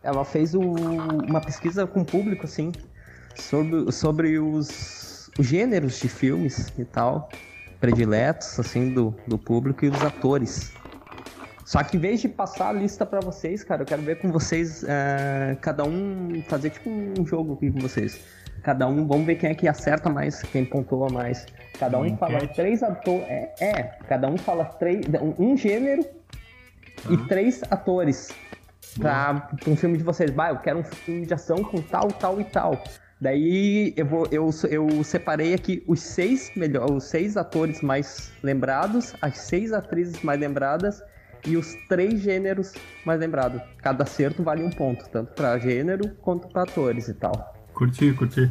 ela 0.05 0.25
fez 0.25 0.55
o- 0.55 0.61
uma 0.61 1.41
pesquisa 1.41 1.87
com 1.87 2.01
o 2.03 2.05
público, 2.05 2.45
assim, 2.45 2.71
sobre, 3.35 3.91
sobre 3.91 4.39
os, 4.39 5.31
os 5.39 5.47
gêneros 5.47 5.99
de 5.99 6.09
filmes 6.09 6.73
e 6.79 6.85
tal, 6.85 7.29
prediletos, 7.81 8.59
assim, 8.61 8.93
do, 8.93 9.15
do 9.27 9.39
público 9.39 9.85
e 9.85 9.89
os 9.89 10.03
atores. 10.03 10.73
Só 11.65 11.83
que 11.83 11.97
em 11.97 12.01
vez 12.01 12.21
de 12.21 12.29
passar 12.29 12.69
a 12.69 12.73
lista 12.73 13.07
pra 13.07 13.21
vocês, 13.21 13.65
cara, 13.65 13.83
eu 13.83 13.87
quero 13.87 14.03
ver 14.03 14.21
com 14.21 14.31
vocês, 14.31 14.85
eh, 14.87 15.57
cada 15.63 15.83
um 15.85 16.43
fazer 16.47 16.71
tipo 16.71 16.91
um 16.91 17.27
jogo 17.27 17.55
aqui 17.55 17.71
com 17.71 17.81
vocês. 17.81 18.21
Cada 18.63 18.87
um, 18.87 19.07
vamos 19.07 19.27
ver 19.27 19.37
quem 19.37 19.51
é 19.51 19.55
que 19.55 19.67
acerta 19.67 20.09
mais, 20.11 20.43
quem 20.43 20.65
pontua 20.65 21.09
mais. 21.11 21.47
Cada 21.79 21.99
um 21.99 22.17
fala 22.19 22.47
três 22.49 22.83
atores. 22.83 23.25
É, 23.29 23.55
é, 23.61 23.83
cada 24.09 24.29
um 24.29 24.37
fala 24.37 24.65
três, 24.65 25.05
um, 25.21 25.53
um 25.53 25.57
gênero 25.57 26.05
e 27.11 27.17
três 27.29 27.63
atores. 27.71 28.29
Pra, 28.99 29.34
pra 29.34 29.70
um 29.70 29.76
filme 29.76 29.97
de 29.99 30.05
vocês. 30.05 30.30
Bah, 30.30 30.51
eu 30.51 30.59
quero 30.59 30.78
um 30.80 30.84
filme 30.84 31.26
de 31.26 31.34
ação 31.34 31.62
com 31.64 31.80
tal, 31.82 32.09
tal 32.12 32.40
e 32.40 32.45
tal. 32.45 32.82
Daí 33.20 33.95
eu, 33.97 34.05
vou, 34.07 34.26
eu, 34.30 34.51
eu 34.70 35.03
separei 35.05 35.55
aqui 35.55 35.82
os 35.88 36.01
seis 36.01 36.51
melhor, 36.57 36.90
os 36.90 37.05
seis 37.05 37.36
atores 37.36 37.80
mais 37.80 38.32
lembrados, 38.42 39.14
as 39.22 39.38
seis 39.38 39.72
atrizes 39.72 40.22
mais 40.22 40.38
lembradas 40.40 41.03
e 41.47 41.57
os 41.57 41.74
três 41.88 42.20
gêneros 42.20 42.72
mais 43.05 43.18
lembrados. 43.20 43.61
Cada 43.78 44.03
acerto 44.05 44.42
vale 44.42 44.62
um 44.62 44.70
ponto, 44.70 45.09
tanto 45.09 45.32
pra 45.32 45.59
gênero 45.59 46.14
quanto 46.16 46.49
pra 46.49 46.62
atores 46.62 47.09
e 47.09 47.14
tal. 47.14 47.55
Curti, 47.72 48.12
curti. 48.12 48.51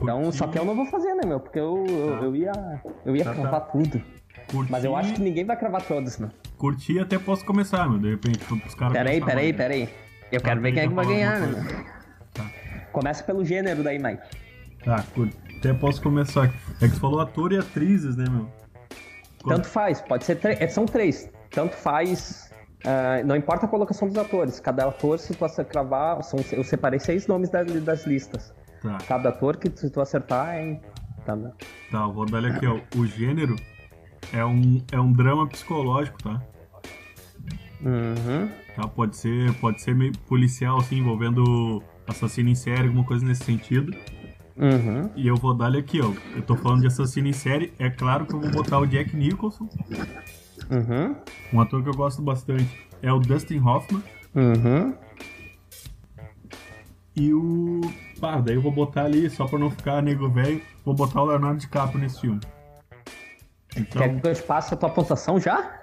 Então, 0.00 0.22
Curti, 0.22 0.36
só 0.36 0.46
que 0.46 0.58
eu 0.58 0.64
não 0.64 0.76
vou 0.76 0.86
fazer, 0.86 1.14
né, 1.14 1.22
meu? 1.26 1.40
Porque 1.40 1.58
eu, 1.58 1.84
eu, 1.88 2.18
Tá. 2.18 2.24
eu 2.24 2.36
ia, 2.36 2.52
eu 3.04 3.16
ia 3.16 3.24
Tá, 3.24 3.34
tá. 3.34 3.40
cravar 3.40 3.68
tudo. 3.72 4.00
curti, 4.50 4.70
Mas 4.70 4.84
eu 4.84 4.94
acho 4.96 5.14
que 5.14 5.20
ninguém 5.20 5.44
vai 5.44 5.56
cravar 5.56 5.82
todos, 5.82 6.18
meu. 6.18 6.30
Curti 6.58 6.94
e 6.94 6.98
até 6.98 7.18
posso 7.18 7.44
começar, 7.44 7.88
meu. 7.88 7.98
De 7.98 8.10
repente, 8.10 8.40
os 8.66 8.74
caras. 8.74 8.92
Peraí, 8.92 9.20
peraí, 9.24 9.52
peraí. 9.52 9.88
Eu 10.30 10.40
quero 10.40 10.60
ver 10.60 10.72
quem 10.72 10.82
é 10.82 10.88
que 10.88 10.94
vai 10.94 11.06
ganhar, 11.06 11.40
né? 11.40 11.84
Tá. 12.34 12.50
Começa 12.92 13.22
pelo 13.24 13.44
gênero 13.44 13.82
daí, 13.82 13.98
Mike. 13.98 14.22
Tá. 14.84 15.04
Até 15.58 15.72
posso 15.72 16.02
começar. 16.02 16.52
É 16.80 16.86
que 16.88 16.94
tu 16.94 17.00
falou 17.00 17.20
ator 17.20 17.52
e 17.52 17.58
atrizes, 17.58 18.16
né, 18.16 18.24
meu? 18.28 18.48
Qual- 19.42 19.56
Tanto 19.56 19.68
faz, 19.68 20.00
pode 20.00 20.24
ser 20.24 20.36
três. 20.36 20.72
São 20.72 20.84
três. 20.84 21.30
Tanto 21.50 21.74
faz. 21.76 22.52
ah, 22.84 23.22
não 23.24 23.36
importa 23.36 23.66
a 23.66 23.68
colocação 23.68 24.08
dos 24.08 24.18
atores. 24.18 24.60
Cada 24.60 24.86
ator, 24.88 25.18
se 25.18 25.34
tu 25.34 25.44
acer- 25.44 25.64
cravar. 25.64 26.22
São, 26.24 26.38
eu 26.52 26.64
separei 26.64 26.98
seis 26.98 27.26
nomes 27.26 27.48
das, 27.50 27.66
das 27.82 28.04
listas. 28.06 28.52
Tá, 28.82 28.98
Cada 29.08 29.28
ator 29.30 29.56
que 29.56 29.70
se 29.78 29.88
tu 29.90 30.00
acertar 30.00 30.54
é. 30.56 30.80
Tá, 31.24 31.34
né? 31.36 31.52
tá, 31.90 31.98
eu 32.02 32.12
vou 32.12 32.24
dar 32.26 32.38
ele 32.38 32.48
aqui, 32.48 32.66
ó. 32.66 32.80
O 32.96 33.06
gênero 33.06 33.54
é 34.32 34.44
um, 34.44 34.82
é 34.92 35.00
um 35.00 35.12
drama 35.12 35.46
psicológico, 35.46 36.22
tá? 36.22 36.42
Uhum. 37.80 38.48
tá? 38.74 38.88
Pode 38.88 39.16
ser, 39.16 39.52
pode 39.54 39.80
ser 39.82 39.94
meio 39.94 40.12
policial, 40.26 40.78
assim, 40.78 40.98
envolvendo 40.98 41.82
assassino 42.06 42.48
em 42.48 42.54
série, 42.54 42.88
alguma 42.88 43.04
coisa 43.04 43.24
nesse 43.24 43.44
sentido. 43.44 43.94
Uhum. 44.56 45.08
E 45.14 45.28
eu 45.28 45.36
vou 45.36 45.54
dar 45.54 45.68
ele 45.68 45.78
aqui, 45.78 46.00
ó. 46.00 46.12
Eu 46.34 46.42
tô 46.42 46.56
falando 46.56 46.80
de 46.80 46.88
assassino 46.88 47.28
em 47.28 47.32
série. 47.32 47.72
É 47.78 47.88
claro 47.88 48.26
que 48.26 48.34
eu 48.34 48.40
vou 48.40 48.50
botar 48.50 48.78
o 48.80 48.86
Jack 48.86 49.14
Nicholson, 49.16 49.68
Uhum. 50.70 51.14
um 51.52 51.60
ator 51.60 51.82
que 51.82 51.88
eu 51.88 51.94
gosto 51.94 52.20
bastante. 52.20 52.68
É 53.00 53.12
o 53.12 53.18
Dustin 53.20 53.60
Hoffman. 53.60 54.02
Uhum. 54.34 54.94
E 57.14 57.32
o. 57.32 57.80
Pá, 58.20 58.40
daí 58.40 58.56
eu 58.56 58.60
vou 58.62 58.72
botar 58.72 59.04
ali, 59.04 59.30
só 59.30 59.46
pra 59.46 59.58
não 59.58 59.70
ficar 59.70 60.02
nego 60.02 60.28
velho, 60.28 60.60
vou 60.84 60.94
botar 60.94 61.22
o 61.22 61.26
Leonardo 61.26 61.60
DiCaprio 61.60 62.00
nesse 62.00 62.20
filme. 62.20 62.40
Então, 63.78 64.02
Quer 64.02 64.20
que 64.20 64.26
eu 64.40 64.46
passe 64.46 64.74
a 64.74 64.76
tua 64.76 64.90
pontuação 64.90 65.38
já? 65.40 65.74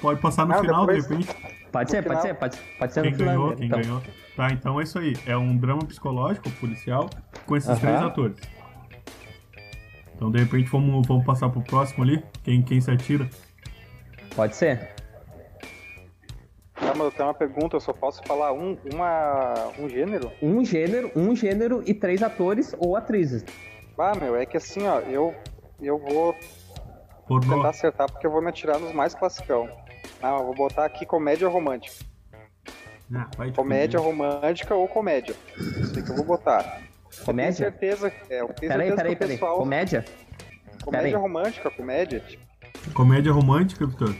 pode 0.00 0.20
passar 0.20 0.44
no 0.46 0.52
Não, 0.54 0.60
final, 0.60 0.86
depois- 0.86 1.06
de 1.08 1.14
repente. 1.14 1.54
Pode 1.72 1.90
ser, 1.90 2.04
pode 2.04 2.22
ser, 2.22 2.34
pode, 2.34 2.56
pode 2.78 2.92
ser 2.92 3.02
Quem 3.02 3.10
no 3.10 3.16
final. 3.16 3.34
ganhou, 3.34 3.56
quem 3.56 3.66
então. 3.66 3.80
ganhou. 3.80 4.02
Tá, 4.36 4.48
então 4.52 4.80
é 4.80 4.84
isso 4.84 4.98
aí. 4.98 5.16
É 5.26 5.36
um 5.36 5.56
drama 5.56 5.84
psicológico, 5.84 6.48
policial, 6.52 7.10
com 7.46 7.56
esses 7.56 7.76
três 7.80 8.00
atores. 8.00 8.36
Então, 10.14 10.30
de 10.30 10.38
repente, 10.38 10.70
vamos, 10.70 11.04
vamos 11.06 11.24
passar 11.24 11.48
pro 11.48 11.60
próximo 11.62 12.04
ali. 12.04 12.22
Quem, 12.44 12.62
quem 12.62 12.80
se 12.80 12.90
atira? 12.90 13.28
Pode 14.36 14.54
ser. 14.54 14.94
Tá, 16.74 16.92
mas 16.94 17.00
eu 17.00 17.10
tenho 17.10 17.28
uma 17.28 17.34
pergunta, 17.34 17.74
eu 17.76 17.80
só 17.80 17.92
posso 17.92 18.22
falar 18.24 18.52
um, 18.52 18.76
uma, 18.92 19.54
um 19.78 19.88
gênero? 19.88 20.30
Um 20.40 20.64
gênero, 20.64 21.10
um 21.16 21.34
gênero 21.34 21.82
e 21.86 21.92
três 21.94 22.22
atores 22.22 22.74
ou 22.78 22.96
atrizes. 22.96 23.44
Ah, 23.98 24.12
meu, 24.14 24.36
é 24.36 24.44
que 24.46 24.56
assim, 24.56 24.86
ó, 24.86 25.00
eu, 25.00 25.34
eu 25.80 25.98
vou 25.98 26.34
Pornô. 27.26 27.56
tentar 27.56 27.70
acertar 27.70 28.10
porque 28.10 28.26
eu 28.26 28.30
vou 28.30 28.42
me 28.42 28.48
atirar 28.48 28.78
nos 28.78 28.92
mais 28.92 29.14
classicão. 29.14 29.68
Ah, 30.22 30.36
eu 30.38 30.44
vou 30.46 30.54
botar 30.54 30.84
aqui 30.84 31.04
comédia 31.06 31.48
romântica. 31.48 32.04
Ah, 33.14 33.28
Comédia 33.54 34.00
romântica 34.00 34.74
ou 34.74 34.88
comédia. 34.88 35.36
Isso 35.56 35.96
aí 35.96 36.02
que 36.02 36.10
eu 36.10 36.16
vou 36.16 36.24
botar. 36.24 36.80
Eu 37.18 37.24
Comédia? 37.24 37.70
tenho 37.70 37.90
certeza, 37.96 38.12
é, 38.30 38.40
eu 38.40 38.48
tenho 38.48 38.72
Peraí, 38.72 38.88
certeza 38.88 38.96
peraí, 38.96 39.10
que 39.10 39.14
o 39.14 39.18
peraí. 39.18 39.36
pessoal... 39.38 39.58
Comédia? 39.58 40.04
Comédia 40.82 41.08
peraí. 41.08 41.22
romântica, 41.22 41.70
comédia, 41.70 42.20
tipo, 42.20 42.44
Comédia 42.92 43.32
romântica, 43.32 43.86
Vitor? 43.86 44.14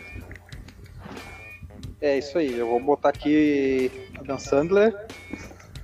é 2.00 2.18
isso 2.18 2.38
aí. 2.38 2.56
Eu 2.58 2.68
vou 2.68 2.80
botar 2.80 3.08
aqui 3.08 3.90
Adam 4.18 4.38
Sandler, 4.38 4.94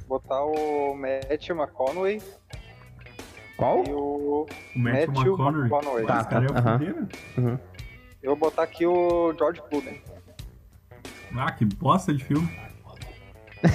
botar 0.07 0.45
o 0.45 0.95
Matthew 0.95 1.57
McConaughey 1.57 2.23
Qual? 3.61 3.85
e 3.87 3.93
o... 3.93 4.21
O 4.75 4.79
Matthew, 4.79 5.13
Matthew 5.13 5.33
McConaughey. 5.33 5.61
McConaughey. 5.71 6.05
Esse 6.19 6.29
cara 6.29 6.47
é 6.47 6.63
fudeiro. 6.73 7.09
Eu 8.23 8.31
vou 8.31 8.37
botar 8.51 8.63
aqui 8.63 8.87
o 8.87 9.35
George 9.39 9.61
Clooney. 9.69 10.03
Ah, 11.37 11.53
que 11.53 11.65
bosta 11.65 12.13
de 12.13 12.25
filme. 12.25 12.49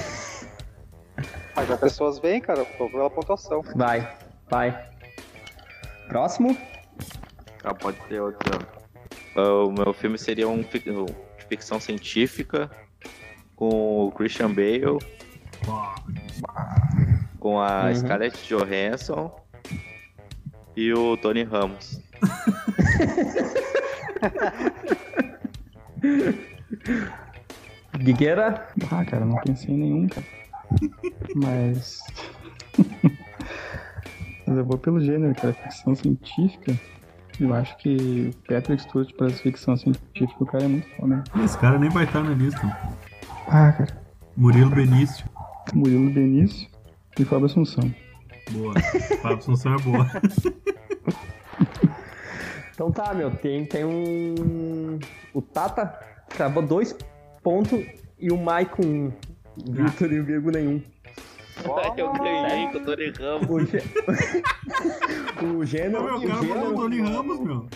Mas 1.54 1.70
as 1.70 1.80
pessoas 1.80 2.18
vêm, 2.18 2.40
cara, 2.40 2.60
eu 2.60 2.66
tô 2.76 2.88
pela 2.90 3.08
pontuação. 3.08 3.62
Vai, 3.74 4.06
vai. 4.50 4.88
Próximo? 6.08 6.56
Ah, 7.64 7.74
pode 7.74 7.96
ser 8.08 8.20
outro. 8.20 8.66
Ah, 9.36 9.64
o 9.64 9.72
meu 9.72 9.92
filme 9.92 10.18
seria 10.18 10.48
um 10.48 10.62
fic- 10.62 10.84
de 10.84 11.44
ficção 11.48 11.80
científica 11.80 12.70
com 13.54 14.06
o 14.06 14.12
Christian 14.12 14.52
Bale, 14.52 14.98
com 17.38 17.58
a 17.60 17.86
Uhum. 17.86 17.94
Scarlett 17.94 18.46
Johansson 18.48 19.34
e 20.76 20.92
o 20.92 21.16
Tony 21.16 21.42
Ramos. 21.42 22.00
Guigueira? 27.98 28.66
Ah, 28.90 29.04
cara, 29.04 29.24
não 29.24 29.36
pensei 29.40 29.74
em 29.74 29.78
nenhum, 29.78 30.06
cara. 30.06 30.26
Mas. 31.34 32.00
Mas 34.46 34.58
eu 34.58 34.64
vou 34.64 34.78
pelo 34.78 35.00
gênero, 35.00 35.34
cara. 35.34 35.52
Ficção 35.54 35.94
científica. 35.94 36.74
Eu 37.40 37.52
acho 37.52 37.76
que 37.78 38.30
o 38.32 38.48
Patrick 38.48 38.82
Stewart 38.82 39.12
para 39.14 39.28
ficção 39.30 39.76
científica, 39.76 40.42
o 40.42 40.46
cara 40.46 40.64
é 40.64 40.68
muito 40.68 40.88
foda. 40.96 41.16
né? 41.16 41.24
Esse 41.44 41.58
cara 41.58 41.78
nem 41.78 41.90
vai 41.90 42.04
estar 42.04 42.22
na 42.22 42.30
lista. 42.30 42.60
Ah, 43.48 43.72
cara. 43.72 44.00
Murilo 44.36 44.70
Benício. 44.70 45.26
Murilo 45.74 46.10
Benício 46.10 46.68
e 47.18 47.24
Fábio 47.24 47.46
Assunção. 47.46 47.92
Boa. 48.50 48.74
Fábio 49.22 49.38
Assunção 49.38 49.74
é 49.74 49.78
boa. 49.78 50.06
Então 52.76 52.92
tá, 52.92 53.14
meu, 53.14 53.30
tem, 53.30 53.64
tem 53.64 53.86
um. 53.86 54.98
O 55.32 55.40
Tata 55.40 55.98
cravou 56.28 56.62
dois 56.62 56.94
pontos 57.42 57.82
e 58.18 58.30
o 58.30 58.36
Maicon 58.36 58.82
um. 58.84 59.12
O 59.66 59.72
Victor 59.72 60.12
e 60.12 60.20
o 60.20 60.24
Virgo 60.24 60.50
nenhum. 60.50 60.82
Eu 61.96 62.12
ganhei 62.12 62.68
com 62.68 62.76
o 62.76 62.84
Tony 62.84 63.10
Ramos. 63.18 63.48
O, 63.48 63.64
gê... 63.64 63.82
o 65.42 65.64
gênero. 65.64 66.04
Meu, 66.04 66.14
o 66.16 66.18
o 66.18 66.28
cara 66.28 66.42
falou 66.42 66.68
o 66.68 66.74
Tony 66.74 67.00
Ramos, 67.00 67.40
meu. 67.40 67.66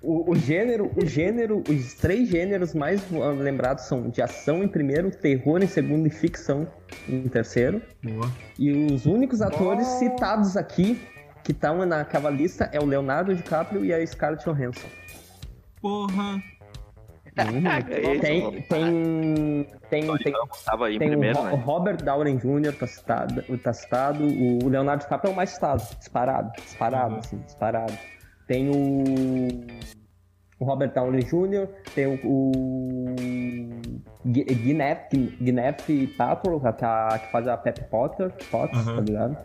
O, 0.00 0.30
o 0.30 0.36
gênero, 0.36 0.90
o 0.96 1.04
gênero, 1.04 1.62
os 1.68 1.94
três 1.94 2.28
gêneros 2.28 2.72
mais 2.74 3.02
lembrados 3.10 3.84
são 3.84 4.08
de 4.08 4.22
ação 4.22 4.62
em 4.62 4.68
primeiro, 4.68 5.10
terror 5.10 5.62
em 5.62 5.66
segundo 5.66 6.06
e 6.06 6.10
ficção 6.10 6.68
em 7.08 7.26
terceiro. 7.28 7.82
Boa. 8.02 8.30
E 8.58 8.70
os 8.92 9.06
únicos 9.06 9.42
atores 9.42 9.86
citados 9.86 10.56
aqui 10.56 11.00
que 11.42 11.52
estão 11.52 11.84
naquela 11.84 12.30
lista 12.30 12.68
é 12.72 12.78
o 12.78 12.84
Leonardo 12.84 13.34
DiCaprio 13.34 13.84
e 13.84 13.92
a 13.92 14.06
Scarlett 14.06 14.44
Johansson. 14.44 14.86
Porra. 15.80 16.42
É 17.36 17.44
Tem, 17.44 17.62
tem, 18.20 18.62
tem, 18.62 20.06
Tony 20.06 20.18
tem, 20.24 20.32
Ramos 20.32 20.64
tava 20.64 20.86
aí 20.88 20.96
em 20.96 20.98
tem 20.98 21.08
o, 21.08 21.10
primeiro, 21.12 21.38
Ro- 21.38 21.44
o 21.46 21.56
né? 21.56 21.62
Robert 21.64 21.96
Downey 22.02 22.36
Jr. 22.36 22.72
tá 22.76 22.86
citado, 22.86 23.58
tá 23.58 23.72
citado, 23.72 24.24
o 24.24 24.68
Leonardo 24.68 25.02
DiCaprio 25.04 25.30
é 25.30 25.32
o 25.32 25.36
mais 25.36 25.50
citado, 25.50 25.82
disparado, 25.98 26.50
disparado, 26.60 27.12
Uhum. 27.14 27.18
assim, 27.20 27.38
disparado. 27.38 27.92
Tem 28.48 28.68
o, 28.70 29.04
o 30.58 30.64
Robert 30.64 30.92
Downey 30.92 31.22
Jr., 31.22 31.68
tem 31.94 32.06
o, 32.06 32.18
o 32.24 33.14
Gwyneth 34.24 35.08
Paltrow, 36.16 36.58
que, 36.60 36.84
a- 36.84 37.20
que 37.24 37.30
faz 37.30 37.46
a 37.46 37.56
Pep 37.56 37.84
Potter, 37.90 38.32
Potts, 38.50 38.86
Uhum. 38.86 38.96
tá 38.96 39.00
ligado? 39.02 39.36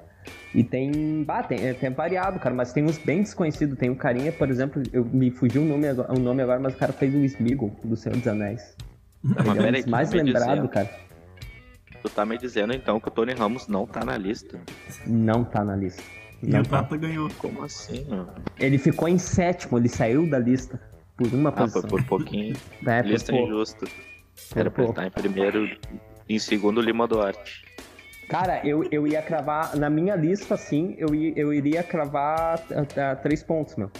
E 0.56 0.64
tem, 0.64 1.24
bah, 1.24 1.43
tem, 1.43 1.74
tem 1.74 1.89
variado, 1.91 2.39
cara, 2.39 2.56
mas 2.56 2.72
tem 2.72 2.84
uns 2.84 2.97
bem 2.97 3.22
desconhecidos. 3.24 3.78
Tem 3.78 3.89
um 3.89 3.95
carinha, 3.95 4.32
por 4.32 4.49
exemplo, 4.49 4.82
eu, 4.93 5.04
me 5.04 5.30
fugiu 5.32 5.62
o 5.64 5.66
nome, 5.66 5.88
agora- 5.88 6.14
o 6.14 6.20
nome 6.20 6.41
agora, 6.41 6.60
mas 6.60 6.74
o 6.74 6.78
cara 6.78 6.93
fez 6.93 7.14
o 7.14 7.18
Smeagol, 7.26 7.72
do 7.84 7.95
Senhor 7.97 8.18
dos 8.18 8.28
Anéis. 8.28 8.76
Tá, 9.36 9.43
mas 9.43 9.58
Ele 9.58 9.66
é 9.66 9.70
um 9.70 9.74
dos 9.74 9.86
mais 9.86 10.10
tá 10.10 10.16
me 10.16 10.24
lembrado, 10.24 10.47
dizendo- 10.49 10.70
cara. 10.70 10.89
Tu 12.01 12.10
tá 12.10 12.26
me 12.26 12.38
dizendo 12.38 12.74
então 12.74 12.99
que 12.99 13.08
o 13.08 13.12
Tony 13.12 13.34
Ramos 13.34 13.68
não 13.68 13.86
tá 13.86 14.04
na 14.06 14.18
lista? 14.18 14.60
Não 15.08 15.43
tá 15.43 15.64
na 15.64 15.76
lista. 15.76 16.01
E 16.44 16.50
o 16.56 16.64
tá. 16.64 16.82
Tata 16.82 16.98
ganhou. 16.98 17.30
Como 17.38 17.64
assim, 17.64 18.06
mano? 18.10 18.30
Ele 18.60 18.78
ficou 18.78 19.08
em 19.08 19.18
sétimo, 19.18 19.78
ele 19.78 19.89
saiu 19.89 20.30
da 20.30 20.38
lista 20.39 20.80
por 21.18 21.28
uma 21.34 21.50
Ah, 21.50 21.54
foi 21.54 21.68
posição. 21.68 21.89
por 21.89 22.04
pouquinho. 22.06 22.56
É, 22.86 23.02
por 23.02 23.10
lista 23.10 23.32
pouco. 23.32 23.48
injusta. 23.48 23.86
Por 24.50 24.58
Era 24.60 24.72
pra 24.72 24.84
estar 24.86 25.06
em 25.08 25.12
primeiro, 25.12 25.70
em 26.28 26.39
segundo 26.39 26.82
Lima 26.82 27.08
Duarte. 27.08 27.64
Cara, 28.28 28.66
eu, 28.66 28.84
eu 28.91 29.06
ia 29.08 29.22
cravar, 29.22 29.76
na 29.76 29.89
minha 29.89 30.16
lista, 30.16 30.56
assim, 30.56 30.96
eu, 30.98 31.14
eu 31.14 31.54
iria 31.54 31.84
cravar 31.84 32.60
ah, 32.98 33.16
três 33.18 33.44
pontos, 33.44 33.76
meu. 33.76 33.91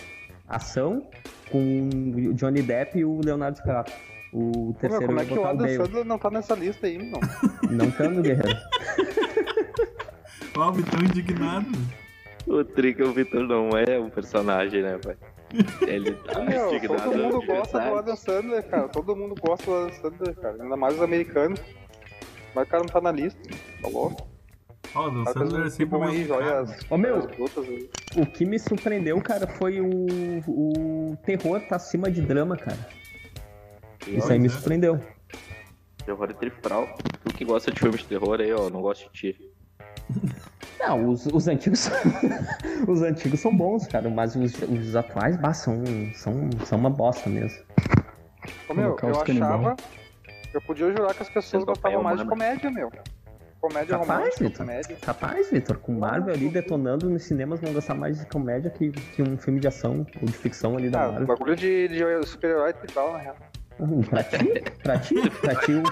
Ação 0.48 1.08
com 1.52 1.90
o 2.16 2.34
Johnny 2.34 2.62
Depp 2.62 2.98
e 2.98 3.06
o 3.06 3.22
Leonardo 3.24 3.58
DiCaprio. 3.58 3.96
O 4.34 4.52
Pô, 4.52 4.58
meu, 4.64 4.74
terceiro 4.80 5.06
como 5.06 5.20
é 5.20 5.26
que 5.26 5.34
o 5.38 5.46
Adam. 5.46 5.68
Sandler 5.68 6.06
não 6.06 6.18
tá 6.18 6.32
nessa 6.32 6.56
lista 6.56 6.88
aí, 6.88 6.98
não? 6.98 7.20
Não 7.70 7.92
tá 7.92 8.10
no 8.10 8.22
Guerreiro. 8.24 8.58
Ó, 10.58 10.70
o 10.70 10.74
Vitão 10.74 11.00
indignado. 11.02 11.68
O 12.46 12.64
Trica, 12.64 13.06
o 13.06 13.14
Vitor 13.14 13.44
não 13.48 13.70
é 13.70 14.00
um 14.00 14.10
personagem, 14.10 14.82
né, 14.82 14.98
pai? 14.98 15.16
Ele 15.88 16.12
tá 16.26 16.42
Meu, 16.42 16.74
indignado. 16.74 17.04
todo 17.04 17.18
mundo 17.18 17.46
gosta 17.46 17.80
do. 17.80 17.98
Adam 17.98 18.16
Sandler, 18.16 18.68
cara. 18.68 18.88
Todo 18.90 19.16
mundo 19.16 19.36
gosta 19.40 19.66
do 19.66 19.78
Adam 19.78 19.94
Sandler, 19.94 20.36
cara. 20.36 20.64
Ainda 20.64 20.76
mais 20.76 20.96
os 20.96 21.02
americanos. 21.02 21.60
Mas 22.54 22.68
o 22.68 22.70
cara 22.70 22.84
não 22.84 22.90
tá 22.90 23.02
na 23.02 23.12
lista. 23.12 23.40
Tá 23.82 23.88
louco? 23.88 24.28
Ó, 24.96 25.08
o 25.08 25.24
Tá 25.24 25.34
Sandler 25.34 25.68
é 25.68 25.70
sempre 25.70 25.98
mais 25.98 26.28
joias. 26.28 26.80
Ô, 26.90 26.98
meu. 26.98 27.28
O 28.18 28.26
que 28.26 28.46
me 28.46 28.60
surpreendeu, 28.60 29.20
cara, 29.22 29.48
foi 29.48 29.80
o, 29.80 30.06
o 30.48 31.18
terror 31.26 31.62
tá 31.62 31.78
acima 31.78 32.12
de 32.12 32.22
drama, 32.22 32.58
cara. 32.58 32.88
Isso 34.08 34.32
aí 34.32 34.38
me 34.38 34.48
é. 34.48 34.50
surpreendeu. 34.50 35.00
Terror 36.06 36.30
e 36.30 36.34
trifral. 36.34 36.96
Tu 37.24 37.34
que 37.34 37.46
gosta 37.46 37.72
de 37.72 37.80
filmes 37.80 38.02
de 38.02 38.08
terror 38.08 38.40
aí, 38.40 38.52
ó, 38.54 38.70
não 38.70 38.82
gosto 38.82 39.10
de 39.12 39.34
ti. 39.34 39.52
Não, 40.86 41.10
os, 41.10 41.26
os 41.28 41.48
antigos 41.48 41.90
os 42.88 43.02
antigos 43.02 43.40
são 43.40 43.56
bons, 43.56 43.88
cara, 43.88 44.10
mas 44.10 44.36
os, 44.36 44.54
os 44.64 44.96
atuais 44.96 45.38
bah, 45.38 45.54
são, 45.54 45.82
são, 46.14 46.50
são 46.66 46.78
uma 46.78 46.90
bosta 46.90 47.30
mesmo. 47.30 47.60
Ô, 48.70 48.74
meu, 48.74 48.98
eu 49.02 49.22
achava. 49.22 49.76
Eu 50.54 50.62
podia 50.62 50.92
jurar 50.92 51.14
que 51.14 51.24
as 51.24 51.30
pessoas 51.30 51.64
gostavam 51.64 52.04
mais 52.04 52.18
de 52.18 52.24
humana. 52.24 52.30
comédia, 52.30 52.70
meu. 52.70 52.92
Comédia 53.62 53.98
Capaz, 53.98 54.10
romântica, 54.20 54.44
Vitor. 54.44 54.58
comédia. 54.66 54.98
Capaz, 55.02 55.50
Vitor, 55.50 55.78
com 55.78 55.94
Marvel 55.94 56.34
ali 56.34 56.50
detonando 56.50 57.10
nos 57.10 57.24
cinemas 57.24 57.62
vão 57.62 57.72
gostar 57.72 57.96
mais 57.96 58.20
de 58.20 58.26
comédia 58.26 58.70
que, 58.70 58.92
que 58.92 59.22
um 59.22 59.38
filme 59.38 59.62
de 59.62 59.68
ação 59.68 60.06
ou 60.22 60.26
de 60.28 60.34
ficção 60.34 60.76
ali 60.76 60.90
da 60.90 61.04
Ah, 61.06 61.08
Marvel. 61.08 61.28
bagulho 61.28 61.56
de, 61.56 61.88
de 61.88 62.28
super-herói 62.28 62.74
e 62.84 62.88
tal, 62.92 63.14
na 63.14 63.20
real. 63.20 63.36
Pra 64.10 64.24
ti, 64.24 64.64
pra 64.84 65.00
ti, 65.00 65.16
pra 65.42 65.56
ti 65.56 65.72
o... 65.74 65.84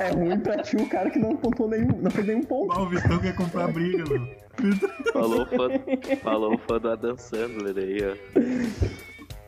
É 0.00 0.10
ruim 0.12 0.38
pra 0.40 0.62
ti 0.62 0.76
o 0.76 0.88
cara 0.88 1.10
que 1.10 1.18
não 1.18 1.36
pontuou 1.36 1.68
nenhum, 1.68 1.98
não 2.00 2.10
fez 2.10 2.26
nenhum 2.26 2.42
ponto. 2.44 2.72
Ó, 2.78 2.82
o 2.84 2.88
Vitão 2.88 3.18
quer 3.18 3.34
comprar 3.34 3.68
briga. 3.72 4.04
Vitão- 4.58 4.88
Falou 5.12 5.42
o 5.42 5.46
fã, 5.46 5.68
falou 6.22 6.54
o 6.54 6.58
fã 6.58 6.78
do 6.78 6.88
Adam 6.90 7.16
Sandler 7.16 7.76
aí, 7.76 7.98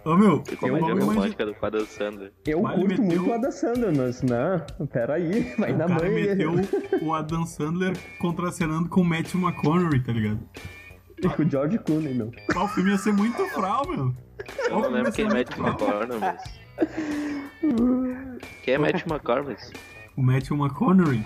ó. 0.05 0.11
Ô, 0.13 0.17
meu, 0.17 0.43
E 0.51 0.67
eu 0.67 0.79
imaginar. 0.79 1.05
romântica 1.05 1.47
do 1.47 1.55
Adam 1.61 1.85
Sandler. 1.87 2.33
Eu 2.47 2.63
Mas 2.63 2.75
curto 2.75 2.89
meteu- 3.03 3.05
muito 3.05 3.31
o 3.31 3.35
Adam 3.35 3.53
Sandler, 3.53 3.97
mas 3.97 4.23
não, 4.23 4.87
peraí, 4.87 5.55
vai 5.59 5.73
O 5.73 5.77
na 5.77 5.87
cara 5.87 6.03
mãe. 6.11 6.11
meteu 6.25 6.53
o 7.03 7.15
Adam 7.15 7.45
Sandler 7.47 7.93
contracenando 8.19 8.89
com 8.89 9.03
o 9.03 9.05
Matthew 9.05 9.41
McConaughey, 9.41 10.01
tá 10.03 10.13
ligado? 10.13 10.41
E 11.23 11.29
com 11.29 11.43
o 11.43 11.51
George 11.51 11.79
Clooney, 11.79 12.15
meu. 12.15 12.31
Ó, 12.57 12.65
o 12.65 12.69
filme 12.69 12.91
ia 12.91 12.99
ser 12.99 13.13
muito 13.13 13.45
fral, 13.51 13.83
meu. 13.89 14.13
Eu 14.71 14.79
não 14.81 14.91
lembro 14.91 15.13
quem 15.13 15.27
é 15.27 15.29
muito 15.29 15.61
Matt 15.63 15.79
fral. 15.79 16.37
Quem 18.63 18.75
é 18.75 18.79
Matt 18.79 19.07
McCormick? 19.07 19.61
O 20.17 20.23
Matthew 20.23 20.57
McConaughey. 20.57 21.25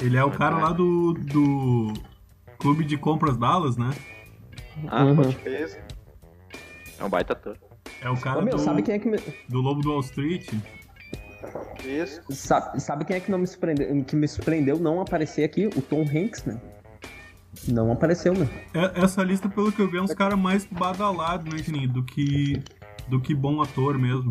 Ele 0.00 0.16
é 0.16 0.24
o 0.24 0.30
cara 0.30 0.58
lá 0.58 0.72
do, 0.72 1.12
do 1.14 1.92
Clube 2.58 2.84
de 2.84 2.96
Compras 2.96 3.36
Dallas, 3.36 3.76
né? 3.76 3.90
Ah, 4.88 5.04
Uhum. 5.04 5.16
pode- 5.16 5.38
Esse. 5.48 5.78
é 6.98 7.04
um 7.04 7.08
baita 7.08 7.32
ator. 7.32 7.56
É 8.00 8.10
o 8.10 8.16
cara 8.16 8.40
Ô, 8.40 8.42
meu, 8.42 8.56
do, 8.56 8.60
sabe 8.62 8.82
quem 8.82 8.94
é 8.94 8.98
que 8.98 9.08
me... 9.08 9.18
do 9.48 9.60
Lobo 9.60 9.80
do 9.80 9.90
Wall 9.90 10.00
Street. 10.00 10.52
Isso. 11.84 12.20
Sabe, 12.30 12.80
sabe 12.80 13.04
quem 13.04 13.16
é 13.16 13.20
que 13.20 13.30
não 13.30 13.38
me 13.38 13.46
surpreendeu, 13.46 14.04
que 14.04 14.16
me 14.16 14.26
surpreendeu 14.26 14.78
não 14.78 15.00
aparecer 15.00 15.44
aqui? 15.44 15.66
O 15.66 15.80
Tom 15.82 16.02
Hanks, 16.02 16.44
né? 16.44 16.60
Não 17.68 17.92
apareceu, 17.92 18.34
né? 18.34 18.48
É- 18.74 19.02
Essa 19.04 19.22
lista, 19.22 19.48
pelo 19.48 19.70
que 19.70 19.80
eu 19.80 19.88
vi, 19.88 19.98
é 19.98 20.02
uns 20.02 20.12
caras 20.14 20.38
mais 20.38 20.64
badalados, 20.64 21.52
né, 21.52 21.62
Juninho? 21.62 21.88
Do 21.88 22.02
que, 22.02 22.62
do 23.08 23.20
que 23.20 23.34
bom 23.34 23.60
ator 23.62 23.98
mesmo. 23.98 24.30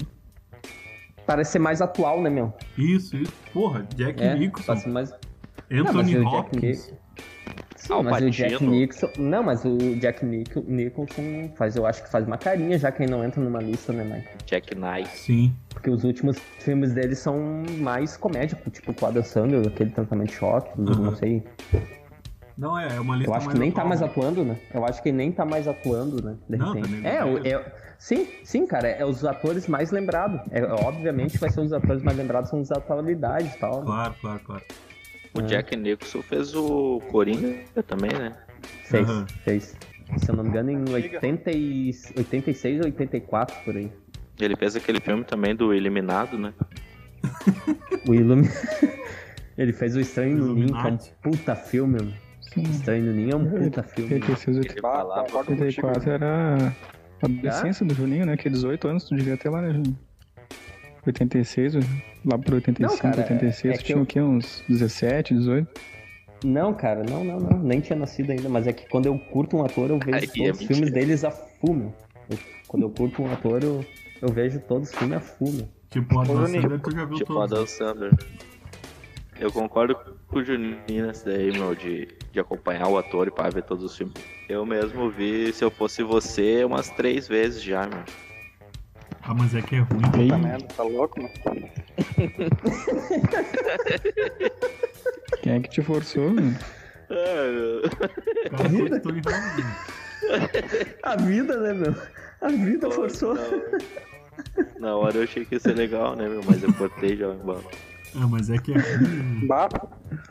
Parece 1.26 1.54
ser 1.54 1.60
mais 1.60 1.82
atual, 1.82 2.22
né, 2.22 2.30
meu? 2.30 2.54
Isso, 2.78 3.16
isso. 3.16 3.32
Porra, 3.54 3.86
Jack 3.96 4.22
É, 4.22 4.36
Nicholson, 4.38 4.90
mais... 4.90 5.12
Não, 5.70 5.86
mas 5.86 5.96
Anthony 5.96 6.18
o 6.18 6.24
Jack 6.24 6.36
Hopkins. 6.36 6.94
Sim, 7.78 7.94
Ah, 7.94 7.98
o 7.98 8.04
mas 8.04 8.24
o 8.24 8.30
Jack 8.30 8.52
Pacino. 8.54 8.72
Nicholson... 8.72 9.10
Não, 9.18 9.44
mas 9.44 9.64
o 9.66 9.78
Jack 9.96 10.26
Nic- 10.26 10.56
Nicholson 10.68 11.52
faz, 11.56 11.76
eu 11.76 11.86
acho 11.86 12.04
que 12.04 12.10
faz 12.12 12.26
uma 12.28 12.38
carinha 12.38 12.78
já 12.78 12.92
quem 12.92 13.08
não 13.08 13.24
entra 13.24 13.42
numa 13.42 13.60
lista, 13.62 13.94
né, 13.94 14.04
Mike? 14.04 14.46
Jack 14.46 14.76
Knight. 14.76 15.10
Sim. 15.18 15.54
Porque 15.70 15.90
os 15.90 16.04
últimos 16.04 16.38
filmes 16.60 16.94
dele 16.94 17.16
são 17.16 17.64
mais 17.80 18.18
comédia, 18.18 18.58
tipo 18.72 18.94
o 18.94 19.06
Adam 19.08 19.24
Sandler, 19.24 19.66
aquele 19.68 19.92
tratamento 19.92 20.30
de 20.30 20.36
choque, 20.36 20.70
Uhum. 20.80 20.86
não 20.86 21.16
sei. 21.16 21.44
Não, 22.58 22.78
é, 22.80 22.96
é 22.96 23.00
uma 23.00 23.16
lista 23.16 23.32
Eu 23.32 23.36
acho 23.36 23.50
que 23.50 23.58
nem 23.58 23.72
tá 23.72 23.82
atual, 23.82 23.88
mais 23.90 24.02
né? 24.02 24.08
atuando, 24.08 24.44
né? 24.46 24.58
Eu 24.74 24.86
acho 24.86 25.02
que 25.02 25.12
nem 25.12 25.32
tá 25.32 25.44
mais 25.46 25.68
atuando, 25.68 26.24
né? 26.24 26.36
De 26.48 26.58
Não, 26.58 26.74
repente. 26.74 27.02
tá 27.02 27.10
é, 27.10 27.24
o- 27.26 27.38
é, 27.48 27.74
sim, 27.98 28.28
sim, 28.44 28.66
cara, 28.66 28.88
é, 28.88 29.06
os 29.06 29.24
atores 29.26 29.68
mais 29.68 29.92
lembrados. 29.92 30.42
É, 30.52 30.64
obviamente 30.64 31.38
vai 31.38 31.50
ser 31.50 31.62
os 31.62 31.74
atores 31.74 32.02
mais 32.04 32.18
lembrados, 32.18 32.50
são 32.50 32.62
os 32.62 32.70
da 32.70 32.78
atualidade 32.78 33.52
e 33.56 33.60
tal. 33.60 33.80
né? 33.80 33.86
Claro, 33.86 34.16
claro, 34.22 34.40
claro. 34.46 34.64
O 35.36 35.40
É. 35.42 35.44
Jack 35.46 35.76
Nicholson 35.76 36.22
fez 36.22 36.54
o 36.56 37.02
Coringa 37.12 37.60
também, 37.88 38.12
né? 38.12 38.36
Fez, 38.86 39.08
Aham. 39.10 39.26
fez. 39.44 39.76
Se 40.18 40.30
eu 40.30 40.36
não 40.36 40.44
me 40.44 40.50
engano, 40.50 40.70
em 40.72 40.90
80 40.92 41.52
e, 41.52 41.92
86 42.18 42.80
ou 42.82 42.86
84, 42.86 43.56
por 43.66 43.76
aí. 43.76 43.92
Ele 44.40 44.56
fez 44.56 44.76
aquele 44.76 45.00
filme 45.00 45.24
também 45.24 45.56
do 45.56 45.74
Eliminado, 45.74 46.38
né? 46.38 46.54
O 48.08 48.14
Illumi... 48.14 48.48
Ele 49.58 49.72
fez 49.72 49.96
o 49.96 50.00
Estranho 50.00 50.36
no 50.38 50.54
Ninho, 50.56 50.74
que 50.74 50.88
é 50.88 50.92
um 50.92 50.98
puta 51.22 51.56
filme, 51.56 51.98
mano. 52.02 52.14
Sim. 52.42 52.64
Estranho 52.64 53.04
no 53.06 53.12
Ninho 53.14 53.32
é 53.32 53.36
um 53.36 53.46
puta 53.50 53.84
filme. 53.84 54.16
86, 54.16 54.58
Ele 54.58 54.82
Bah, 54.82 54.92
falava. 54.92 55.24
concordo 55.26 55.52
contigo. 55.56 55.88
84 55.88 56.12
era 56.12 56.76
adolescência 57.26 57.86
do 57.86 57.94
Juninho, 57.94 58.26
né? 58.26 58.36
Que 58.38 58.50
18 58.50 58.88
anos 58.88 59.04
tu 59.06 59.16
devia 59.16 59.38
ter 59.38 59.50
lá, 59.50 59.62
né, 59.62 59.72
Juninho? 59.74 59.98
86, 61.06 61.74
lá 62.26 62.38
pro 62.38 62.56
85, 62.56 62.92
Não, 62.94 62.98
cara, 62.98 63.22
86, 63.24 63.74
é 63.76 63.78
tinha 63.84 63.98
eu- 63.98 64.04
o 64.04 64.06
quê? 64.06 64.22
Uns 64.22 64.64
17, 64.70 65.34
18? 65.34 65.68
Não, 66.46 66.74
cara, 66.74 67.04
não, 67.10 67.24
não, 67.24 67.40
não. 67.40 67.60
Nem 67.60 67.80
tinha 67.80 67.98
nascido 67.98 68.32
ainda, 68.32 68.48
mas 68.50 68.68
é 68.68 68.74
que 68.74 68.88
quando 68.90 69.06
eu 69.06 69.18
curto 69.18 69.58
um 69.58 69.64
ator, 69.66 69.90
eu 69.90 70.00
vejo 70.00 70.18
Aí 70.18 70.24
é 70.24 70.28
todos 70.28 70.38
os 70.38 70.44
mentira. 70.60 70.66
filmes 70.68 70.92
deles 70.94 71.24
a 71.24 71.32
fumo. 71.32 71.94
Eu- 72.30 72.38
quando 72.68 72.84
eu 72.84 72.90
curto 72.90 73.22
um 73.22 73.32
ator, 73.32 73.64
eu, 73.64 73.86
eu 74.22 74.30
vejo 74.30 74.60
todos 74.62 74.90
os 74.90 74.96
filmes 74.96 75.18
a 75.18 75.22
fumo. 75.22 75.70
Tipo, 75.90 76.16
o 76.16 76.22
Adam 76.22 76.48
Sandler, 76.48 76.80
tu 76.82 76.92
já 76.92 77.06
viu 77.06 77.18
Tipo 77.18 77.34
todos. 77.34 77.52
Adam 77.54 77.68
Sandler. 77.68 78.12
Eu 79.40 79.52
concordo 79.52 79.96
com 80.28 80.40
o 80.40 80.44
Juninho 80.44 81.08
nessa 81.08 81.30
daí, 81.30 81.52
meu, 81.52 81.76
de, 81.76 82.08
de 82.32 82.40
acompanhar 82.40 82.88
o 82.88 82.98
ator 82.98 83.28
e 83.28 83.32
para 83.32 83.50
ver 83.50 83.64
todos 83.64 83.84
os 83.84 83.98
filmes. 83.98 84.16
Eu 84.48 84.66
mesmo 84.66 85.10
vi, 85.10 85.52
se 85.52 85.64
eu 85.64 85.72
fosse 85.72 86.04
você, 86.04 86.64
umas 86.64 86.90
três 86.92 87.28
vezes 87.28 87.62
já, 87.62 87.88
meu. 87.88 88.04
Ah, 89.22 89.34
mas 89.34 89.56
é 89.56 89.62
que 89.62 89.76
é 89.76 89.80
ruim. 89.80 90.28
Tá 90.30 90.38
merda, 90.38 90.68
tá 90.68 90.84
louco, 90.84 91.22
mano? 91.22 91.34
quem 95.42 95.54
é 95.54 95.60
que 95.62 95.70
te 95.70 95.82
forçou, 95.82 96.32
mano? 96.32 96.58
Ah, 97.10 97.90
cara 98.58 99.00
Tony 99.00 99.22
Ramos. 99.26 99.66
A 101.04 101.16
vida, 101.16 101.58
né, 101.58 101.74
meu? 101.74 101.96
A 102.42 102.50
vida 102.50 102.88
Pô, 102.88 102.96
forçou. 102.96 103.36
não. 103.36 103.44
Na 104.80 104.96
hora 104.96 105.18
eu 105.18 105.24
achei 105.24 105.46
que 105.46 105.56
ia 105.56 105.60
ser 105.60 105.76
legal, 105.76 106.16
né, 106.16 106.28
meu? 106.28 106.42
Mas 106.46 106.62
eu 106.64 106.74
cortei 106.74 107.16
já 107.16 107.28
embora. 107.28 107.64
Ah, 108.16 108.28
mas 108.28 108.50
é 108.50 108.58
que 108.58 108.74
aqui. 108.74 109.46
Bah, 109.48 109.70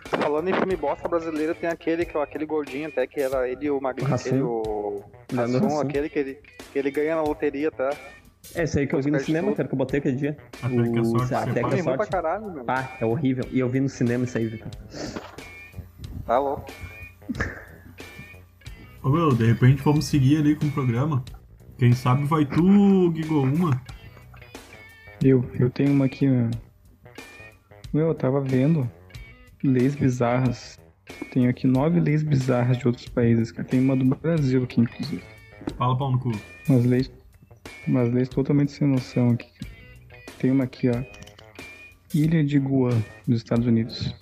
falando 0.04 0.48
em 0.48 0.54
filme 0.54 0.76
bosta 0.76 1.08
brasileiro, 1.08 1.54
tem 1.54 1.68
aquele, 1.68 2.04
que, 2.04 2.16
aquele 2.16 2.46
gordinho 2.46 2.88
até, 2.88 3.06
que 3.06 3.20
era 3.20 3.48
ele 3.48 3.66
e 3.66 3.70
o 3.70 3.80
Magrinho, 3.80 4.14
aquele, 4.14 4.40
o 4.40 5.02
Hassum. 5.36 5.80
aquele 5.80 6.08
que 6.08 6.18
ele, 6.18 6.38
que 6.72 6.78
ele 6.78 6.90
ganha 6.90 7.16
na 7.16 7.22
loteria, 7.22 7.70
tá? 7.70 7.90
É, 8.54 8.64
esse 8.64 8.78
aí 8.78 8.86
que 8.86 8.94
eu 8.94 9.00
vi 9.00 9.10
no 9.10 9.20
cinema, 9.20 9.54
cara, 9.54 9.68
que 9.68 9.74
eu 9.74 9.78
botei 9.78 9.98
aquele 10.00 10.16
dia. 10.16 10.36
Até 10.62 10.90
que 10.90 11.04
sorte 11.04 11.34
Até 11.34 11.54
separe. 11.54 11.74
que 11.74 11.80
a 11.80 11.84
pra 11.84 11.96
sorte. 11.96 12.10
caralho, 12.10 12.52
meu. 12.52 12.64
Ah, 12.66 12.88
é 13.00 13.04
horrível. 13.04 13.44
E 13.50 13.60
eu 13.60 13.68
vi 13.68 13.80
no 13.80 13.88
cinema 13.88 14.24
isso 14.24 14.36
aí, 14.36 14.46
Vitor. 14.46 14.68
Tá 16.26 16.38
louco. 16.38 16.66
Ô 19.02 19.08
meu, 19.08 19.34
de 19.34 19.46
repente 19.46 19.82
vamos 19.82 20.04
seguir 20.04 20.38
ali 20.38 20.54
com 20.54 20.66
o 20.66 20.70
programa. 20.70 21.24
Quem 21.78 21.92
sabe 21.92 22.24
vai 22.24 22.44
tu, 22.44 23.12
Gigo, 23.14 23.42
uma. 23.42 23.80
Eu, 25.22 25.44
eu 25.58 25.70
tenho 25.70 25.92
uma 25.92 26.06
aqui, 26.06 26.26
meu. 26.28 26.50
Meu, 27.92 28.08
eu 28.08 28.14
tava 28.14 28.40
vendo 28.40 28.90
leis 29.62 29.94
bizarras. 29.94 30.80
Tenho 31.30 31.50
aqui 31.50 31.66
nove 31.66 32.00
leis 32.00 32.22
bizarras 32.22 32.78
de 32.78 32.86
outros 32.86 33.06
países. 33.06 33.52
Tem 33.68 33.80
uma 33.80 33.94
do 33.94 34.04
Brasil 34.04 34.62
aqui, 34.62 34.80
inclusive. 34.80 35.22
Fala 35.76 35.98
pau 35.98 36.10
no 36.10 36.18
cu. 36.18 36.32
Umas 36.70 36.86
leis, 36.86 37.12
umas 37.86 38.10
leis 38.10 38.30
totalmente 38.30 38.72
sem 38.72 38.88
noção 38.88 39.30
aqui. 39.30 39.46
Tem 40.38 40.50
uma 40.50 40.64
aqui, 40.64 40.88
ó. 40.88 41.02
Ilha 42.14 42.42
de 42.42 42.58
Guam, 42.58 43.02
nos 43.26 43.38
Estados 43.38 43.66
Unidos. 43.66 44.14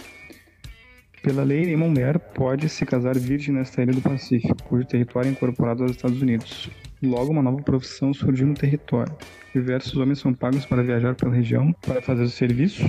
Pela 1.22 1.44
lei, 1.44 1.64
nenhuma 1.64 1.86
mulher 1.86 2.18
pode 2.18 2.68
se 2.68 2.84
casar 2.84 3.16
virgem 3.16 3.54
nesta 3.54 3.82
ilha 3.82 3.92
do 3.92 4.00
Pacífico, 4.00 4.60
cujo 4.64 4.84
território 4.84 5.28
é 5.28 5.32
incorporado 5.32 5.84
aos 5.84 5.92
Estados 5.92 6.20
Unidos. 6.20 6.68
Logo, 7.02 7.32
uma 7.32 7.42
nova 7.42 7.62
profissão 7.62 8.12
surgiu 8.12 8.46
no 8.46 8.54
território. 8.54 9.14
Diversos 9.54 9.96
homens 9.96 10.18
são 10.18 10.34
pagos 10.34 10.66
para 10.66 10.82
viajar 10.82 11.14
pela 11.14 11.34
região 11.34 11.72
para 11.80 12.02
fazer 12.02 12.22
o 12.22 12.28
serviço, 12.28 12.82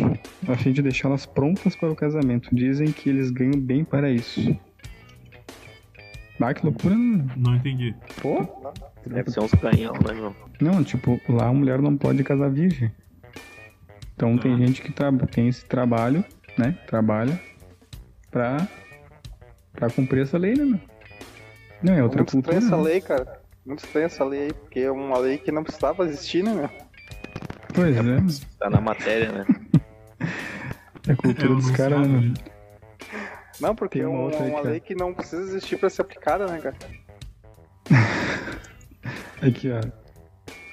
a 0.47 0.55
fim 0.55 0.71
de 0.73 0.81
deixá-las 0.81 1.25
prontas 1.25 1.75
para 1.75 1.89
o 1.89 1.95
casamento. 1.95 2.53
Dizem 2.53 2.91
que 2.91 3.09
eles 3.09 3.31
ganham 3.31 3.59
bem 3.59 3.83
para 3.83 4.11
isso. 4.11 4.55
Ah, 6.39 6.53
que 6.53 6.65
loucura, 6.65 6.95
né? 6.95 7.25
Não 7.37 7.55
entendi. 7.55 7.95
Pô, 8.21 8.45
Deve 9.05 9.31
ser 9.31 9.39
uns 9.41 9.51
canhão, 9.51 9.93
né, 9.93 10.13
meu? 10.13 10.35
Não, 10.59 10.83
tipo, 10.83 11.19
lá 11.29 11.47
a 11.47 11.53
mulher 11.53 11.81
não 11.81 11.95
pode 11.97 12.23
casar 12.23 12.49
virgem. 12.49 12.91
Então 14.15 14.37
tem 14.37 14.57
gente 14.57 14.81
que 14.81 14.93
tem 15.31 15.47
esse 15.47 15.65
trabalho, 15.65 16.23
né? 16.57 16.77
Trabalha 16.87 17.39
pra, 18.29 18.67
pra 19.73 19.89
cumprir 19.89 20.23
essa 20.23 20.37
lei, 20.37 20.53
né, 20.53 20.65
meu? 20.65 20.79
Não, 21.81 21.93
é 21.93 22.03
outra 22.03 22.19
Muito 22.19 22.31
cultura. 22.31 22.57
essa 22.57 22.77
né? 22.77 22.83
lei, 22.83 23.01
cara. 23.01 23.40
Muito 23.65 23.83
estranha 23.85 24.07
essa 24.07 24.23
lei 24.23 24.43
aí, 24.43 24.53
porque 24.53 24.79
é 24.79 24.91
uma 24.91 25.17
lei 25.17 25.37
que 25.37 25.51
não 25.51 25.63
precisava 25.63 26.03
existir, 26.05 26.43
né, 26.43 26.53
meu? 26.53 26.69
Pois 27.73 27.95
é, 27.95 28.57
Tá 28.57 28.69
na 28.69 28.81
matéria, 28.81 29.31
né? 29.31 29.45
é 31.07 31.11
a 31.11 31.15
cultura 31.15 31.55
dos 31.55 31.71
caras, 31.71 32.07
né? 32.07 32.33
Não, 33.59 33.75
porque 33.75 33.99
Tem 33.99 34.07
é 34.07 34.09
uma 34.09 34.35
uma, 34.35 34.59
aí, 34.59 34.65
lei 34.65 34.79
que 34.79 34.95
não 34.95 35.13
precisa 35.13 35.43
existir 35.43 35.77
pra 35.77 35.89
ser 35.89 36.01
aplicada, 36.01 36.47
né, 36.47 36.59
cara? 36.59 36.75
Aqui, 39.41 39.69
ó. 39.71 39.81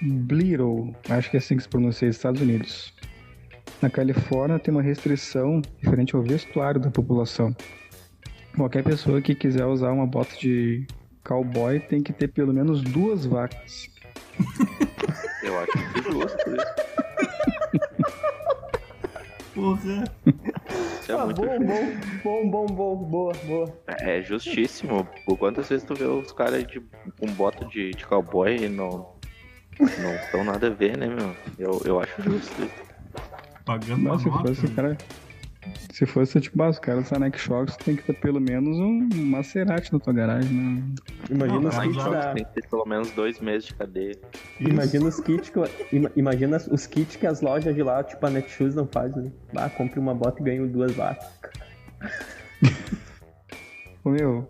Blittle, 0.01 0.95
acho 1.11 1.31
que 1.31 1.37
é 1.37 1.41
assim 1.41 1.57
que 1.57 1.63
se 1.63 1.69
pronuncia, 1.69 2.09
Estados 2.09 2.41
Unidos. 2.41 2.95
Na 3.83 3.91
Califórnia 3.91 4.59
tem 4.59 4.73
uma 4.73 4.83
restrição 4.83 5.61
referente 5.79 6.17
ao 6.17 6.23
vestuário 6.23 6.81
da 6.81 6.91
população. 6.91 7.55
Qualquer 8.57 8.83
pessoa 8.83 9.21
que 9.21 9.35
quiser 9.35 9.67
usar 9.67 9.93
uma 9.93 10.07
bota 10.07 10.35
de 10.37 10.87
cowboy 11.29 11.79
tem 11.79 12.03
que 12.03 12.13
ter 12.13 12.29
pelo 12.29 12.55
menos 12.55 12.81
duas 12.83 13.27
vacas. 13.27 13.91
Eu 15.45 15.59
acho 15.61 15.73
que 15.73 15.79
é 15.79 16.03
justo 16.03 16.57
isso. 16.57 16.89
Porra. 19.55 20.05
Isso 21.01 21.13
é 21.13 21.15
ah, 21.15 21.25
muito 21.27 21.43
bom, 21.43 21.49
bom, 21.59 22.51
bom, 22.51 22.51
bom, 22.51 22.67
bom, 22.67 22.97
boa, 22.97 23.35
boa. 23.45 23.79
É 23.87 24.23
justíssimo. 24.23 25.07
Por 25.27 25.37
quantas 25.37 25.69
vezes 25.69 25.85
tu 25.87 25.95
vê 25.95 26.05
os 26.05 26.33
caras 26.33 26.67
de, 26.67 26.81
com 27.19 27.27
bota 27.35 27.65
de, 27.67 27.91
de 27.91 28.07
cowboy 28.07 28.57
e 28.57 28.69
não. 28.69 29.15
Não 29.79 30.15
estão 30.15 30.45
nada 30.45 30.67
a 30.67 30.71
ver, 30.71 30.97
né, 30.97 31.07
meu? 31.07 31.37
Eu, 31.59 31.83
eu 31.85 32.01
acho 32.01 32.23
justo 32.23 32.63
isso. 32.63 32.89
Pagando 33.65 33.87
se 33.87 33.93
uma 33.93 34.17
nota. 34.17 34.49
fosse 34.49 34.67
o 34.67 34.75
cara. 34.75 34.97
Se 35.93 36.07
fosse 36.07 36.41
tipo, 36.41 36.63
ah, 36.63 36.69
os 36.69 36.79
caras 36.79 37.11
da 37.11 37.19
Nike 37.19 37.39
Shocks 37.39 37.77
tem 37.77 37.97
que 37.97 38.03
ter 38.03 38.15
pelo 38.15 38.41
menos 38.41 38.79
um 38.79 39.09
Maserati 39.15 39.93
na 39.93 39.99
tua 39.99 40.13
garagem, 40.13 40.51
né? 40.53 40.83
Imagina 41.31 41.61
Não, 41.61 41.69
os 41.69 41.79
kits 41.79 42.05
da... 42.05 42.35
Tem 42.35 42.45
que 42.45 42.53
ter 42.55 42.69
pelo 42.69 42.85
menos 42.87 43.11
dois 43.13 43.41
meses 43.41 43.69
de 43.69 43.75
cadeia. 43.75 44.17
Imagina 44.61 45.07
os 45.07 45.21
kits 45.21 45.51
que, 45.51 45.97
ima- 45.97 46.11
imagina 46.17 46.57
os 46.71 46.87
kits 46.87 47.17
que 47.17 47.27
as 47.27 47.41
lojas 47.41 47.75
de 47.75 47.83
lá, 47.83 48.03
tipo 48.05 48.25
a 48.25 48.31
Netshoes 48.31 48.75
não 48.75 48.87
fazem. 48.87 49.25
Né? 49.25 49.33
Ah, 49.57 49.69
compre 49.69 49.99
uma 49.99 50.15
bota 50.15 50.41
e 50.41 50.45
ganhe 50.45 50.67
duas 50.69 50.93
vacas. 50.95 51.27
Ô 54.05 54.11
meu, 54.11 54.49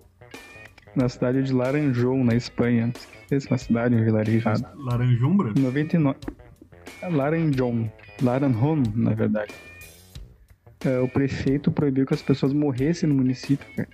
na 0.95 1.09
cidade 1.09 1.43
de 1.43 1.53
Laranjou, 1.53 2.17
na 2.25 2.35
Espanha. 2.35 2.93
Essa 3.31 3.49
é 3.49 3.53
uma 3.53 3.59
cidade, 3.59 3.95
um 3.95 4.05
vilarejado. 4.05 4.65
Laranjumbra? 4.75 5.53
99. 5.59 6.19
Laranjon. 7.11 7.89
Laranjon, 8.23 8.83
na 8.95 9.15
verdade. 9.15 9.53
É, 10.85 10.99
o 11.01 11.09
prefeito 11.09 11.73
proibiu 11.73 12.07
que 12.07 12.15
as 12.15 12.23
pessoas 12.23 12.53
morressem 12.53 13.09
no 13.09 13.15
município, 13.15 13.67
cara. 13.75 13.89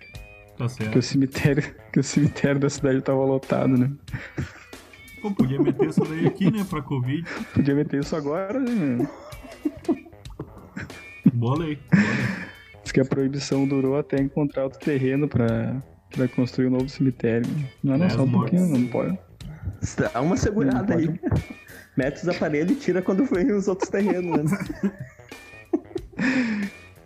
Tá 0.56 0.66
Que 0.66 0.72
certo. 0.72 0.98
o 0.98 1.02
cemitério, 1.02 1.74
que 1.92 2.00
o 2.00 2.04
cemitério 2.04 2.60
da 2.60 2.68
cidade 2.70 3.00
tava 3.00 3.24
lotado, 3.24 3.76
né? 3.76 3.90
Pô, 5.22 5.30
podia 5.32 5.60
meter 5.60 5.88
isso 5.88 6.04
daí 6.04 6.26
aqui, 6.26 6.50
né, 6.50 6.64
pra 6.68 6.82
Covid. 6.82 7.24
Podia 7.54 7.74
meter 7.74 8.00
isso 8.00 8.14
agora, 8.14 8.60
né? 8.60 9.08
Boa 11.32 11.58
lei. 11.58 11.76
Boa 11.90 12.02
lei. 12.04 12.12
Diz 12.82 12.92
que 12.92 13.00
a 13.00 13.04
proibição 13.04 13.66
durou 13.66 13.96
até 13.98 14.20
encontrar 14.20 14.64
outro 14.64 14.78
terreno 14.78 15.26
pra, 15.26 15.82
pra 16.14 16.28
construir 16.28 16.66
um 16.66 16.70
novo 16.72 16.88
cemitério. 16.88 17.48
Não, 17.82 17.92
não, 17.94 18.00
Dez 18.00 18.12
só 18.12 18.22
um 18.22 18.26
mortes. 18.26 18.58
pouquinho, 18.60 18.78
não 18.78 18.86
pode. 18.88 19.18
Dá 20.12 20.20
uma 20.20 20.36
segurada 20.36 20.94
aí. 20.94 21.08
Mete 21.96 22.16
os 22.22 22.28
aparelhos 22.28 22.72
e 22.72 22.74
tira 22.80 23.00
quando 23.00 23.24
vem 23.24 23.50
os 23.52 23.66
outros 23.68 23.88
terrenos, 23.88 24.50
né? 24.52 24.58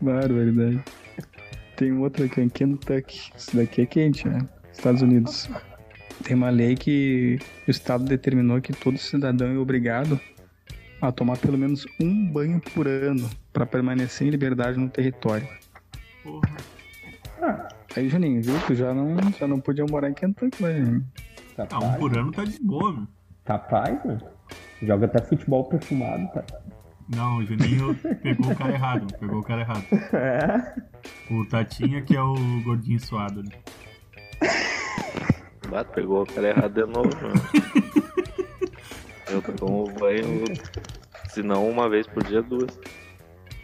Barbaridade. 0.00 0.82
Tem 1.76 1.92
um 1.92 2.00
outro 2.00 2.24
aqui 2.24 2.40
em 2.40 2.48
Kentucky. 2.48 3.30
Isso 3.36 3.56
daqui 3.56 3.82
é 3.82 3.86
quente, 3.86 4.28
né? 4.28 4.40
Estados 4.72 5.02
Unidos. 5.02 5.48
Tem 6.24 6.36
uma 6.36 6.50
lei 6.50 6.74
que 6.74 7.38
o 7.66 7.70
Estado 7.70 8.04
determinou 8.04 8.60
que 8.60 8.72
todo 8.72 8.98
cidadão 8.98 9.48
é 9.48 9.58
obrigado 9.58 10.20
a 11.00 11.12
tomar 11.12 11.38
pelo 11.38 11.56
menos 11.56 11.86
um 12.00 12.26
banho 12.26 12.60
por 12.74 12.88
ano 12.88 13.30
para 13.52 13.64
permanecer 13.64 14.26
em 14.26 14.30
liberdade 14.30 14.78
no 14.78 14.88
território. 14.88 15.46
Porra. 16.22 17.68
Aí, 17.96 18.08
Juninho, 18.08 18.42
viu? 18.42 18.54
Tu 18.66 18.74
já 18.74 18.92
não, 18.92 19.16
já 19.38 19.46
não 19.46 19.60
podia 19.60 19.84
morar 19.88 20.10
em 20.10 20.14
Kentucky, 20.14 20.62
né? 20.62 21.00
Ah, 21.70 21.78
um 21.78 21.94
por 21.94 22.16
ano 22.16 22.30
tá 22.32 22.44
de 22.44 22.58
boa, 22.60 22.92
meu. 22.92 23.06
capaz, 23.44 24.04
né? 24.04 24.18
Joga 24.82 25.06
até 25.06 25.22
futebol 25.22 25.64
perfumado, 25.64 26.28
cara. 26.32 26.46
Não, 27.14 27.38
o 27.38 27.44
Juninho 27.46 27.94
pegou 28.22 28.52
o 28.52 28.56
cara 28.56 28.72
errado. 28.72 29.06
Pegou 29.18 29.38
o 29.40 29.42
cara 29.42 29.60
errado. 29.62 29.84
É. 30.12 30.74
O 31.32 31.44
Tatinha 31.46 32.02
que 32.02 32.14
é 32.16 32.20
o 32.22 32.34
gordinho 32.64 33.00
suado. 33.00 33.42
né? 33.42 33.50
Bato, 35.70 35.92
pegou 35.92 36.22
o 36.22 36.26
cara 36.26 36.48
errado 36.48 36.72
de 36.74 36.86
novo, 36.92 37.10
meu. 37.22 37.32
Eu 39.30 39.42
tomo 39.42 39.84
banho, 39.98 40.44
se 41.28 41.42
não 41.42 41.68
uma 41.68 41.88
vez 41.88 42.06
por 42.06 42.24
dia, 42.24 42.40
duas. 42.42 42.78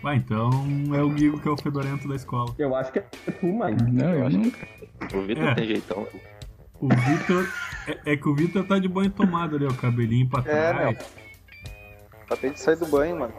Ah, 0.05 0.14
então 0.14 0.51
é 0.95 1.03
o 1.03 1.09
Guigo 1.09 1.40
que 1.40 1.49
é 1.49 1.51
o 1.51 1.57
fedorento 1.57 2.07
da 2.07 2.14
escola. 2.14 2.55
Eu 2.59 2.74
acho 2.76 2.92
que 2.92 2.99
é 2.99 3.03
tu, 3.40 3.47
mãe. 3.47 3.74
Não, 3.90 4.12
eu 4.12 4.28
nunca. 4.28 4.68
O 5.14 5.22
Vitor 5.22 5.49
É. 5.49 5.55
tem 5.55 5.66
jeitão. 5.66 6.07
O 6.78 6.88
Vitor. 6.88 7.49
É, 7.86 8.12
é 8.12 8.16
que 8.16 8.28
o 8.28 8.34
Vitor 8.34 8.66
tá 8.66 8.78
de 8.78 8.88
banho 8.88 9.11
tomado 9.11 9.57
ali, 9.57 9.64
ó, 9.64 9.70
o 9.70 9.74
cabelinho 9.76 10.28
pra 10.28 10.40
É, 10.40 10.72
trás. 10.72 11.14
Acabei 12.27 12.51
de 12.51 12.61
sair 12.61 12.77
do 12.77 12.87
banho, 12.87 13.18
mano. 13.18 13.35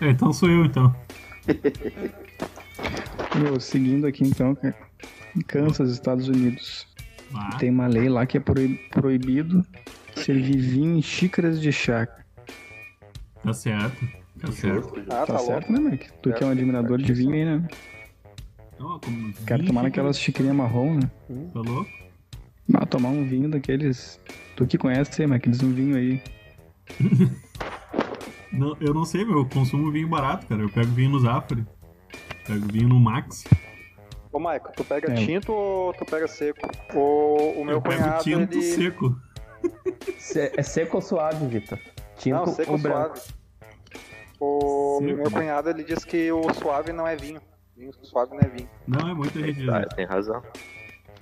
É, 0.00 0.08
então 0.10 0.32
sou 0.32 0.48
eu, 0.48 0.64
então. 0.64 0.94
Meu, 3.38 3.60
seguindo 3.60 4.06
aqui 4.06 4.24
então, 4.24 4.54
cara. 4.54 4.74
Em 5.36 5.40
Kansas, 5.42 5.90
Estados 5.90 6.28
Unidos. 6.28 6.86
Ah, 7.34 7.56
Tem 7.58 7.70
uma 7.70 7.86
lei 7.86 8.08
lá 8.08 8.26
que 8.26 8.36
é 8.36 8.40
proib- 8.40 8.78
proibido 8.90 9.64
servir 10.16 10.56
vinho 10.58 10.96
em 10.98 11.02
xícaras 11.02 11.60
de 11.60 11.70
chá. 11.70 12.06
tá 13.42 13.52
certo. 13.52 14.08
Tá 14.40 14.50
certo. 14.52 14.92
Ah, 15.10 15.26
Tá, 15.26 15.26
tá, 15.26 15.38
certo, 15.38 15.70
né, 15.72 15.78
Mike? 15.78 16.08
Tu 16.22 16.32
que 16.32 16.42
é 16.42 16.46
um 16.46 16.50
admirador 16.50 16.98
de 16.98 17.12
vinho 17.12 17.34
aí, 17.34 17.44
né? 17.44 17.68
Ó, 18.80 18.98
como 18.98 19.32
Quero 19.46 19.64
tomar 19.66 19.82
naquelas 19.82 20.18
xicrinhas 20.18 20.56
marrom, 20.56 20.94
né? 20.98 21.10
Tá 21.52 21.60
louco? 21.60 21.90
Ah, 22.74 22.86
tomar 22.86 23.10
um 23.10 23.24
vinho 23.26 23.48
daqueles. 23.48 24.18
Tu 24.56 24.66
que 24.66 24.78
conhece, 24.78 25.26
mas 25.26 25.36
aqueles 25.36 25.62
um 25.62 25.72
vinho 25.72 25.96
aí. 25.96 26.22
Não, 28.52 28.76
eu 28.80 28.92
não 28.92 29.04
sei, 29.04 29.24
meu. 29.24 29.38
Eu 29.38 29.48
consumo 29.48 29.90
vinho 29.90 30.08
barato, 30.08 30.46
cara. 30.46 30.60
Eu 30.62 30.68
pego 30.70 30.90
vinho 30.92 31.10
no 31.10 31.20
Zafari. 31.20 31.64
Pego 32.46 32.66
vinho 32.72 32.88
no 32.88 32.98
Max. 32.98 33.44
Ô, 34.32 34.38
Maico, 34.38 34.72
tu 34.76 34.84
pega 34.84 35.10
É. 35.12 35.14
tinto 35.14 35.52
ou 35.52 35.92
tu 35.94 36.04
pega 36.04 36.26
seco? 36.28 36.60
O, 36.94 37.60
o 37.60 37.64
meu 37.64 37.76
eu 37.76 37.82
pego 37.82 38.02
cunhado, 38.02 38.22
tinto 38.24 38.54
ele... 38.54 38.62
seco. 38.62 39.16
Se- 40.18 40.52
É 40.56 40.62
seco 40.62 40.96
ou 40.98 41.02
suave, 41.02 41.46
Vitor? 41.46 41.78
Tinto 42.16 42.36
Não, 42.36 42.46
seco 42.46 42.72
ou 42.72 42.78
branco? 42.78 43.18
suave. 43.18 43.40
O 44.40 44.98
Seco. 45.02 45.16
meu 45.16 45.30
cunhado 45.30 45.68
ele 45.70 45.84
diz 45.84 46.04
que 46.04 46.30
o 46.32 46.42
suave 46.54 46.92
não 46.92 47.06
é 47.06 47.14
vinho. 47.16 47.40
Vinho 47.76 47.92
suave 48.02 48.32
não 48.32 48.40
é 48.40 48.48
vinho. 48.48 48.68
Não, 48.86 49.08
é 49.10 49.14
muita 49.14 49.38
gente. 49.40 49.68
Ah, 49.70 49.84
tem 49.86 50.06
razão. 50.06 50.42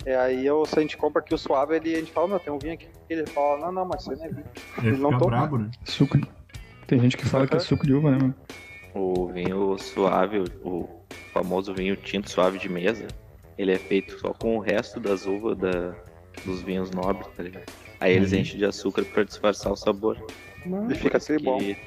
E 0.05 0.11
aí 0.11 0.45
eu, 0.45 0.65
se 0.65 0.77
a 0.79 0.81
gente 0.81 0.95
compra 0.95 1.21
aqui 1.21 1.33
o 1.33 1.37
suave, 1.37 1.75
ele, 1.75 1.93
a 1.93 1.99
gente 1.99 2.11
fala, 2.11 2.27
meu, 2.29 2.39
tem 2.39 2.53
um 2.53 2.59
vinho 2.59 2.73
aqui. 2.75 2.87
Ele 3.09 3.25
fala, 3.27 3.59
não, 3.59 3.71
não, 3.71 3.85
mas 3.85 4.01
isso 4.01 4.11
aí 4.11 4.17
não 4.17 4.25
é 4.25 4.29
vinho. 4.29 4.45
Ele 4.83 4.97
não 4.97 5.17
tô- 5.17 5.25
brabo, 5.25 5.57
né? 5.57 5.69
Suco. 5.83 6.17
Tem 6.89 6.99
gente 6.99 7.15
que 7.15 7.25
fala 7.25 7.45
que 7.47 7.55
é 7.55 7.59
suco 7.59 7.85
de 7.85 7.93
uva, 7.93 8.09
né, 8.11 8.17
mano? 8.19 8.35
O 8.95 9.27
vinho 9.27 9.77
suave, 9.77 10.39
o 10.63 10.89
famoso 11.31 11.71
vinho 11.73 11.95
tinto 11.95 12.29
suave 12.31 12.57
de 12.57 12.67
mesa, 12.67 13.07
ele 13.57 13.71
é 13.71 13.77
feito 13.77 14.19
só 14.19 14.33
com 14.33 14.57
o 14.57 14.59
resto 14.59 14.99
das 14.99 15.27
uvas 15.27 15.55
da, 15.57 15.93
dos 16.43 16.63
vinhos 16.63 16.89
nobres, 16.89 17.27
tá 17.37 17.43
ligado? 17.43 17.65
Aí 17.99 18.13
eles 18.13 18.31
Uhum. 18.31 18.39
enchem 18.39 18.57
de 18.57 18.65
açúcar 18.65 19.03
pra 19.05 19.23
disfarçar 19.23 19.71
o 19.71 19.75
sabor. 19.75 20.17
Ele 20.65 20.95
fica 20.95 21.17
assim 21.17 21.37
bom. 21.37 21.59
Que- 21.59 21.77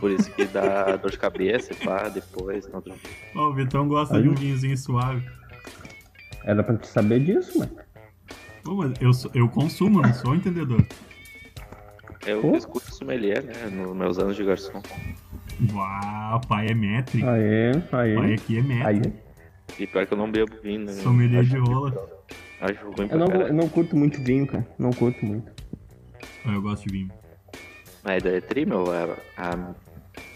por 0.00 0.10
isso 0.10 0.30
que 0.30 0.46
dá 0.46 0.96
dor 0.96 1.10
de 1.10 1.18
cabeça, 1.18 1.74
pá, 1.84 2.08
depois. 2.08 2.66
Não, 2.68 2.82
Ó, 3.34 3.48
o 3.50 3.54
Vitão 3.54 3.86
gosta 3.86 4.22
de 4.22 4.28
um 4.28 4.34
vinhozinho 4.34 4.76
suave. 4.78 5.22
Era 6.44 6.62
pra 6.62 6.76
te 6.78 6.86
saber 6.86 7.20
disso, 7.20 7.58
mano. 7.58 7.76
Pô, 8.64 8.74
mas 8.76 8.92
eu, 9.02 9.10
eu 9.34 9.48
consumo, 9.50 10.00
não 10.00 10.14
sou 10.14 10.34
entendedor. 10.34 10.82
Eu 12.30 12.40
Pô. 12.42 12.56
escuto 12.56 12.94
sommelier, 12.94 13.42
né, 13.44 13.52
nos 13.72 13.94
meus 13.96 14.18
anos 14.18 14.36
de 14.36 14.44
garçom. 14.44 14.80
Uau, 15.72 16.40
pai 16.48 16.68
é 16.68 16.74
metri. 16.74 17.22
Aê, 17.24 17.78
Pai 17.90 18.16
aê. 18.16 18.34
aqui 18.34 18.58
é 18.58 18.62
metri. 18.62 18.86
Aí. 18.86 19.12
E 19.78 19.86
pior 19.86 20.06
que 20.06 20.12
eu 20.14 20.18
não 20.18 20.30
bebo 20.30 20.54
vinho, 20.62 20.86
né? 20.86 20.92
Sommelier 20.92 21.44
de 21.44 21.56
rola. 21.58 21.92
Acho 22.60 22.84
ruim 22.84 22.94
Eu 22.98 23.08
pra 23.08 23.18
não, 23.18 23.26
eu 23.28 23.52
não 23.54 23.68
curto 23.68 23.96
muito 23.96 24.20
vinho, 24.22 24.46
cara. 24.46 24.66
Não 24.78 24.90
curto 24.90 25.24
muito. 25.24 25.50
Ah, 26.44 26.52
Eu 26.52 26.62
gosto 26.62 26.86
de 26.86 26.92
vinho. 26.92 27.10
Mas 28.02 28.24
é 28.24 28.40
tri, 28.40 28.64
meu, 28.66 28.84
a, 28.90 29.16
a 29.36 29.74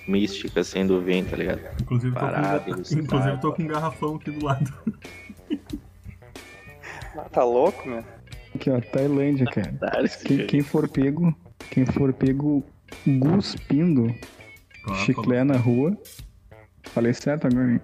mística, 0.06 0.60
assim, 0.60 0.86
do 0.86 1.00
vinho, 1.00 1.24
tá 1.26 1.36
ligado? 1.36 1.60
Inclusive, 1.80 2.14
tô 2.14 2.20
Parado, 2.20 2.64
com, 2.64 2.70
elucidado. 2.70 3.04
inclusive 3.06 3.40
tô 3.40 3.52
com 3.52 3.62
um 3.62 3.66
garrafão 3.66 4.14
aqui 4.16 4.30
do 4.30 4.44
lado. 4.44 4.72
Ah, 7.16 7.28
Tá 7.30 7.44
louco, 7.44 7.88
meu? 7.88 8.04
Aqui, 8.54 8.70
ó, 8.70 8.80
Tailândia, 8.80 9.46
cara. 9.46 9.72
Tá, 9.80 10.02
Quem, 10.26 10.46
quem 10.46 10.60
for 10.62 10.88
pego, 10.88 11.34
quem 11.70 11.86
for 11.86 12.12
pego 12.12 12.64
cuspindo 13.20 14.14
Ó, 14.86 14.94
chiclé 14.94 15.42
na 15.44 15.56
rua, 15.56 15.96
falei 16.84 17.12
certo 17.12 17.46
agora, 17.46 17.72
hein? 17.72 17.80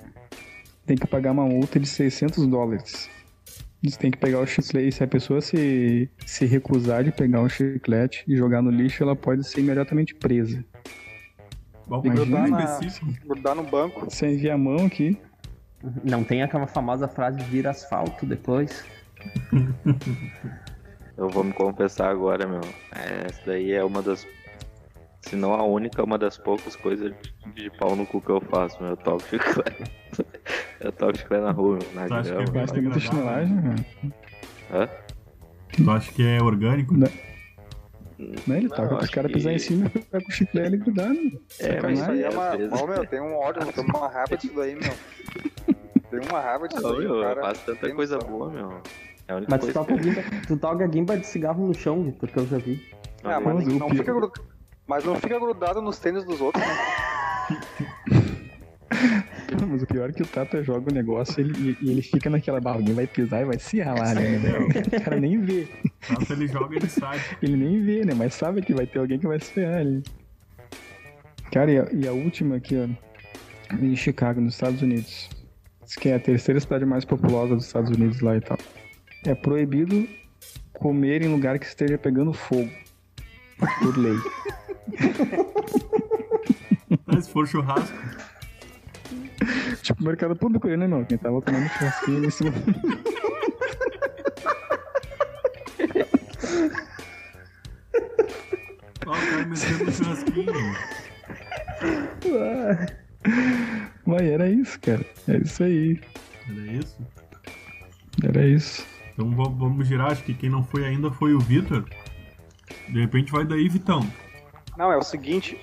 Tem 0.86 0.96
que 0.96 1.06
pagar 1.06 1.32
uma 1.32 1.44
multa 1.44 1.78
de 1.78 1.86
600 1.86 2.46
dólares. 2.46 3.08
Você 3.82 3.98
tem 3.98 4.10
que 4.10 4.18
pegar 4.18 4.40
o 4.40 4.46
chiclete, 4.46 4.88
e 4.88 4.92
se 4.92 5.02
a 5.02 5.06
pessoa 5.06 5.40
se, 5.40 6.10
se 6.26 6.44
recusar 6.44 7.02
de 7.02 7.10
pegar 7.10 7.40
o 7.40 7.48
chiclete 7.48 8.24
e 8.28 8.36
jogar 8.36 8.60
no 8.60 8.70
lixo, 8.70 9.02
ela 9.02 9.16
pode 9.16 9.42
ser 9.44 9.60
imediatamente 9.60 10.14
presa. 10.14 10.62
Muito 11.86 12.10
grudar 12.10 12.48
na-. 12.48 12.80
Grudar 13.24 13.54
no 13.54 13.64
banco. 13.64 14.04
Você 14.04 14.34
envia 14.34 14.54
a 14.54 14.58
mão 14.58 14.84
aqui, 14.86 15.16
Não 16.04 16.22
tem 16.22 16.42
aquela 16.42 16.66
famosa 16.66 17.08
frase 17.08 17.42
vira 17.44 17.70
asfalto 17.70 18.26
depois? 18.26 18.84
Eu 21.20 21.28
vou 21.28 21.44
me 21.44 21.52
confessar 21.52 22.08
agora, 22.10 22.46
meu. 22.46 22.60
Essa 22.92 23.42
daí 23.46 23.72
é 23.72 23.84
uma 23.84 24.00
das. 24.02 24.26
Se 25.20 25.36
não 25.36 25.52
a 25.54 25.62
única, 25.62 26.02
uma 26.02 26.16
das 26.16 26.38
poucas 26.38 26.74
coisas 26.74 27.12
de, 27.12 27.52
de 27.52 27.70
pau 27.76 27.94
no 27.94 28.06
cu 28.06 28.22
que 28.22 28.30
eu 28.30 28.40
faço, 28.40 28.80
meu. 28.82 28.92
Eu 28.92 28.96
toco 28.96 29.22
chiclete. 29.28 29.84
eu 30.80 30.90
toco 30.92 31.18
chiclete 31.18 31.44
na 31.44 31.50
rua, 31.52 31.78
meu, 31.78 31.92
na 31.94 32.06
Tu 32.06 32.14
acha 32.14 32.34
que 32.36 32.42
é 32.58 32.66
tem 32.66 32.82
muita 32.82 33.00
chinelagem, 33.00 33.62
cara. 33.62 33.76
Hã? 34.72 34.88
Tu 35.76 35.90
acha 35.90 36.12
que 36.12 36.26
é 36.26 36.42
orgânico? 36.42 36.94
Não, 36.96 37.06
Né? 38.18 38.56
Ele 38.56 38.68
toca 38.70 38.96
acho 38.96 39.12
caras 39.12 39.30
que- 39.30 39.36
pisar 39.36 39.52
em 39.52 39.58
cima 39.58 39.86
e 39.94 39.98
pega 39.98 40.24
o 40.26 40.30
chiclete 40.32 40.74
e 40.74 40.78
grudar, 40.78 41.08
né? 41.10 41.30
É, 41.58 41.80
mas 41.82 41.98
Isso 42.00 42.10
aí 42.10 42.22
é 42.22 42.30
uma. 42.30 42.50
Ó, 42.80 42.86
meu, 42.86 43.06
tem 43.06 43.20
um 43.20 43.34
ódio, 43.34 43.62
eu 43.62 43.72
tenho 43.72 43.86
uma 43.88 44.08
raiva 44.08 44.36
disso 44.38 44.54
daí, 44.56 44.74
meu. 44.74 44.92
Tem 46.10 46.20
uma 46.30 46.40
raiva 46.40 46.66
disso 46.66 46.82
daí, 46.82 46.98
meu, 46.98 47.16
eu 47.16 47.22
cara. 47.22 47.40
faço 47.42 47.66
tanta 47.66 47.94
coisa 47.94 48.14
noção. 48.16 48.30
boa, 48.30 48.50
meu. 48.50 48.82
É 49.30 49.32
a 49.32 49.36
única 49.36 49.50
Mas 49.52 49.60
tu 49.60 49.64
coisa 49.66 49.78
toca, 49.78 49.94
que 49.94 50.02
guimba, 50.02 50.22
tu 50.48 50.56
toca 50.56 50.86
guimba 50.88 51.16
de 51.16 51.24
cigarro 51.24 51.64
no 51.64 51.72
chão, 51.72 52.02
Vitor, 52.02 52.28
que 52.28 52.36
eu 52.36 52.46
já 52.48 52.58
vi. 52.58 52.84
Ah, 53.22 53.34
eu- 53.34 53.40
mas 53.40 53.64
não 53.64 53.88
fica 53.88 54.12
grudado. 54.12 54.42
Mas 54.88 55.04
não 55.04 55.14
fica 55.14 55.38
grudado 55.38 55.80
nos 55.80 55.98
tênis 56.00 56.24
dos 56.24 56.40
outros, 56.40 56.64
né? 56.66 56.74
Mas 59.68 59.82
o 59.82 59.86
pior 59.86 60.10
é 60.10 60.12
que 60.12 60.22
o 60.22 60.26
Tata 60.26 60.62
joga 60.64 60.90
o 60.90 60.94
negócio 60.94 61.40
ele, 61.40 61.76
e 61.80 61.90
ele 61.90 62.02
fica 62.02 62.28
naquela 62.28 62.60
barra, 62.60 62.76
alguém 62.78 62.94
vai 62.94 63.06
pisar 63.06 63.42
e 63.42 63.44
vai 63.44 63.58
se 63.58 63.80
ralar, 63.80 64.14
né? 64.14 64.38
O 64.98 65.04
cara 65.04 65.20
nem 65.20 65.40
vê. 65.40 65.68
Nossa, 66.08 66.32
ele 66.32 66.48
joga 66.48 66.74
ele 66.76 66.88
sai. 66.88 67.20
Ele 67.42 67.56
nem 67.56 67.82
vê, 67.84 68.04
né? 68.04 68.12
Mas 68.14 68.34
sabe 68.34 68.62
que 68.62 68.74
vai 68.74 68.86
ter 68.86 68.98
alguém 68.98 69.18
que 69.18 69.26
vai 69.28 69.38
se 69.38 69.52
ferrar 69.52 69.78
ali. 69.80 70.02
Cara, 71.52 71.70
e 71.70 71.78
a, 71.78 71.88
e 71.92 72.08
a 72.08 72.12
última 72.12 72.56
aqui, 72.56 72.76
ó. 72.76 72.88
Em 73.76 73.94
Chicago, 73.94 74.40
nos 74.40 74.54
Estados 74.54 74.82
Unidos. 74.82 75.28
Diz 75.84 75.94
que 75.96 76.08
é 76.08 76.14
a 76.16 76.20
terceira 76.20 76.58
cidade 76.60 76.84
mais 76.84 77.04
populosa 77.04 77.54
dos 77.54 77.66
Estados 77.66 77.90
Unidos 77.90 78.20
lá 78.20 78.36
e 78.36 78.40
tal. 78.40 78.58
É 79.24 79.34
proibido 79.34 80.08
comer 80.72 81.22
em 81.22 81.28
lugar 81.28 81.58
que 81.58 81.66
esteja 81.66 81.98
pegando 81.98 82.32
fogo. 82.32 82.70
Por 83.80 83.98
lei. 83.98 84.16
Mas 87.06 87.26
se 87.26 87.30
for 87.30 87.46
churrasco, 87.46 87.94
Tipo, 89.82 90.04
mercado 90.04 90.36
público 90.36 90.68
né, 90.68 90.86
meu? 90.86 91.04
Quem 91.04 91.18
tava 91.18 91.40
comendo 91.40 91.68
churrasquinho 91.70 92.24
em 92.24 92.30
cima. 92.30 92.52
ó, 99.06 99.10
o 99.10 99.14
cara 99.14 99.46
metendo 99.46 99.92
churrasquinho. 99.92 100.52
Mas 104.04 104.22
era 104.22 104.50
isso, 104.50 104.78
cara. 104.80 105.04
É 105.28 105.36
isso 105.38 105.62
aí. 105.62 106.00
Era 106.48 106.72
isso? 106.72 107.06
Era 108.22 108.46
isso. 108.46 108.86
Então 109.20 109.30
va- 109.36 109.50
vamos 109.54 109.86
girar, 109.86 110.12
acho 110.12 110.24
que 110.24 110.32
quem 110.32 110.48
não 110.48 110.64
foi 110.64 110.86
ainda 110.86 111.10
foi 111.10 111.34
o 111.34 111.38
Vitor. 111.38 111.84
De 112.88 113.00
repente 113.00 113.30
vai 113.30 113.44
daí, 113.44 113.68
Vitão. 113.68 114.00
Não, 114.78 114.90
é 114.90 114.96
o 114.96 115.02
seguinte, 115.02 115.58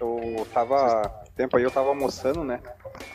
eu 0.00 0.46
tava. 0.54 1.02
Tempo 1.36 1.56
aí 1.56 1.64
eu 1.64 1.70
tava 1.72 1.88
almoçando, 1.88 2.44
né? 2.44 2.60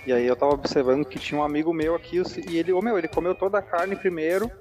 E 0.05 0.11
aí 0.11 0.25
eu 0.27 0.35
tava 0.35 0.53
observando 0.53 1.05
que 1.05 1.17
tinha 1.17 1.39
um 1.39 1.43
amigo 1.43 1.73
meu 1.73 1.95
aqui, 1.95 2.21
e 2.49 2.57
ele, 2.57 2.73
ô 2.73 2.81
meu, 2.81 2.97
ele 2.97 3.07
comeu 3.07 3.33
toda 3.33 3.57
a 3.57 3.61
carne 3.61 3.95
primeiro 3.95 4.51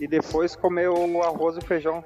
e 0.00 0.08
depois 0.08 0.56
comeu 0.56 0.92
o 0.94 1.22
arroz 1.22 1.56
e 1.56 1.60
feijão. 1.60 2.02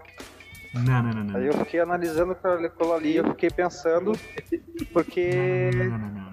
Não, 0.75 0.83
não, 0.83 1.03
não, 1.03 1.25
não. 1.25 1.37
Aí 1.41 1.47
eu 1.47 1.55
fiquei 1.55 1.81
analisando 1.81 2.33
aquilo 2.33 2.93
ali, 2.93 3.17
eu 3.17 3.25
fiquei 3.29 3.49
pensando, 3.49 4.13
porque 4.93 5.71
Não, 5.73 5.99
não, 5.99 6.09
não, 6.11 6.33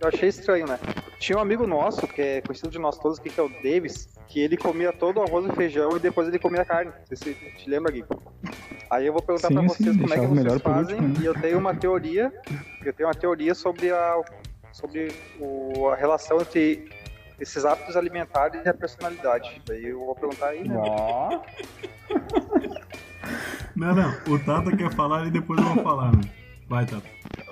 eu 0.00 0.08
achei 0.08 0.30
estranho, 0.30 0.66
né? 0.66 0.78
Tinha 1.18 1.36
um 1.36 1.42
amigo 1.42 1.66
nosso, 1.66 2.06
que 2.08 2.22
é 2.22 2.40
conhecido 2.40 2.70
de 2.70 2.78
nós 2.78 2.96
todos 2.98 3.18
aqui, 3.18 3.28
que 3.28 3.38
é 3.38 3.42
o 3.42 3.50
Davis, 3.62 4.08
que 4.28 4.40
ele 4.40 4.56
comia 4.56 4.92
todo 4.92 5.18
o 5.18 5.22
arroz 5.22 5.46
e 5.46 5.52
feijão 5.56 5.96
e 5.96 6.00
depois 6.00 6.28
ele 6.28 6.38
comia 6.38 6.64
carne. 6.64 6.92
Você 7.08 7.16
se 7.16 7.34
te 7.34 7.68
lembra, 7.68 7.90
Gui? 7.90 8.04
Aí 8.90 9.06
eu 9.06 9.12
vou 9.12 9.22
perguntar 9.22 9.48
Sim, 9.48 9.54
pra 9.54 9.68
sim, 9.68 9.84
vocês 9.84 9.96
como 9.96 10.14
é 10.14 10.18
que 10.18 10.26
vocês 10.26 10.62
fazem, 10.62 10.96
último, 10.96 11.14
né? 11.14 11.20
e 11.20 11.24
eu 11.24 11.34
tenho 11.34 11.58
uma 11.58 11.74
teoria, 11.74 12.32
eu 12.84 12.92
tenho 12.92 13.08
uma 13.08 13.14
teoria 13.14 13.54
sobre 13.54 13.90
a, 13.90 14.20
sobre 14.72 15.08
o, 15.40 15.88
a 15.88 15.96
relação 15.96 16.40
entre 16.40 16.88
esses 17.40 17.64
hábitos 17.64 17.96
alimentares 17.96 18.64
e 18.64 18.68
a 18.68 18.74
personalidade. 18.74 19.62
Daí 19.66 19.86
eu 19.86 19.98
vou 19.98 20.14
perguntar 20.14 20.48
aí, 20.48 20.66
né? 20.66 20.74
Ó, 20.76 21.40
Não, 23.76 23.94
não. 23.94 24.10
O 24.28 24.38
Tata 24.38 24.76
quer 24.76 24.92
falar 24.94 25.26
e 25.26 25.30
depois 25.30 25.60
eu 25.60 25.74
vou 25.74 25.84
falar, 25.84 26.12
né? 26.12 26.22
Vai, 26.68 26.84
Tata. 26.84 27.02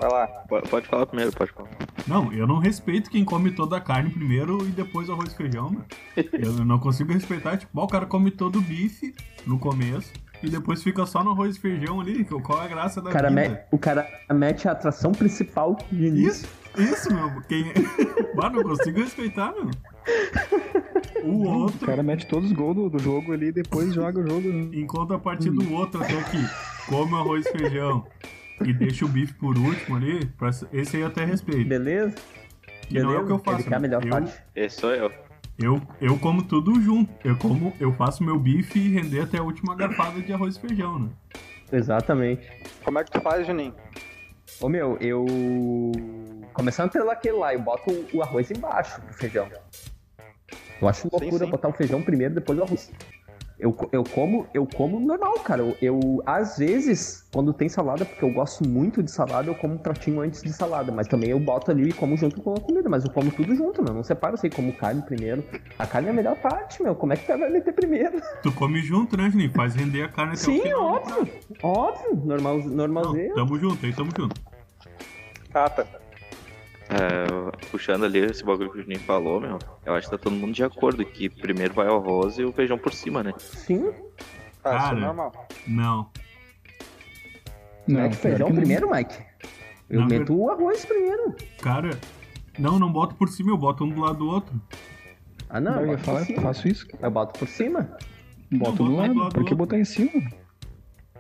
Vai 0.01 0.11
lá. 0.11 0.27
Pode, 0.49 0.69
pode 0.69 0.87
falar 0.89 1.07
primeiro, 1.07 1.33
pode 1.33 1.51
falar. 1.53 1.71
Não, 2.07 2.33
eu 2.33 2.47
não 2.47 2.59
respeito 2.59 3.11
quem 3.11 3.25
come 3.25 3.51
toda 3.51 3.77
a 3.77 3.81
carne 3.81 4.11
primeiro 4.11 4.63
e 4.67 4.71
depois 4.71 5.09
o 5.09 5.13
arroz 5.13 5.33
e 5.33 5.37
feijão, 5.37 5.71
mano. 5.71 5.85
Eu 6.33 6.53
não 6.65 6.79
consigo 6.79 7.13
respeitar, 7.13 7.57
tipo, 7.57 7.81
o 7.81 7.87
cara 7.87 8.05
come 8.07 8.31
todo 8.31 8.59
o 8.59 8.63
bife 8.63 9.15
no 9.47 9.59
começo 9.59 10.13
e 10.43 10.51
depois 10.51 10.83
fica 10.83 11.07
só 11.07 11.25
no 11.25 11.31
arroz 11.31 11.57
e 11.57 11.61
feijão 11.61 12.01
ali. 12.01 12.25
Qual 12.25 12.61
é 12.61 12.67
a 12.67 12.69
graça 12.69 13.01
da 13.01 13.09
o 13.11 13.13
cara, 13.13 13.31
me- 13.31 13.59
o 13.73 13.79
cara 13.79 14.07
mete 14.33 14.69
a 14.69 14.73
atração 14.73 15.13
principal 15.13 15.77
de 15.91 16.07
início. 16.07 16.47
Isso, 16.77 16.93
isso, 17.09 17.15
meu. 17.15 17.41
Quem... 17.49 17.65
Mano, 18.37 18.57
não 18.63 18.65
consigo 18.65 19.01
respeitar, 19.01 19.53
meu. 19.53 19.71
O 21.25 21.29
O 21.31 21.49
outro, 21.63 21.87
cara 21.87 22.03
mete 22.03 22.27
todos 22.27 22.51
os 22.51 22.57
gols 22.57 22.77
do, 22.77 22.91
do 22.91 22.99
jogo 22.99 23.33
ali 23.33 23.47
e 23.47 23.53
depois 23.53 23.93
joga 23.95 24.21
o 24.21 24.27
jogo. 24.29 24.47
né? 24.49 24.69
enquanto 24.75 25.15
a 25.15 25.19
partir 25.19 25.51
do 25.51 25.73
outro 25.73 26.03
até 26.03 26.17
aqui, 26.21 26.39
come 26.87 27.13
o 27.15 27.17
arroz 27.17 27.47
e 27.47 27.59
feijão 27.59 28.07
e 28.65 28.73
deixa 28.73 29.05
o 29.05 29.09
bife 29.09 29.35
por 29.35 29.57
último 29.57 29.97
ali, 29.97 30.27
pra- 30.27 30.51
esse 30.73 30.97
aí 30.97 31.03
eu 31.03 31.09
até 31.09 31.25
respeito. 31.25 31.69
Beleza? 31.69 32.15
Que 32.89 33.01
não 33.01 33.13
é 33.13 33.19
o 33.19 33.27
que 33.27 33.33
eu 33.33 33.39
faço. 33.39 33.73
A 33.75 33.79
melhor 33.79 34.05
eu, 34.05 34.11
parte. 34.11 34.33
Esse 34.55 34.81
sou 34.81 34.95
eu. 34.95 35.11
Eu, 35.59 35.81
eu 36.01 36.19
como 36.19 36.43
tudo 36.43 36.81
junto. 36.81 37.11
Eu 37.27 37.37
como, 37.37 37.73
eu 37.81 37.93
faço 37.95 38.23
meu 38.23 38.39
bife 38.39 38.79
e 38.79 38.89
render 38.91 39.23
até 39.23 39.39
a 39.39 39.43
última 39.43 39.75
garfada 39.75 40.21
de 40.21 40.33
arroz 40.33 40.57
e 40.57 40.61
feijão, 40.61 40.99
né? 40.99 41.09
Exatamente. 41.73 42.47
Como 42.85 42.99
é 42.99 43.05
que 43.05 43.11
tu 43.11 43.21
faz, 43.21 43.47
Juninho? 43.47 43.75
Ô 44.61 44.69
meu, 44.69 44.97
eu. 45.01 45.27
Começando 46.53 46.91
pelo 46.91 47.11
aquele 47.11 47.37
lá, 47.37 47.53
eu 47.53 47.61
boto 47.61 47.91
o 48.13 48.23
arroz 48.23 48.51
embaixo 48.51 49.01
do 49.01 49.13
feijão. 49.13 49.49
Eu 50.81 50.89
acho 50.89 51.09
loucura 51.11 51.45
sim. 51.45 51.51
botar 51.51 51.69
o 51.69 51.73
feijão 51.73 52.03
primeiro, 52.03 52.35
depois 52.35 52.59
o 52.59 52.63
arroz. 52.63 52.93
Eu, 53.59 53.75
eu 53.91 54.05
como, 54.05 54.47
eu 54.53 54.67
como 54.67 55.01
normal, 55.01 55.33
cara. 55.41 55.63
Eu, 55.63 55.77
eu, 55.81 56.23
às 56.27 56.59
vezes, 56.59 57.27
quando 57.33 57.55
tem 57.55 57.71
salada, 57.71 58.05
porque 58.05 58.23
eu 58.23 58.29
gosto 58.31 58.69
muito 58.69 59.03
de 59.03 59.11
salada, 59.11 59.49
eu 59.49 59.55
como 59.55 59.75
um 59.75 59.79
pratinho 59.79 60.21
antes 60.21 60.43
de 60.43 60.53
salada. 60.53 60.93
Mas 60.93 61.09
também 61.09 61.31
eu 61.31 61.41
boto 61.41 61.71
ali 61.71 61.89
e 61.89 61.93
como 61.93 62.17
junto 62.19 62.43
com 62.43 62.53
a 62.53 62.61
comida. 62.61 62.89
Mas 62.91 63.05
eu 63.05 63.11
como 63.11 63.31
tudo 63.31 63.55
junto, 63.55 63.83
meu. 63.83 63.95
Não 63.95 64.03
separo 64.03 64.35
assim, 64.35 64.51
como 64.51 64.75
carne 64.75 65.01
primeiro. 65.01 65.43
A 65.79 65.87
carne 65.87 66.09
é 66.09 66.11
a 66.11 66.15
melhor 66.15 66.37
parte, 66.37 66.83
meu. 66.83 66.95
Como 66.95 67.15
é 67.15 67.17
que 67.17 67.25
tu 67.25 67.39
vai 67.39 67.49
meter 67.49 67.73
primeiro? 67.73 68.21
Tu 68.43 68.53
come 68.53 68.81
junto, 68.83 69.17
né, 69.17 69.31
Juninho? 69.31 69.51
Faz 69.53 69.75
render 69.75 70.03
a 70.03 70.09
carne 70.09 70.33
até 70.35 70.43
o 70.43 70.45
Sim, 70.45 70.61
final. 70.61 70.95
óbvio. 70.95 71.29
Óbvio. 71.63 72.17
Normal, 72.27 72.59
Não, 72.59 72.69
normalzinho. 72.77 73.35
tamo 73.35 73.59
junto, 73.59 73.87
aí 73.87 73.93
tamo 73.95 74.11
junto. 74.15 74.39
Cata. 75.51 75.89
É, 76.89 77.67
puxando 77.71 78.05
ali 78.05 78.19
esse 78.21 78.45
bagulho 78.45 78.71
que 78.71 78.79
o 78.79 78.83
Juninho 78.83 79.01
falou, 79.01 79.41
meu, 79.41 79.59
eu 79.85 79.95
acho 79.95 80.09
que 80.09 80.17
tá 80.17 80.23
todo 80.23 80.35
mundo 80.37 80.53
de 80.53 80.63
acordo 80.63 81.05
que 81.05 81.29
primeiro 81.29 81.75
vai 81.75 81.89
o 81.89 81.97
arroz 81.97 82.39
e 82.39 82.45
o 82.45 82.53
feijão 82.53 82.79
por 82.79 82.93
cima, 82.93 83.23
né? 83.25 83.35
Sim. 83.39 83.89
Ah, 84.65 84.77
isso 84.77 84.85
Cara. 84.85 84.97
é 84.97 85.01
normal. 85.01 85.49
Não. 85.67 86.11
Não, 87.89 88.01
Mete 88.03 88.17
feijão 88.17 88.49
não. 88.49 88.57
primeiro, 88.57 88.91
Mike. 88.91 89.15
Eu 89.89 90.01
Não, 90.01 90.07
meto 90.09 90.35
o 90.37 90.51
arroz 90.51 90.85
primeiro. 90.85 91.35
Cara, 91.63 91.91
não, 92.59 92.79
não 92.79 92.93
boto 92.93 93.15
por 93.15 93.29
cima, 93.29 93.51
eu 93.53 93.57
boto 93.57 93.85
um 93.85 93.89
do 93.89 94.01
lado 94.01 94.19
do 94.19 94.29
outro. 94.29 94.61
Ah, 95.49 95.61
não. 95.61 95.73
Não, 95.77 95.81
eu 95.83 95.87
eu 95.87 95.93
boto 95.93 96.05
falar, 96.05 96.19
por 96.21 96.27
cima. 96.27 96.43
faço 96.43 96.69
isso. 96.69 96.87
Eu 97.01 97.11
boto 97.11 97.39
por 97.39 97.49
cima. 97.49 97.97
Boto 98.51 98.83
Não, 98.85 98.91
do 98.91 98.97
lado. 98.97 99.15
lado 99.19 99.29
Por 99.35 99.41
do 99.41 99.45
que 99.45 99.55
outro. 99.55 99.57
botar 99.57 99.79
em 99.79 99.85
cima? 99.85 100.11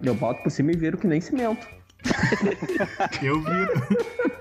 Eu 0.03 0.15
boto 0.15 0.43
por 0.43 0.51
cima 0.51 0.73
e 0.73 0.77
viro 0.77 0.99
que 0.99 1.07
nem 1.07 1.21
cimento. 1.21 1.67
Eu 3.23 3.41
viro, 3.41 3.73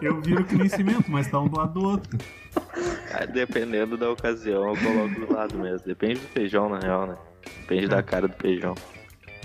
eu 0.02 0.22
viro 0.22 0.44
que 0.46 0.56
nem 0.56 0.68
cimento, 0.70 1.06
mas 1.10 1.28
tá 1.28 1.40
um 1.40 1.48
do 1.48 1.58
lado 1.58 1.74
do 1.74 1.84
outro. 1.86 2.18
Ah, 3.12 3.26
dependendo 3.26 3.98
da 3.98 4.10
ocasião, 4.10 4.70
eu 4.70 4.78
coloco 4.82 5.20
do 5.20 5.34
lado 5.34 5.58
mesmo. 5.58 5.86
Depende 5.88 6.16
do 6.16 6.28
feijão, 6.28 6.70
na 6.70 6.80
real, 6.80 7.08
né? 7.08 7.16
Depende 7.62 7.88
da 7.88 8.04
cara 8.04 8.28
do 8.28 8.36
feijão. 8.36 8.76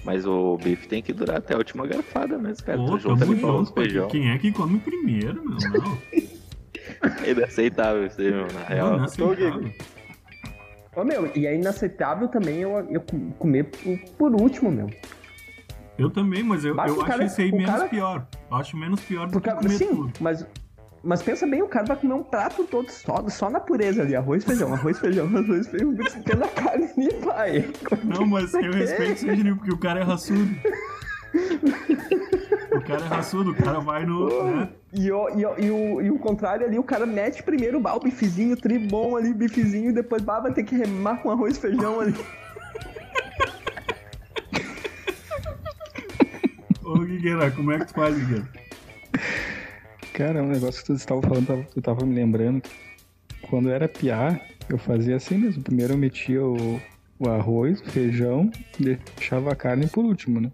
Mas 0.05 0.27
o 0.27 0.57
bife 0.57 0.89
tem 0.89 1.03
que 1.03 1.13
durar 1.13 1.37
até 1.39 1.55
a 1.55 1.59
última 1.59 1.87
garfada 1.87 2.39
mesmo, 2.39 2.65
cara. 2.65 2.79
Pô, 2.79 2.87
tu 2.87 2.99
junta 2.99 3.25
ali 3.25 3.41
com 3.41 3.51
os 3.61 3.69
junto. 3.69 3.75
feijão. 3.81 4.09
Quem 4.09 4.31
é 4.31 4.39
que 4.39 4.51
come 4.51 4.79
primeiro, 4.79 5.43
meu? 5.45 5.59
Não. 5.71 5.99
É 7.25 7.31
inaceitável 7.31 8.07
isso 8.07 8.21
aí, 8.21 8.31
meu, 8.31 8.47
na 8.53 8.65
real. 8.65 8.93
não 8.97 9.03
é 9.03 9.05
aceitável. 9.05 9.71
Ô, 10.97 11.05
meu, 11.05 11.31
e 11.37 11.47
é 11.47 11.55
inaceitável 11.55 12.29
também 12.29 12.59
eu, 12.61 12.71
eu 12.91 13.01
com- 13.01 13.31
comer 13.33 13.65
por, 13.65 13.99
por 14.19 14.35
último, 14.41 14.71
meu. 14.71 14.91
Eu 16.01 16.11
também, 16.11 16.43
mas 16.43 16.65
eu, 16.65 16.75
Mas 16.75 16.91
eu 16.91 16.97
o 16.97 17.01
acho 17.01 17.11
cara- 17.11 17.25
isso 17.25 17.41
aí 17.41 17.53
menos 17.53 17.71
cara- 17.71 17.89
pior. 17.89 18.27
Eu 18.51 18.57
acho 18.57 18.77
menos 18.77 19.01
pior 19.01 19.27
do 19.27 19.33
Porque, 19.33 19.51
que 19.51 19.57
comer 19.57 19.71
sim, 19.71 19.89
tudo. 19.89 20.13
mas, 20.21 20.47
mas 21.05 21.23
pensa 21.23 21.47
bem, 21.47 21.63
o 21.63 21.69
cara 21.69 21.87
vai 21.87 21.97
comer 21.97 22.15
um 22.15 22.23
prato 22.23 22.65
todo 22.65 22.89
só, 22.91 23.23
só 23.29 23.51
na 23.51 23.61
pureza 23.61 24.03
ali. 24.03 24.17
Arroz, 24.17 24.45
feijão, 24.45 24.73
arroz, 24.73 24.99
feijão, 24.99 25.27
arroz, 25.37 25.69
feijão. 25.69 25.95
Tendo 26.25 26.45
a 26.45 26.49
carne 26.49 26.89
ali, 26.97 27.15
pai. 27.25 27.71
Não, 28.05 28.27
mas 28.27 28.53
eu 28.55 28.73
respeito 28.73 29.25
o 29.27 29.37
Juninho, 29.37 29.57
porque 29.57 29.73
o 29.73 29.79
cara 29.79 30.01
é 30.01 30.03
raçudo. 30.03 30.49
O 32.73 32.81
cara 32.83 33.05
é 33.05 33.09
raçudo, 33.09 33.51
o 33.51 33.55
cara 33.55 33.79
vai 33.81 34.05
no. 34.07 34.45
Né? 34.45 34.69
E, 34.93 35.11
o, 35.13 35.29
e, 35.31 35.45
o, 35.45 35.55
e, 35.59 35.71
o, 35.71 36.03
e 36.03 36.11
o 36.11 36.19
contrário 36.19 36.65
ali, 36.67 36.79
o 36.79 36.83
cara 36.85 37.05
mete 37.07 37.43
primeiro 37.43 37.79
bah, 37.81 37.95
o 37.95 38.01
bifezinho, 38.01 38.57
tribom 38.57 39.17
ali, 39.17 39.33
bifezinho, 39.35 39.91
e 39.91 39.93
depois 39.93 40.23
bah, 40.23 40.41
vai 40.41 40.53
ter 40.53 40.63
que 40.65 40.75
remar 40.77 41.17
com 41.21 41.31
arroz 41.31 41.57
e 41.57 41.61
feijão 41.61 42.01
ali. 42.01 42.15
Ô, 46.91 46.99
Guigueira, 47.05 47.49
como 47.53 47.71
é 47.71 47.79
que 47.79 47.85
tu 47.87 47.95
faz, 47.95 48.19
Guigueira? 48.19 48.49
Cara, 50.13 50.43
um 50.43 50.49
negócio 50.49 50.81
que 50.81 50.89
tu 50.89 50.95
estava 50.95 51.23
falando, 51.23 51.65
eu 51.77 51.81
tava 51.81 52.05
me 52.05 52.13
lembrando. 52.17 52.61
que 52.61 52.69
Quando 53.43 53.69
eu 53.69 53.75
era 53.75 53.89
piá, 53.89 54.41
eu 54.69 54.77
fazia 54.77 55.15
assim 55.15 55.39
mesmo. 55.39 55.63
Primeiro 55.63 55.93
eu 55.93 55.97
metia 55.97 56.45
o, 56.45 56.81
o 57.17 57.29
arroz, 57.29 57.81
o 57.81 57.85
feijão, 57.91 58.51
deixava 58.77 59.53
a 59.53 59.55
carne 59.55 59.87
por 59.87 60.05
último, 60.05 60.41
né? 60.41 60.51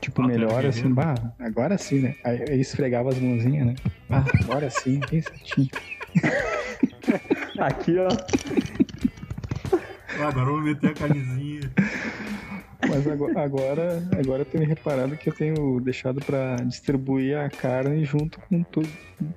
Tipo, 0.00 0.22
Ah, 0.22 0.24
tu 0.24 0.30
melhor 0.30 0.64
assim, 0.64 0.90
bah, 0.90 1.34
agora 1.38 1.76
sim, 1.76 2.00
né? 2.00 2.14
Aí, 2.24 2.42
aí 2.44 2.60
esfregava 2.60 3.10
as 3.10 3.18
mãozinhas, 3.20 3.66
né? 3.66 3.74
Ah, 4.10 4.24
agora 4.40 4.70
sim, 4.70 4.98
bem 5.10 5.20
certinho. 5.20 5.68
Aqui, 7.60 7.98
ó. 7.98 8.08
Ah, 10.18 10.28
agora 10.28 10.48
eu 10.48 10.54
vou 10.54 10.62
meter 10.62 10.92
a 10.92 10.94
carnezinha. 10.94 11.70
Mas 12.88 13.06
agora, 13.06 13.40
agora, 13.42 14.08
agora 14.18 14.40
eu 14.42 14.44
tenho 14.44 14.66
reparado 14.66 15.16
que 15.16 15.28
eu 15.28 15.34
tenho 15.34 15.80
deixado 15.80 16.20
pra 16.24 16.56
distribuir 16.56 17.38
a 17.38 17.48
carne 17.48 18.04
junto 18.04 18.40
com 18.40 18.62
tudo 18.64 18.88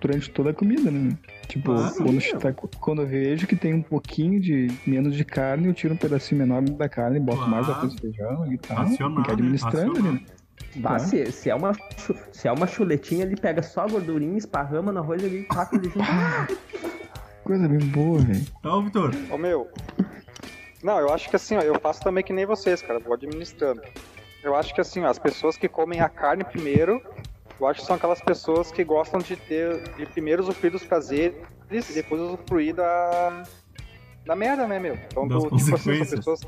durante 0.02 0.30
toda 0.32 0.50
a 0.50 0.54
comida, 0.54 0.90
né? 0.90 1.16
Tipo, 1.48 1.74
Claro. 1.76 1.96
quando, 1.96 2.40
tá- 2.40 2.54
quando 2.80 3.02
eu 3.04 3.08
vejo 3.08 3.46
que 3.46 3.56
tem 3.56 3.74
um 3.74 3.82
pouquinho 3.84 4.40
de 4.42 4.68
menos 4.88 5.16
de 5.16 5.24
carne, 5.24 5.68
eu 5.68 5.74
tiro 5.74 5.94
um 5.94 5.98
pedacinho 5.98 6.40
menor 6.40 6.62
da 6.64 6.90
carne, 6.90 7.20
boto 7.20 7.38
Claro. 7.38 7.52
mais 7.52 7.70
arroz 7.70 7.94
e 7.94 7.98
feijão 8.02 8.52
e 8.52 8.58
tal. 8.58 8.88
Fica 8.88 9.32
administrando 9.32 9.94
né? 10.02 10.10
ali, 10.10 10.12
né? 10.20 10.22
Bah, 10.78 11.00
se, 11.00 11.32
se, 11.32 11.50
é 11.50 11.56
uma, 11.56 11.72
se 12.32 12.48
é 12.48 12.52
uma 12.52 12.68
chuletinha, 12.68 13.24
ele 13.24 13.38
pega 13.38 13.62
só 13.62 13.82
a 13.82 13.88
gordurinha, 13.88 14.38
esparrama 14.38 14.92
no 14.92 15.00
arroz 15.00 15.24
ali 15.24 15.42
e 15.42 15.44
taca 15.44 15.76
ele 15.76 15.86
junto. 15.90 16.58
Coisa 17.44 17.68
bem 17.70 17.80
boa, 17.90 18.20
velho. 18.20 18.46
Ô, 18.64 18.82
Vitor. 18.82 19.12
Ô 19.32 19.38
meu. 19.38 19.70
Não, 20.86 21.00
eu 21.00 21.12
acho 21.12 21.28
que 21.32 21.36
assim, 21.36 21.58
ó, 21.58 21.62
eu 21.62 21.80
faço 21.80 22.00
também 22.02 22.24
que 22.24 22.32
nem 22.32 22.46
vocês, 22.46 22.80
cara, 22.80 23.00
vou 23.00 23.16
administrando. 23.16 23.82
Eu 24.44 24.56
acho 24.56 24.72
que 24.72 24.80
assim, 24.80 25.02
ó, 25.04 25.08
as 25.08 25.18
pessoas 25.18 25.58
que 25.58 25.68
comem 25.68 26.00
a 26.00 26.08
carne 26.08 26.44
primeiro, 26.44 27.02
eu 27.60 27.66
acho 27.66 27.80
que 27.82 27.88
são 27.88 27.96
aquelas 27.96 28.22
pessoas 28.22 28.72
que 28.72 28.84
gostam 28.84 29.20
de 29.20 29.36
ter, 29.36 29.82
de 29.98 30.06
primeiro 30.06 30.44
usufruir 30.44 30.72
dos 30.72 30.84
prazeres 30.84 31.34
e 31.72 31.94
depois 31.94 32.22
usufruir 32.22 32.76
da, 32.76 33.42
da 34.28 34.36
merda, 34.36 34.68
né, 34.68 34.78
meu? 34.78 34.94
Então, 34.94 35.28
Das 35.28 35.42
tipo 35.42 35.56
assim, 35.56 35.66
são 35.66 35.72
consequências. 35.72 36.20
pessoas. 36.20 36.42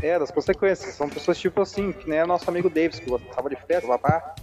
É, 0.00 0.16
das 0.20 0.30
consequências. 0.30 0.94
São 0.94 1.08
pessoas 1.08 1.36
tipo 1.36 1.60
assim, 1.60 1.90
que 1.90 2.08
nem 2.08 2.22
o 2.22 2.28
nosso 2.28 2.48
amigo 2.48 2.70
Davis, 2.70 3.00
que 3.00 3.10
gostava 3.10 3.50
de 3.50 3.56
festa, 3.56 3.88
papá. 3.88 4.36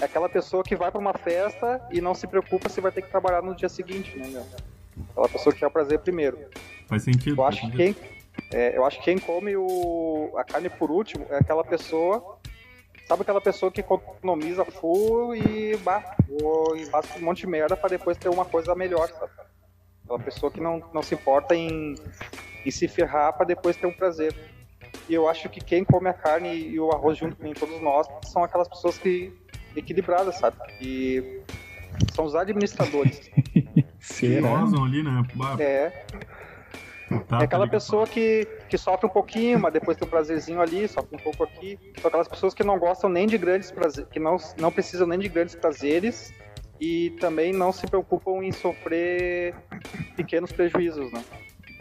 É 0.00 0.04
aquela 0.04 0.28
pessoa 0.28 0.62
que 0.62 0.76
vai 0.76 0.92
pra 0.92 1.00
uma 1.00 1.14
festa 1.14 1.84
e 1.90 2.00
não 2.00 2.14
se 2.14 2.28
preocupa 2.28 2.68
se 2.68 2.80
vai 2.80 2.92
ter 2.92 3.02
que 3.02 3.10
trabalhar 3.10 3.42
no 3.42 3.52
dia 3.56 3.68
seguinte, 3.68 4.16
né, 4.16 4.28
meu? 4.28 4.46
Aquela 5.10 5.28
pessoa 5.28 5.52
que 5.52 5.58
quer 5.58 5.66
o 5.66 5.70
prazer 5.72 5.98
primeiro. 5.98 6.38
Faz 6.86 7.02
sentido. 7.02 7.40
Eu 7.40 7.44
acho 7.44 7.68
que 7.72 7.76
quem, 7.76 7.96
é, 8.52 8.76
eu 8.76 8.84
acho 8.84 8.98
que 8.98 9.04
quem 9.04 9.18
come 9.18 9.56
o, 9.56 10.32
a 10.36 10.44
carne 10.44 10.68
por 10.68 10.90
último 10.90 11.26
é 11.30 11.38
aquela 11.38 11.64
pessoa. 11.64 12.38
Sabe 13.06 13.22
aquela 13.22 13.40
pessoa 13.40 13.70
que 13.70 13.80
economiza 13.80 14.64
full 14.64 15.34
e, 15.34 15.72
e 15.72 16.86
faz 16.86 17.06
um 17.16 17.24
monte 17.24 17.40
de 17.40 17.46
merda 17.46 17.76
pra 17.76 17.88
depois 17.88 18.16
ter 18.16 18.30
uma 18.30 18.44
coisa 18.44 18.74
melhor, 18.74 19.08
sabe? 19.08 19.32
Aquela 20.04 20.18
pessoa 20.20 20.50
que 20.50 20.60
não, 20.60 20.82
não 20.92 21.02
se 21.02 21.14
importa 21.14 21.54
em, 21.54 21.94
em 22.64 22.70
se 22.70 22.88
ferrar 22.88 23.32
pra 23.34 23.44
depois 23.44 23.76
ter 23.76 23.86
um 23.86 23.92
prazer. 23.92 24.34
E 25.08 25.12
eu 25.14 25.28
acho 25.28 25.48
que 25.50 25.60
quem 25.60 25.84
come 25.84 26.08
a 26.08 26.14
carne 26.14 26.54
e 26.54 26.80
o 26.80 26.90
arroz 26.92 27.18
junto 27.18 27.36
com 27.36 27.52
todos 27.52 27.80
nós 27.82 28.06
são 28.26 28.42
aquelas 28.42 28.68
pessoas 28.68 28.96
que 28.96 29.32
equilibradas, 29.76 30.36
sabe? 30.38 30.56
E 30.80 31.42
são 32.14 32.24
os 32.24 32.34
administradores. 32.34 33.30
Será? 34.00 34.60
Gozam 34.60 34.84
ali, 34.84 35.02
né? 35.02 35.22
É, 35.58 36.04
tá, 37.20 37.40
É 37.40 37.44
aquela 37.44 37.66
tá 37.66 37.70
pessoa 37.70 38.06
que, 38.06 38.46
que 38.68 38.76
sofre 38.78 39.06
um 39.06 39.10
pouquinho, 39.10 39.58
mas 39.58 39.72
depois 39.72 39.96
tem 39.96 40.06
um 40.06 40.10
prazerzinho 40.10 40.60
ali, 40.60 40.86
sofre 40.88 41.16
um 41.16 41.18
pouco 41.18 41.44
aqui. 41.44 41.78
São 42.00 42.08
aquelas 42.08 42.28
pessoas 42.28 42.54
que 42.54 42.62
não 42.64 42.78
gostam 42.78 43.08
nem 43.10 43.26
de 43.26 43.38
grandes 43.38 43.70
prazeres, 43.70 44.10
que 44.10 44.18
não, 44.20 44.36
não 44.58 44.70
precisam 44.70 45.06
nem 45.06 45.18
de 45.18 45.28
grandes 45.28 45.54
prazeres 45.54 46.32
e 46.80 47.10
também 47.20 47.52
não 47.52 47.72
se 47.72 47.86
preocupam 47.86 48.42
em 48.42 48.52
sofrer 48.52 49.54
pequenos 50.16 50.52
prejuízos, 50.52 51.10
né? 51.12 51.24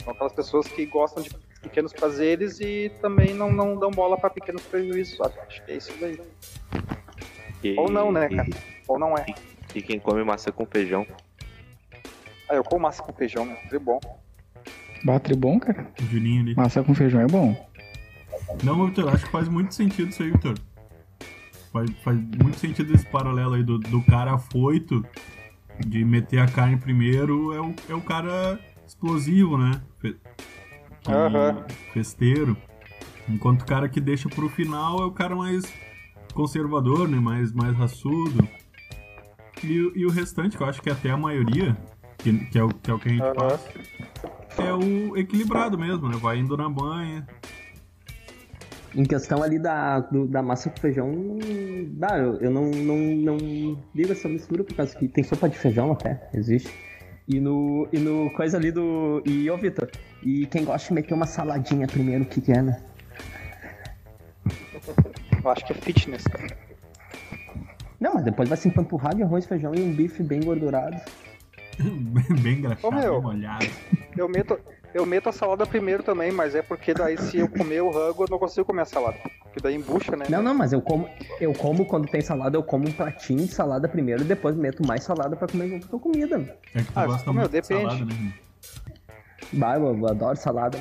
São 0.04 0.14
aquelas 0.14 0.34
pessoas 0.34 0.68
que 0.68 0.86
gostam 0.86 1.24
de 1.24 1.30
pequenos 1.62 1.94
prazeres 1.94 2.60
e 2.60 2.92
também 3.02 3.34
não, 3.34 3.52
não 3.52 3.78
dão 3.78 3.90
bola 3.90 4.18
para 4.18 4.30
pequenos 4.30 4.62
prejuízos, 4.64 5.18
sabe? 5.18 5.34
Acho 5.48 5.64
que 5.64 5.72
é 5.72 5.78
isso 5.78 5.94
daí. 6.00 6.20
E- 7.64 7.80
Ou 7.80 7.90
não, 7.90 8.12
né, 8.12 8.28
cara? 8.30 8.50
Ou 8.88 9.00
não 9.00 9.18
é. 9.18 9.26
E, 9.74 9.82
quem 9.82 10.00
come 10.00 10.24
massa 10.24 10.52
com 10.52 10.66
feijão. 10.66 11.08
Ah, 12.50 12.56
eu 12.56 12.64
como 12.64 12.82
massa 12.84 13.02
com 13.02 13.14
feijão, 13.14 13.46
né? 13.46 13.58
É 13.72 13.80
bom. 13.80 14.00
Batre 15.04 15.36
bom, 15.36 15.60
cara. 15.60 15.92
O 16.02 16.06
Juninho 16.06 16.42
ali. 16.42 16.56
Massa 16.56 16.84
com 16.84 16.94
feijão 16.96 17.22
é 17.22 17.28
bom. 17.28 17.70
Não, 18.64 18.86
Vitor, 18.86 19.10
acho 19.14 19.26
que 19.26 19.32
faz 19.32 19.48
muito 19.50 19.74
sentido 19.74 20.10
isso 20.10 20.24
aí, 20.24 20.32
Vitor. 20.32 20.56
Faz, 21.72 21.90
faz 22.04 22.18
muito 22.20 22.58
sentido 22.60 22.94
esse 22.94 23.06
paralelo 23.08 23.56
aí 23.56 23.64
do, 23.64 23.80
do 23.80 24.02
cara 24.04 24.34
afoito 24.34 25.04
de 25.86 26.06
meter 26.06 26.38
a 26.40 26.46
carne 26.48 26.78
primeiro 26.78 27.52
é 27.52 27.60
o, 27.60 27.74
é 27.90 27.96
o 27.96 28.02
cara 28.02 28.60
explosivo, 28.86 29.58
né? 29.58 29.82
Fe- 30.00 30.16
que- 31.02 31.12
Aham. 31.12 31.66
Festeiro. 31.94 32.56
Enquanto 33.28 33.64
o 33.64 33.66
cara 33.66 33.90
que 33.90 34.00
deixa 34.00 34.30
pro 34.30 34.48
final 34.50 35.00
é 35.02 35.06
o 35.06 35.12
cara 35.12 35.36
mais 35.36 35.64
conservador, 36.34 37.08
né? 37.10 37.18
Mais, 37.20 37.52
mais 37.52 37.76
raçudo. 37.76 38.48
E, 39.64 39.80
o- 39.80 39.98
e 39.98 40.06
o 40.06 40.10
restante, 40.12 40.56
que 40.56 40.62
eu 40.64 40.68
acho 40.68 40.82
que 40.82 40.90
é 40.90 40.94
até 40.94 41.10
a 41.10 41.18
maioria, 41.18 41.76
que, 42.20 42.38
que, 42.46 42.60
é, 42.60 42.64
o, 42.64 42.70
que 42.70 42.92
é 42.92 42.94
o 42.94 43.00
que 43.00 43.10
a 43.10 43.12
gente 43.12 43.22
Aham. 43.24 43.34
faz, 43.50 43.62
é 44.62 44.74
o 44.74 45.18
equilibrado 45.18 45.78
mesmo, 45.78 46.08
né? 46.10 46.18
Vai 46.18 46.38
indo 46.40 46.56
na 46.58 46.70
banha. 46.70 47.28
Em 48.96 49.04
questão 49.04 49.42
ali 49.42 49.58
da, 49.58 50.00
do- 50.02 50.28
da 50.28 50.44
massa 50.44 50.70
com 50.70 50.78
feijão, 50.80 51.12
dá, 51.94 52.16
eu, 52.18 52.36
eu 52.40 52.52
não, 52.52 52.70
não, 52.70 52.98
não 52.98 53.38
ligo 53.96 54.12
essa 54.12 54.30
mistura 54.30 54.64
por 54.64 54.76
causa 54.76 54.96
que 54.96 55.08
tem 55.08 55.24
sopa 55.24 55.50
de 55.50 55.58
feijão 55.58 55.92
até, 55.92 56.30
existe. 56.34 56.72
E 57.28 57.40
no, 57.40 57.88
e 57.92 57.98
no 57.98 58.30
coisa 58.34 58.58
ali 58.58 58.72
do. 58.72 59.24
E 59.26 59.50
ô 59.50 59.58
Vitor, 59.58 59.90
e 60.22 60.46
quem 60.46 60.64
gosta 60.64 60.90
de 60.90 60.94
meter 60.94 61.14
uma 61.16 61.26
saladinha 61.26 61.88
primeiro, 61.88 62.24
o 62.24 62.28
que, 62.28 62.40
que 62.42 62.52
é, 62.52 62.62
né? 62.62 62.84
Eu 65.44 65.50
acho 65.50 65.66
que 65.66 65.74
é 65.74 65.76
fitness, 65.76 66.24
cara. 66.26 66.56
Não, 68.00 68.14
mas 68.14 68.24
depois 68.26 68.48
vai 68.50 68.58
se 68.58 68.68
empanturrar 68.68 69.16
de 69.16 69.24
arroz, 69.24 69.46
feijão 69.46 69.74
e 69.74 69.82
um 69.82 69.92
bife 69.94 70.22
bem 70.22 70.42
gordurado. 70.42 70.98
bem, 72.42 72.54
engraxado, 72.60 72.96
Ô, 72.96 73.02
meu. 73.02 73.22
molhado. 73.22 73.68
Eu 74.18 74.30
meto, 74.30 74.60
eu 74.94 75.06
meto 75.06 75.30
a 75.30 75.32
salada 75.32 75.66
primeiro 75.66 76.04
também, 76.04 76.32
mas 76.32 76.54
é 76.56 76.62
porque 76.62 76.94
daí 76.94 77.18
se 77.18 77.40
eu 77.40 77.48
comer 77.50 77.82
o 77.82 77.90
rango, 77.90 78.24
eu 78.24 78.28
não 78.30 78.38
consigo 78.38 78.66
comer 78.66 78.84
a 78.84 78.86
salada. 78.86 79.18
Porque 79.44 79.60
daí 79.62 79.76
embucha, 79.76 80.16
né? 80.16 80.26
Não, 80.30 80.42
não, 80.42 80.54
mas 80.54 80.74
eu 80.74 80.82
como, 80.82 81.08
eu 81.40 81.54
como 81.54 81.86
quando 81.86 82.08
tem 82.08 82.22
salada, 82.22 82.58
eu 82.58 82.64
como 82.64 82.88
um 82.88 82.92
pratinho 82.92 83.46
de 83.46 83.54
salada 83.54 83.88
primeiro 83.88 84.22
e 84.24 84.26
depois 84.26 84.56
meto 84.56 84.86
mais 84.86 85.04
salada 85.04 85.36
pra 85.36 85.48
comer 85.48 85.70
junto 85.70 85.88
com 85.88 85.98
a 85.98 86.00
comida. 86.00 86.58
É 86.74 86.80
que 86.82 86.92
tu 86.92 87.00
Ah, 87.00 87.06
gosta 87.06 87.32
meu, 87.32 87.42
muito 87.42 87.52
de 87.52 87.62
depende. 87.62 87.84
salada, 87.98 88.06
né? 88.06 88.34
Bah, 89.52 89.76
eu, 89.78 89.98
eu 89.98 90.08
adoro 90.08 90.36
salada. 90.38 90.78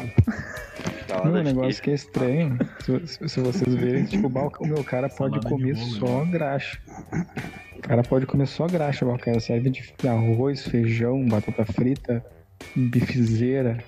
De 1.21 1.43
negócio 1.43 1.61
queijo. 1.63 1.83
que 1.83 1.91
é 1.91 1.95
estranho, 1.95 2.59
se, 3.07 3.29
se- 3.29 3.41
vocês 3.41 3.75
verem, 3.75 4.05
tipo, 4.05 4.29
o 4.29 4.67
meu 4.67 4.85
cara 4.85 5.09
pode 5.09 5.35
Salada 5.37 5.41
de 5.41 5.49
comer 5.49 5.77
só 5.77 6.25
graxa. 6.25 6.79
O 7.77 7.81
cara 7.83 8.03
pode 8.03 8.27
comer 8.27 8.47
só 8.47 8.67
graxa, 8.67 9.05
o 9.05 9.19
cara 9.19 9.41
serve 9.41 9.71
de 9.71 9.83
arroz, 10.09 10.65
feijão, 10.67 11.25
batata 11.27 11.65
frita, 11.65 12.25
bifezeira, 12.77 13.79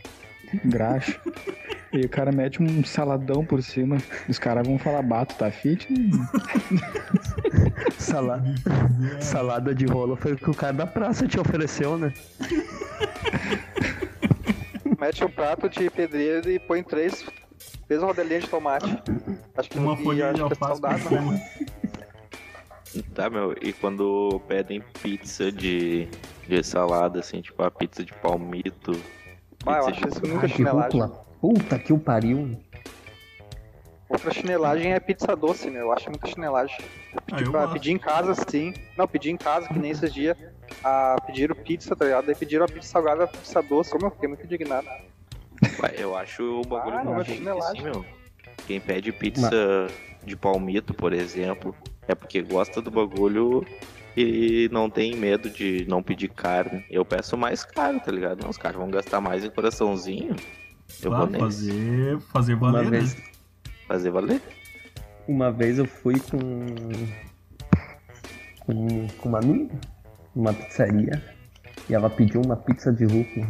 graxa. 0.65 1.19
E 1.93 2.01
o 2.01 2.09
cara 2.09 2.33
mete 2.33 2.61
um 2.61 2.83
saladão 2.83 3.45
por 3.47 3.63
cima. 3.63 3.99
Os 4.29 4.37
caras 4.37 4.67
vão 4.67 4.77
falar, 4.77 5.01
bato, 5.03 5.37
tá 5.37 5.49
fit? 5.49 5.87
Salada, 7.99 8.55
salada 9.21 9.75
de 9.75 9.87
rolo 9.87 10.17
foi 10.17 10.33
o 10.33 10.37
que 10.37 10.51
o 10.51 10.55
cara 10.55 10.73
da 10.73 10.87
praça 10.87 11.27
te 11.27 11.39
ofereceu, 11.39 11.97
né? 11.97 12.13
Mete 15.05 15.23
um 15.23 15.29
prato 15.29 15.69
de 15.69 15.91
pedreiro 15.91 16.51
e 16.51 16.59
põe 16.59 16.83
três, 16.83 17.27
três 17.87 18.03
rodelinhas 18.03 18.45
de 18.45 18.49
tomate. 18.49 18.87
Acho 19.55 19.69
que 19.69 19.79
Uma 19.79 19.95
folhinha 19.99 20.33
de 20.33 20.41
acho 20.43 20.49
que 20.57 20.65
é 20.65 20.67
alface 20.67 20.81
saudável, 20.81 21.23
né? 21.31 21.51
Tá, 23.13 23.29
meu, 23.29 23.53
e 23.61 23.73
quando 23.73 24.41
pedem 24.49 24.81
pizza 25.03 25.51
de, 25.53 26.09
de 26.49 26.63
salada, 26.63 27.19
assim, 27.19 27.41
tipo 27.43 27.61
a 27.63 27.71
pizza 27.71 28.03
de 28.05 28.13
palmito. 28.15 28.93
Ah, 29.67 29.79
eu 29.79 29.87
acho 29.89 30.01
de- 30.01 30.09
isso 30.09 30.27
nunca 30.27 30.47
Ah, 30.47 30.49
de 30.49 30.55
chinelagem. 30.55 31.01
rúcula. 31.01 31.25
Puta 31.41 31.79
que 31.79 31.93
o 31.93 31.99
pariu. 31.99 32.57
Outra 34.09 34.31
chinelagem 34.33 34.93
é 34.95 35.01
pizza 35.01 35.35
doce, 35.37 35.69
né? 35.71 35.81
Eu 35.81 35.93
acho 35.93 36.09
muita 36.09 36.29
chinelagem. 36.29 36.77
Eu 37.33 37.37
Tipo, 37.39 37.57
ah, 37.59 37.69
pedir 37.69 37.91
em 37.91 37.99
casa, 37.99 38.33
sim. 38.49 38.73
Não, 38.97 39.07
pedir 39.09 39.31
em 39.31 39.37
casa, 39.37 39.67
que 39.69 39.79
nem 39.79 39.91
esses 39.91 40.15
dias. 40.15 40.37
Ah, 40.85 41.17
pediram 41.27 41.55
pizza, 41.57 41.97
tá 41.97 42.05
ligado? 42.05 42.27
Daí 42.27 42.35
pediram 42.35 42.65
a 42.67 42.69
pizza 42.69 42.89
salgada, 42.89 43.25
a 43.25 43.27
pizza 43.27 43.63
doce. 43.63 43.91
Como 43.91 44.07
eu 44.07 44.11
fiquei 44.11 44.29
muito 44.29 44.45
indignado. 44.45 44.87
Ué, 45.83 45.95
Eu 45.97 46.17
acho 46.17 46.61
o 46.61 46.63
bagulho 46.63 46.99
Ah, 46.99 47.05
não, 47.05 47.15
nojento, 47.15 47.39
chinelagem. 47.39 47.81
assim, 47.81 47.83
meu. 47.83 48.05
Quem 48.67 48.81
pede 48.81 49.11
pizza 49.13 49.87
de 50.25 50.37
palmito, 50.37 50.93
por 50.95 51.13
exemplo, 51.13 51.75
é 52.07 52.15
porque 52.15 52.43
gosta 52.43 52.81
do 52.83 52.91
bagulho 52.91 53.65
e 54.17 54.69
não 54.73 54.89
tem 54.91 55.15
medo 55.17 55.49
de 55.51 55.85
não 55.89 56.03
pedir 56.03 56.29
carne. 56.29 56.85
Eu 56.91 57.05
peço 57.05 57.37
mais 57.37 57.65
caro, 57.65 57.99
tá 58.01 58.13
ligado? 58.13 58.43
Não, 58.43 58.51
os 58.51 58.59
caras 58.59 58.77
vão 58.77 58.91
gastar 58.91 59.21
mais 59.21 59.45
em 59.45 59.51
coraçãozinho. 59.51 60.37
Eu 61.03 61.11
Claro, 61.11 61.31
vou 61.31 61.47
nesse. 61.47 61.67
fazer, 61.71 62.21
fazer 62.21 62.55
Uma 62.55 62.73
valer, 62.73 62.91
vez, 62.91 63.15
né? 63.17 63.23
Fazer 63.89 64.11
valer. 64.11 64.43
uma 65.27 65.51
vez 65.51 65.79
eu 65.79 65.87
fui 65.87 66.19
com. 66.21 66.39
com, 68.61 69.07
com 69.19 69.29
uma 69.29 69.39
amiga 69.39 69.75
numa 70.35 70.53
pizzaria 70.53 71.23
e 71.89 71.95
ela 71.95 72.09
pediu 72.11 72.41
uma 72.43 72.57
pizza 72.57 72.93
de 72.93 73.05
rúcula. 73.05 73.47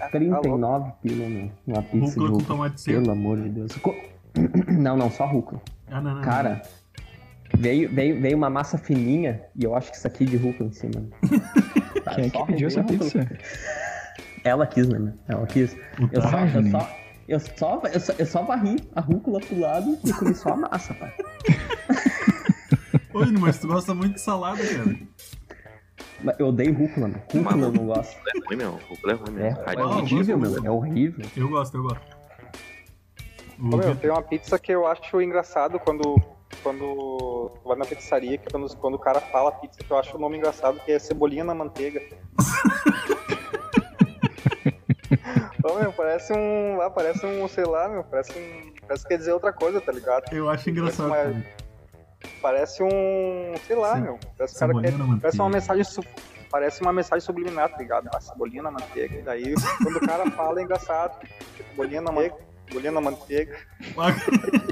Ah, 0.00 0.08
tá 0.08 0.18
louco. 0.18 0.40
39 0.42 0.92
pila, 1.02 1.28
meu. 1.28 1.50
Uma 1.66 1.82
pizza 1.82 2.06
Rúcula 2.06 2.08
de 2.08 2.14
com 2.14 2.26
rúcula. 2.26 2.44
tomate 2.46 2.80
seco. 2.80 3.00
Pelo 3.00 3.12
amor 3.12 3.40
de 3.40 3.48
Deus. 3.50 3.76
Co- 3.76 3.96
Não, 4.68 4.96
não, 4.96 5.10
só 5.10 5.26
rúcula. 5.26 5.60
Ah, 5.90 6.00
não, 6.00 6.14
não. 6.16 6.22
Cara, 6.22 6.62
veio, 7.56 7.88
veio, 7.94 8.20
veio 8.20 8.36
uma 8.36 8.48
massa 8.50 8.76
fininha 8.78 9.42
e 9.54 9.62
eu 9.64 9.76
acho 9.76 9.90
que 9.90 9.96
isso 9.96 10.06
aqui 10.06 10.24
de 10.24 10.36
rúcula 10.36 10.68
em 10.68 10.72
cima. 10.72 11.02
Tá, 12.04 12.16
Quem 12.16 12.24
é 12.24 12.30
que 12.30 12.46
pediu 12.46 12.66
essa 12.66 12.80
rúcula. 12.80 12.98
pizza? 12.98 13.28
Ela 14.42 14.66
quis, 14.66 14.88
né? 14.88 15.12
Ela 15.28 15.46
quis. 15.46 15.76
Eu 16.10 16.20
só, 16.20 16.40
eu 16.40 16.68
só, 16.68 16.88
eu 17.28 17.38
só, 17.38 17.80
eu 17.92 18.00
só, 18.00 18.12
eu 18.18 18.26
só 18.26 18.42
varri 18.42 18.76
a 18.96 19.00
rúcula 19.00 19.38
pro 19.38 19.60
lado 19.60 19.96
e 20.04 20.12
comi 20.12 20.34
só 20.34 20.48
a 20.48 20.56
massa, 20.56 20.92
pai. 20.94 21.12
Ô, 23.14 23.24
Júnior, 23.24 23.40
mas 23.42 23.58
tu 23.58 23.68
gosta 23.68 23.94
muito 23.94 24.14
de 24.14 24.20
salada, 24.20 24.58
cara. 24.66 24.96
Eu 26.38 26.48
odeio 26.48 26.72
rúcula, 26.74 27.08
meu. 27.08 27.18
Rúcula 27.32 27.66
eu 27.66 27.72
não 27.72 27.86
gosto. 27.86 28.16
É 28.28 28.38
ruim, 28.46 28.56
meu. 28.56 28.78
Rúcula 28.88 29.12
é 29.12 29.16
ruim, 29.16 29.40
É, 29.40 29.50
meu. 29.52 29.62
é 29.66 29.74
eu 29.74 29.88
horrível, 29.88 30.38
meu. 30.38 30.64
É 30.66 30.70
horrível. 30.70 31.26
Eu 31.36 31.48
gosto, 31.48 31.76
eu 31.76 31.82
gosto. 31.82 32.00
Ô, 33.60 33.76
meu, 33.76 33.94
tem 33.96 34.10
uma 34.10 34.22
pizza 34.22 34.58
que 34.58 34.72
eu 34.72 34.86
acho 34.86 35.20
engraçado 35.20 35.78
quando. 35.78 36.16
Quando 36.62 37.50
vai 37.64 37.76
na 37.76 37.84
pizzaria, 37.84 38.36
que 38.38 38.48
quando, 38.50 38.76
quando 38.76 38.94
o 38.94 38.98
cara 38.98 39.20
fala 39.20 39.50
pizza, 39.52 39.78
que 39.82 39.90
eu 39.90 39.96
acho 39.98 40.16
o 40.16 40.20
nome 40.20 40.36
engraçado, 40.36 40.78
que 40.84 40.92
é 40.92 40.98
cebolinha 40.98 41.42
na 41.42 41.54
manteiga. 41.54 42.00
Ô, 45.64 45.74
meu, 45.78 45.92
parece 45.92 46.32
um. 46.32 46.80
Ah, 46.80 46.90
parece 46.90 47.24
um, 47.24 47.46
sei 47.48 47.64
lá, 47.64 47.88
meu, 47.88 48.04
parece 48.04 48.32
um. 48.38 48.72
Parece 48.86 49.02
que 49.04 49.08
quer 49.08 49.18
dizer 49.18 49.32
outra 49.32 49.52
coisa, 49.52 49.80
tá 49.80 49.92
ligado? 49.92 50.24
Eu 50.32 50.48
acho 50.48 50.68
engraçado. 50.70 51.08
Mas- 51.08 51.32
cara. 51.32 51.61
Parece 52.42 52.82
um. 52.82 53.54
sei 53.66 53.76
lá, 53.76 53.94
Ce- 53.94 54.00
meu. 54.02 54.18
Parece, 54.36 54.54
que 54.54 54.60
cara 54.60 54.74
quer- 54.80 54.98
na 54.98 55.18
parece 55.18 55.38
uma 55.40 55.48
mensagem. 55.48 55.84
Parece 56.50 56.82
uma 56.82 56.92
mensagem 56.92 57.24
subliminar, 57.24 57.70
tá 57.70 57.78
ligado? 57.78 58.10
Ah, 58.14 58.20
cebolinha 58.20 58.62
na 58.62 58.70
manteiga. 58.70 59.18
E 59.18 59.22
daí, 59.22 59.54
quando 59.82 59.96
o 59.96 60.06
cara 60.06 60.30
fala, 60.32 60.60
é 60.60 60.64
engraçado. 60.64 61.26
Cebolinha 61.70 62.02
na 62.02 62.12
manteiga. 62.12 62.36
Cebolinha 62.68 62.92
na 62.92 63.00
manteiga. 63.00 63.56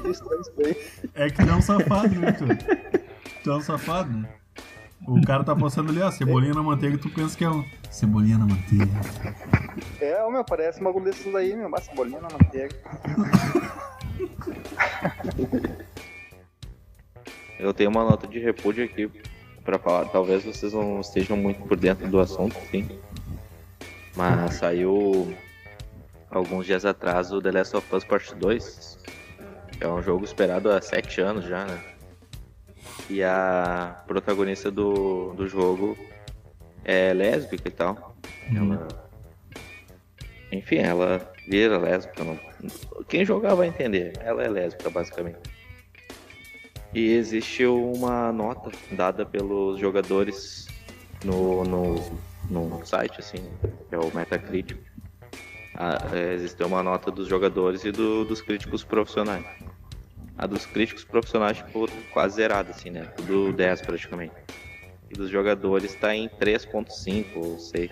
Isso, 0.05 0.23
isso 0.35 0.51
aí. 0.63 0.77
É 1.15 1.29
que 1.29 1.43
tu 1.43 1.49
é 1.49 1.53
um 1.55 1.61
safado, 1.61 2.09
né, 2.19 2.31
tu? 2.33 2.45
Tu 3.43 3.51
é 3.51 3.55
um 3.55 3.61
safado, 3.61 4.11
né? 4.11 4.29
O 5.07 5.19
cara 5.25 5.43
tá 5.43 5.55
postando 5.55 5.89
ali, 5.91 5.99
ó, 6.01 6.11
cebolinha 6.11 6.53
na 6.53 6.61
manteiga, 6.61 6.95
tu 6.99 7.09
pensa 7.09 7.35
que 7.35 7.43
é 7.43 7.49
um 7.49 7.65
cebolinha 7.89 8.37
na 8.37 8.45
manteiga. 8.45 8.85
É, 9.99 10.29
meu, 10.29 10.43
parece 10.45 10.79
um 10.79 10.83
bagulho 10.83 11.05
desses 11.05 11.33
aí, 11.33 11.55
meu. 11.55 11.67
Mas 11.69 11.85
cebolinha 11.85 12.21
na 12.21 12.29
manteiga. 12.29 12.75
Eu 17.61 17.73
tenho 17.75 17.91
uma 17.91 18.03
nota 18.03 18.27
de 18.27 18.39
repúdio 18.39 18.83
aqui 18.83 19.07
pra 19.63 19.77
falar. 19.77 20.05
Talvez 20.05 20.43
vocês 20.43 20.73
não 20.73 20.99
estejam 20.99 21.37
muito 21.37 21.61
por 21.61 21.77
dentro 21.77 22.07
do 22.07 22.19
assunto, 22.19 22.55
sim. 22.71 22.89
Mas 24.15 24.55
saiu 24.55 25.31
alguns 26.31 26.65
dias 26.65 26.85
atrás 26.85 27.31
o 27.31 27.39
The 27.39 27.51
Last 27.51 27.77
of 27.77 27.95
Us 27.95 28.03
Part 28.03 28.33
2. 28.33 28.97
É 29.79 29.87
um 29.87 30.01
jogo 30.01 30.25
esperado 30.25 30.71
há 30.71 30.81
sete 30.81 31.21
anos 31.21 31.45
já, 31.45 31.65
né? 31.65 31.79
E 33.07 33.21
a 33.21 34.03
protagonista 34.07 34.71
do, 34.71 35.33
do 35.33 35.47
jogo 35.47 35.95
é 36.83 37.13
lésbica 37.13 37.67
e 37.67 37.71
tal. 37.71 38.15
Ela. 38.55 38.87
Enfim, 40.51 40.77
ela 40.77 41.31
vira 41.47 41.77
lésbica. 41.77 42.23
Não... 42.23 42.39
Quem 43.07 43.23
jogar 43.23 43.53
vai 43.53 43.67
entender. 43.67 44.13
Ela 44.19 44.43
é 44.43 44.49
lésbica, 44.49 44.89
basicamente. 44.89 45.50
E 46.93 47.11
existe 47.13 47.65
uma 47.65 48.31
nota 48.33 48.71
dada 48.91 49.25
pelos 49.25 49.79
jogadores 49.79 50.67
no, 51.23 51.63
no, 51.63 52.19
no 52.49 52.85
site, 52.85 53.19
assim, 53.19 53.41
que 53.87 53.95
é 53.95 53.97
o 53.97 54.13
Metacritic. 54.13 54.77
Ah, 55.73 55.97
é, 56.13 56.33
existe 56.33 56.61
uma 56.63 56.83
nota 56.83 57.09
dos 57.09 57.27
jogadores 57.27 57.85
e 57.85 57.91
do- 57.91 58.25
dos 58.25 58.41
críticos 58.41 58.83
profissionais. 58.83 59.45
A 60.37 60.45
dos 60.45 60.65
críticos 60.65 61.03
profissionais, 61.05 61.57
tipo, 61.57 61.87
quase 62.11 62.35
zerada, 62.35 62.71
assim, 62.71 62.89
né? 62.89 63.03
Tudo 63.15 63.53
10 63.53 63.81
praticamente. 63.81 64.33
E 65.09 65.13
dos 65.15 65.29
jogadores 65.29 65.95
tá 65.95 66.13
em 66.15 66.27
3.5 66.27 67.39
ou 67.39 67.57
6. 67.59 67.91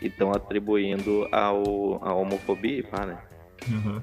E 0.00 0.06
estão 0.06 0.32
atribuindo 0.32 1.28
ao, 1.32 2.02
a 2.02 2.14
homofobia, 2.14 2.82
pá, 2.84 3.04
né? 3.06 3.18
Uhum. 3.68 4.00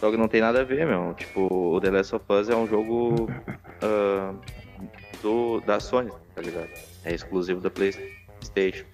Só 0.00 0.10
que 0.10 0.16
não 0.16 0.28
tem 0.28 0.40
nada 0.40 0.60
a 0.60 0.64
ver, 0.64 0.86
meu. 0.86 1.14
Tipo, 1.14 1.74
o 1.74 1.80
The 1.80 1.90
Last 1.90 2.14
of 2.14 2.24
Us 2.28 2.48
é 2.48 2.56
um 2.56 2.66
jogo 2.66 3.28
ah, 3.82 4.34
do, 5.22 5.60
da 5.60 5.80
Sony, 5.80 6.10
tá 6.34 6.42
ligado? 6.42 6.68
É 7.04 7.14
exclusivo 7.14 7.60
da 7.60 7.70
PlayStation. 7.70 8.84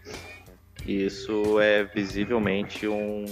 E 0.86 1.07
isso 1.07 1.61
é 1.61 1.84
visivelmente 1.84 2.86
um, 2.86 3.24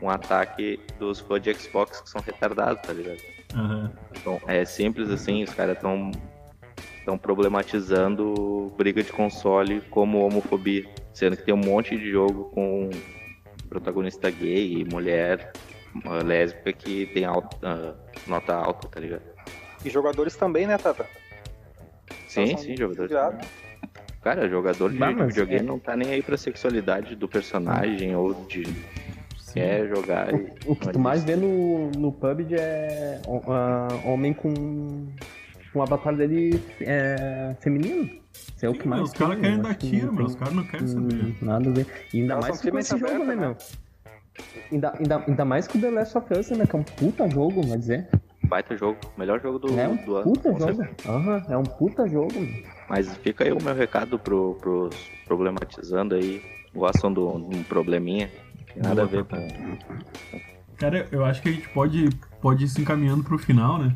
um 0.00 0.08
ataque 0.08 0.80
dos 0.98 1.20
fãs 1.20 1.42
de 1.42 1.54
Xbox 1.54 2.00
que 2.00 2.10
são 2.10 2.20
retardados, 2.20 2.82
tá 2.82 2.92
ligado? 2.92 3.20
Uhum. 3.54 3.90
Então, 4.16 4.40
é 4.46 4.64
simples 4.64 5.10
assim, 5.10 5.42
os 5.42 5.52
caras 5.52 5.76
estão 5.76 6.10
estão 6.98 7.16
problematizando 7.16 8.72
briga 8.76 9.00
de 9.00 9.12
console 9.12 9.80
como 9.90 10.26
homofobia, 10.26 10.84
sendo 11.14 11.36
que 11.36 11.44
tem 11.44 11.54
um 11.54 11.56
monte 11.56 11.96
de 11.96 12.10
jogo 12.10 12.50
com 12.52 12.90
protagonista 13.68 14.28
gay 14.28 14.80
e 14.80 14.84
mulher 14.84 15.52
lésbica 16.24 16.72
que 16.72 17.06
tem 17.06 17.24
alta, 17.24 17.56
ah, 17.62 17.94
nota 18.26 18.54
alta, 18.54 18.88
tá 18.88 19.00
ligado? 19.00 19.22
E 19.84 19.90
jogadores 19.90 20.36
também, 20.36 20.66
né, 20.66 20.76
Tata? 20.78 21.06
Sim, 22.28 22.48
são 22.48 22.58
sim, 22.58 22.76
jogador. 22.76 23.08
viados. 23.08 23.46
Cara, 24.22 24.48
jogador 24.48 24.90
de, 24.90 24.98
mas 24.98 25.16
videogame 25.28 25.60
é- 25.60 25.62
não 25.62 25.78
tá 25.78 25.96
nem 25.96 26.10
aí 26.10 26.22
pra 26.22 26.36
sexualidade 26.36 27.14
do 27.14 27.28
personagem 27.28 28.16
ou 28.16 28.34
de. 28.46 28.64
quer 29.52 29.88
jogar 29.88 30.34
e. 30.34 30.52
O 30.66 30.74
que 30.74 30.88
tu 30.88 30.98
mais 30.98 31.22
vê 31.22 31.36
no, 31.36 31.90
no 31.92 32.10
PUBG 32.10 32.56
é 32.58 33.20
uh, 33.26 34.10
homem 34.10 34.32
com, 34.34 34.52
com 35.72 35.78
o 35.78 35.82
avatar 35.82 36.16
dele 36.16 36.60
é, 36.80 37.54
feminino. 37.60 38.10
Isso 38.56 38.66
é 38.66 38.68
o 38.68 38.74
que 38.74 38.88
mais 38.88 39.02
os 39.02 39.12
caras 39.12 39.38
querem 39.38 39.60
dar 39.60 39.74
tiro, 39.76 40.12
meu. 40.12 40.26
Os 40.26 40.34
caras 40.34 40.54
não 40.54 40.64
querem 40.66 40.88
saber. 40.88 41.36
Nada 41.40 41.70
a 41.70 41.72
ver. 41.72 41.86
E 42.12 42.20
ainda 42.20 42.32
Elas 42.34 42.48
mais 42.48 42.60
com 42.60 42.78
esse 42.78 42.98
jogo, 42.98 43.06
aberta, 43.06 43.24
né, 43.26 43.34
né? 43.36 43.40
meu? 43.46 43.56
Ainda, 44.70 44.92
ainda, 44.98 45.24
ainda 45.26 45.44
mais 45.44 45.68
com 45.68 45.78
o 45.78 45.80
The 45.80 45.90
Last 45.90 46.18
of 46.18 46.32
Us, 46.32 46.50
né? 46.50 46.66
Que 46.66 46.76
é 46.76 46.78
um 46.78 46.82
puta 46.82 47.28
jogo, 47.30 47.62
vai 47.66 47.78
dizer. 47.78 48.08
Baita 48.44 48.76
jogo. 48.76 48.98
Melhor 49.16 49.40
jogo 49.40 49.58
do, 49.58 49.78
é 49.78 49.88
um 49.88 49.96
do 49.96 50.16
ano. 50.16 50.24
puta 50.24 50.58
jogo. 50.58 50.86
Aham, 51.06 51.42
é 51.48 51.56
um 51.56 51.62
puta 51.64 52.08
jogo. 52.08 52.34
Mas 52.88 53.14
fica 53.18 53.44
aí 53.44 53.52
o 53.52 53.62
meu 53.62 53.74
recado 53.74 54.18
pro, 54.18 54.54
pros 54.60 54.94
problematizando 55.24 56.14
aí. 56.14 56.42
Gostam 56.74 57.12
de 57.12 57.20
um 57.20 57.62
probleminha. 57.64 58.30
Tem 58.72 58.82
nada 58.82 59.02
a 59.02 59.06
ver 59.06 59.24
com. 59.24 59.36
Cara, 60.76 61.08
eu 61.10 61.24
acho 61.24 61.40
que 61.42 61.48
a 61.48 61.52
gente 61.52 61.68
pode, 61.70 62.10
pode 62.40 62.64
ir 62.64 62.68
se 62.68 62.80
encaminhando 62.80 63.24
pro 63.24 63.38
final, 63.38 63.78
né? 63.78 63.94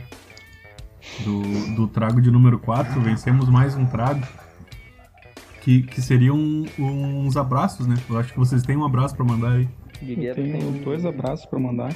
Do, 1.24 1.74
do 1.76 1.88
trago 1.88 2.20
de 2.20 2.30
número 2.30 2.58
4. 2.58 3.00
Vencemos 3.00 3.48
mais 3.48 3.76
um 3.76 3.84
trago. 3.84 4.26
Que, 5.60 5.82
que 5.82 6.00
seriam 6.00 6.38
uns 6.78 7.36
abraços, 7.36 7.86
né? 7.86 7.94
Eu 8.08 8.18
acho 8.18 8.32
que 8.32 8.38
vocês 8.38 8.62
têm 8.62 8.76
um 8.76 8.84
abraço 8.84 9.14
pra 9.14 9.24
mandar 9.24 9.52
aí. 9.52 9.68
Diria 10.02 10.30
Eu 10.30 10.34
tenho 10.34 10.72
tem- 10.72 10.82
dois 10.82 11.04
abraços 11.04 11.46
pra 11.46 11.58
mandar. 11.58 11.94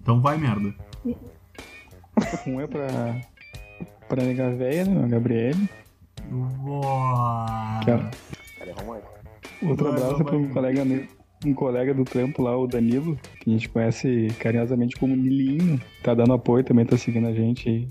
Então 0.00 0.20
vai, 0.20 0.36
merda. 0.38 0.74
Um 2.46 2.60
é 2.60 2.66
pra, 2.68 2.86
pra 4.08 4.22
nega 4.22 4.54
véia, 4.54 4.84
né, 4.84 5.04
a 5.04 5.08
Gabriele. 5.08 5.68
Uau. 6.32 7.44
É- 7.82 7.84
Cara, 7.84 8.10
é. 8.60 9.66
Outro 9.66 9.84
Vai, 9.90 9.94
abraço 9.96 10.14
vai, 10.18 10.24
para 10.24 10.36
um 10.36 10.42
vai. 10.44 10.52
colega 10.52 10.84
meu, 10.84 11.06
um 11.44 11.54
colega 11.54 11.92
do 11.94 12.04
trampo 12.04 12.42
lá, 12.42 12.56
o 12.56 12.66
Danilo, 12.66 13.18
que 13.40 13.50
a 13.50 13.52
gente 13.52 13.68
conhece 13.68 14.28
carinhosamente 14.38 14.96
como 14.96 15.16
Nilinho. 15.16 15.80
Tá 16.02 16.14
dando 16.14 16.32
apoio 16.34 16.62
também, 16.64 16.84
tá 16.86 16.96
seguindo 16.96 17.26
a 17.26 17.32
gente 17.34 17.68
aí. 17.68 17.88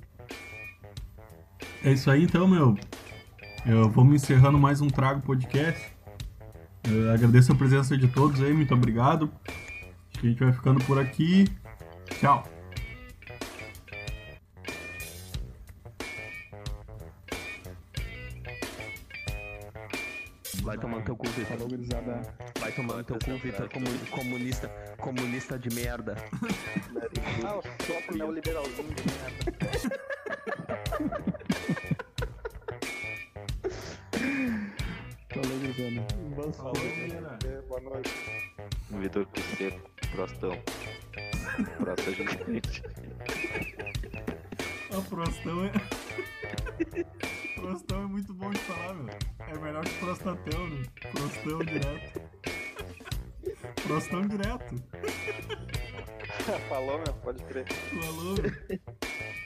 É 1.83 1.91
isso 1.91 2.09
aí 2.09 2.23
então, 2.23 2.47
meu. 2.47 2.77
Eu 3.65 3.89
vou 3.89 4.03
me 4.05 4.15
encerrando 4.15 4.57
mais 4.57 4.79
um 4.81 4.87
Trago 4.87 5.21
Podcast. 5.21 5.92
Eu 6.89 7.11
agradeço 7.11 7.51
a 7.51 7.55
presença 7.55 7.97
de 7.97 8.07
todos 8.07 8.41
aí, 8.41 8.53
muito 8.53 8.73
obrigado. 8.73 9.31
Acho 9.47 10.19
que 10.19 10.27
a 10.27 10.29
gente 10.29 10.43
vai 10.43 10.53
ficando 10.53 10.83
por 10.85 10.99
aqui. 10.99 11.45
Tchau. 12.19 12.43
Vai 20.61 20.77
tomar 20.77 20.99
no 20.99 21.03
teu 21.03 21.15
cu, 21.15 21.27
Vitor. 21.29 21.45
Falou, 21.57 21.67
gurizada. 21.67 22.21
Vai 22.59 22.71
tomar 22.71 22.95
no 22.97 23.03
teu 23.03 23.17
cu, 23.19 23.37
Vitor. 23.37 23.69
comu- 23.69 24.05
Comunista, 24.11 24.67
comunista 24.97 25.59
de 25.59 25.69
merda. 25.75 26.15
Ah, 27.45 27.57
o 27.57 27.61
soco 27.85 28.15
neoliberalzinho 28.15 28.93
de 28.93 29.03
merda. 29.05 29.53
Falou, 35.33 35.57
gurizada. 35.57 36.53
Falou, 36.53 36.73
galera. 36.73 37.39
É, 37.47 37.61
boa 37.63 37.81
noite. 37.81 38.11
Vitor 38.91 39.25
Cruzeiro, 39.25 39.83
Prostão. 40.11 40.51
Prosta 41.79 42.11
gigante. 42.13 42.83
O 44.91 45.01
Prostão 45.01 45.65
é. 45.65 45.71
Prostão 47.59 48.03
é 48.03 48.05
muito 48.05 48.31
bom 48.35 48.51
de 48.51 48.59
falar, 48.59 48.93
meu. 48.93 49.15
É 49.39 49.57
melhor 49.57 49.83
que 49.83 49.99
Prostatão, 49.99 50.69
né? 50.69 50.83
Prostão 51.11 51.59
direto. 51.65 52.21
Prostão 53.87 54.27
direto. 54.27 54.75
Falou, 56.69 56.99
meu, 56.99 57.13
pode 57.23 57.43
crer. 57.45 57.65
Falou, 57.71 58.35
meu. 58.35 58.79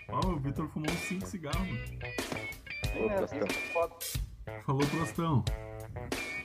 Ó, 0.10 0.28
o 0.34 0.40
Vitor 0.40 0.68
fumou 0.68 0.92
uns 0.92 1.00
5 1.00 1.26
cigarros, 1.28 1.66
né? 1.66 2.14
Prostão. 3.16 3.48
Falou, 4.66 4.88
Prostão. 4.88 5.46
Mm-hmm. 5.98 6.37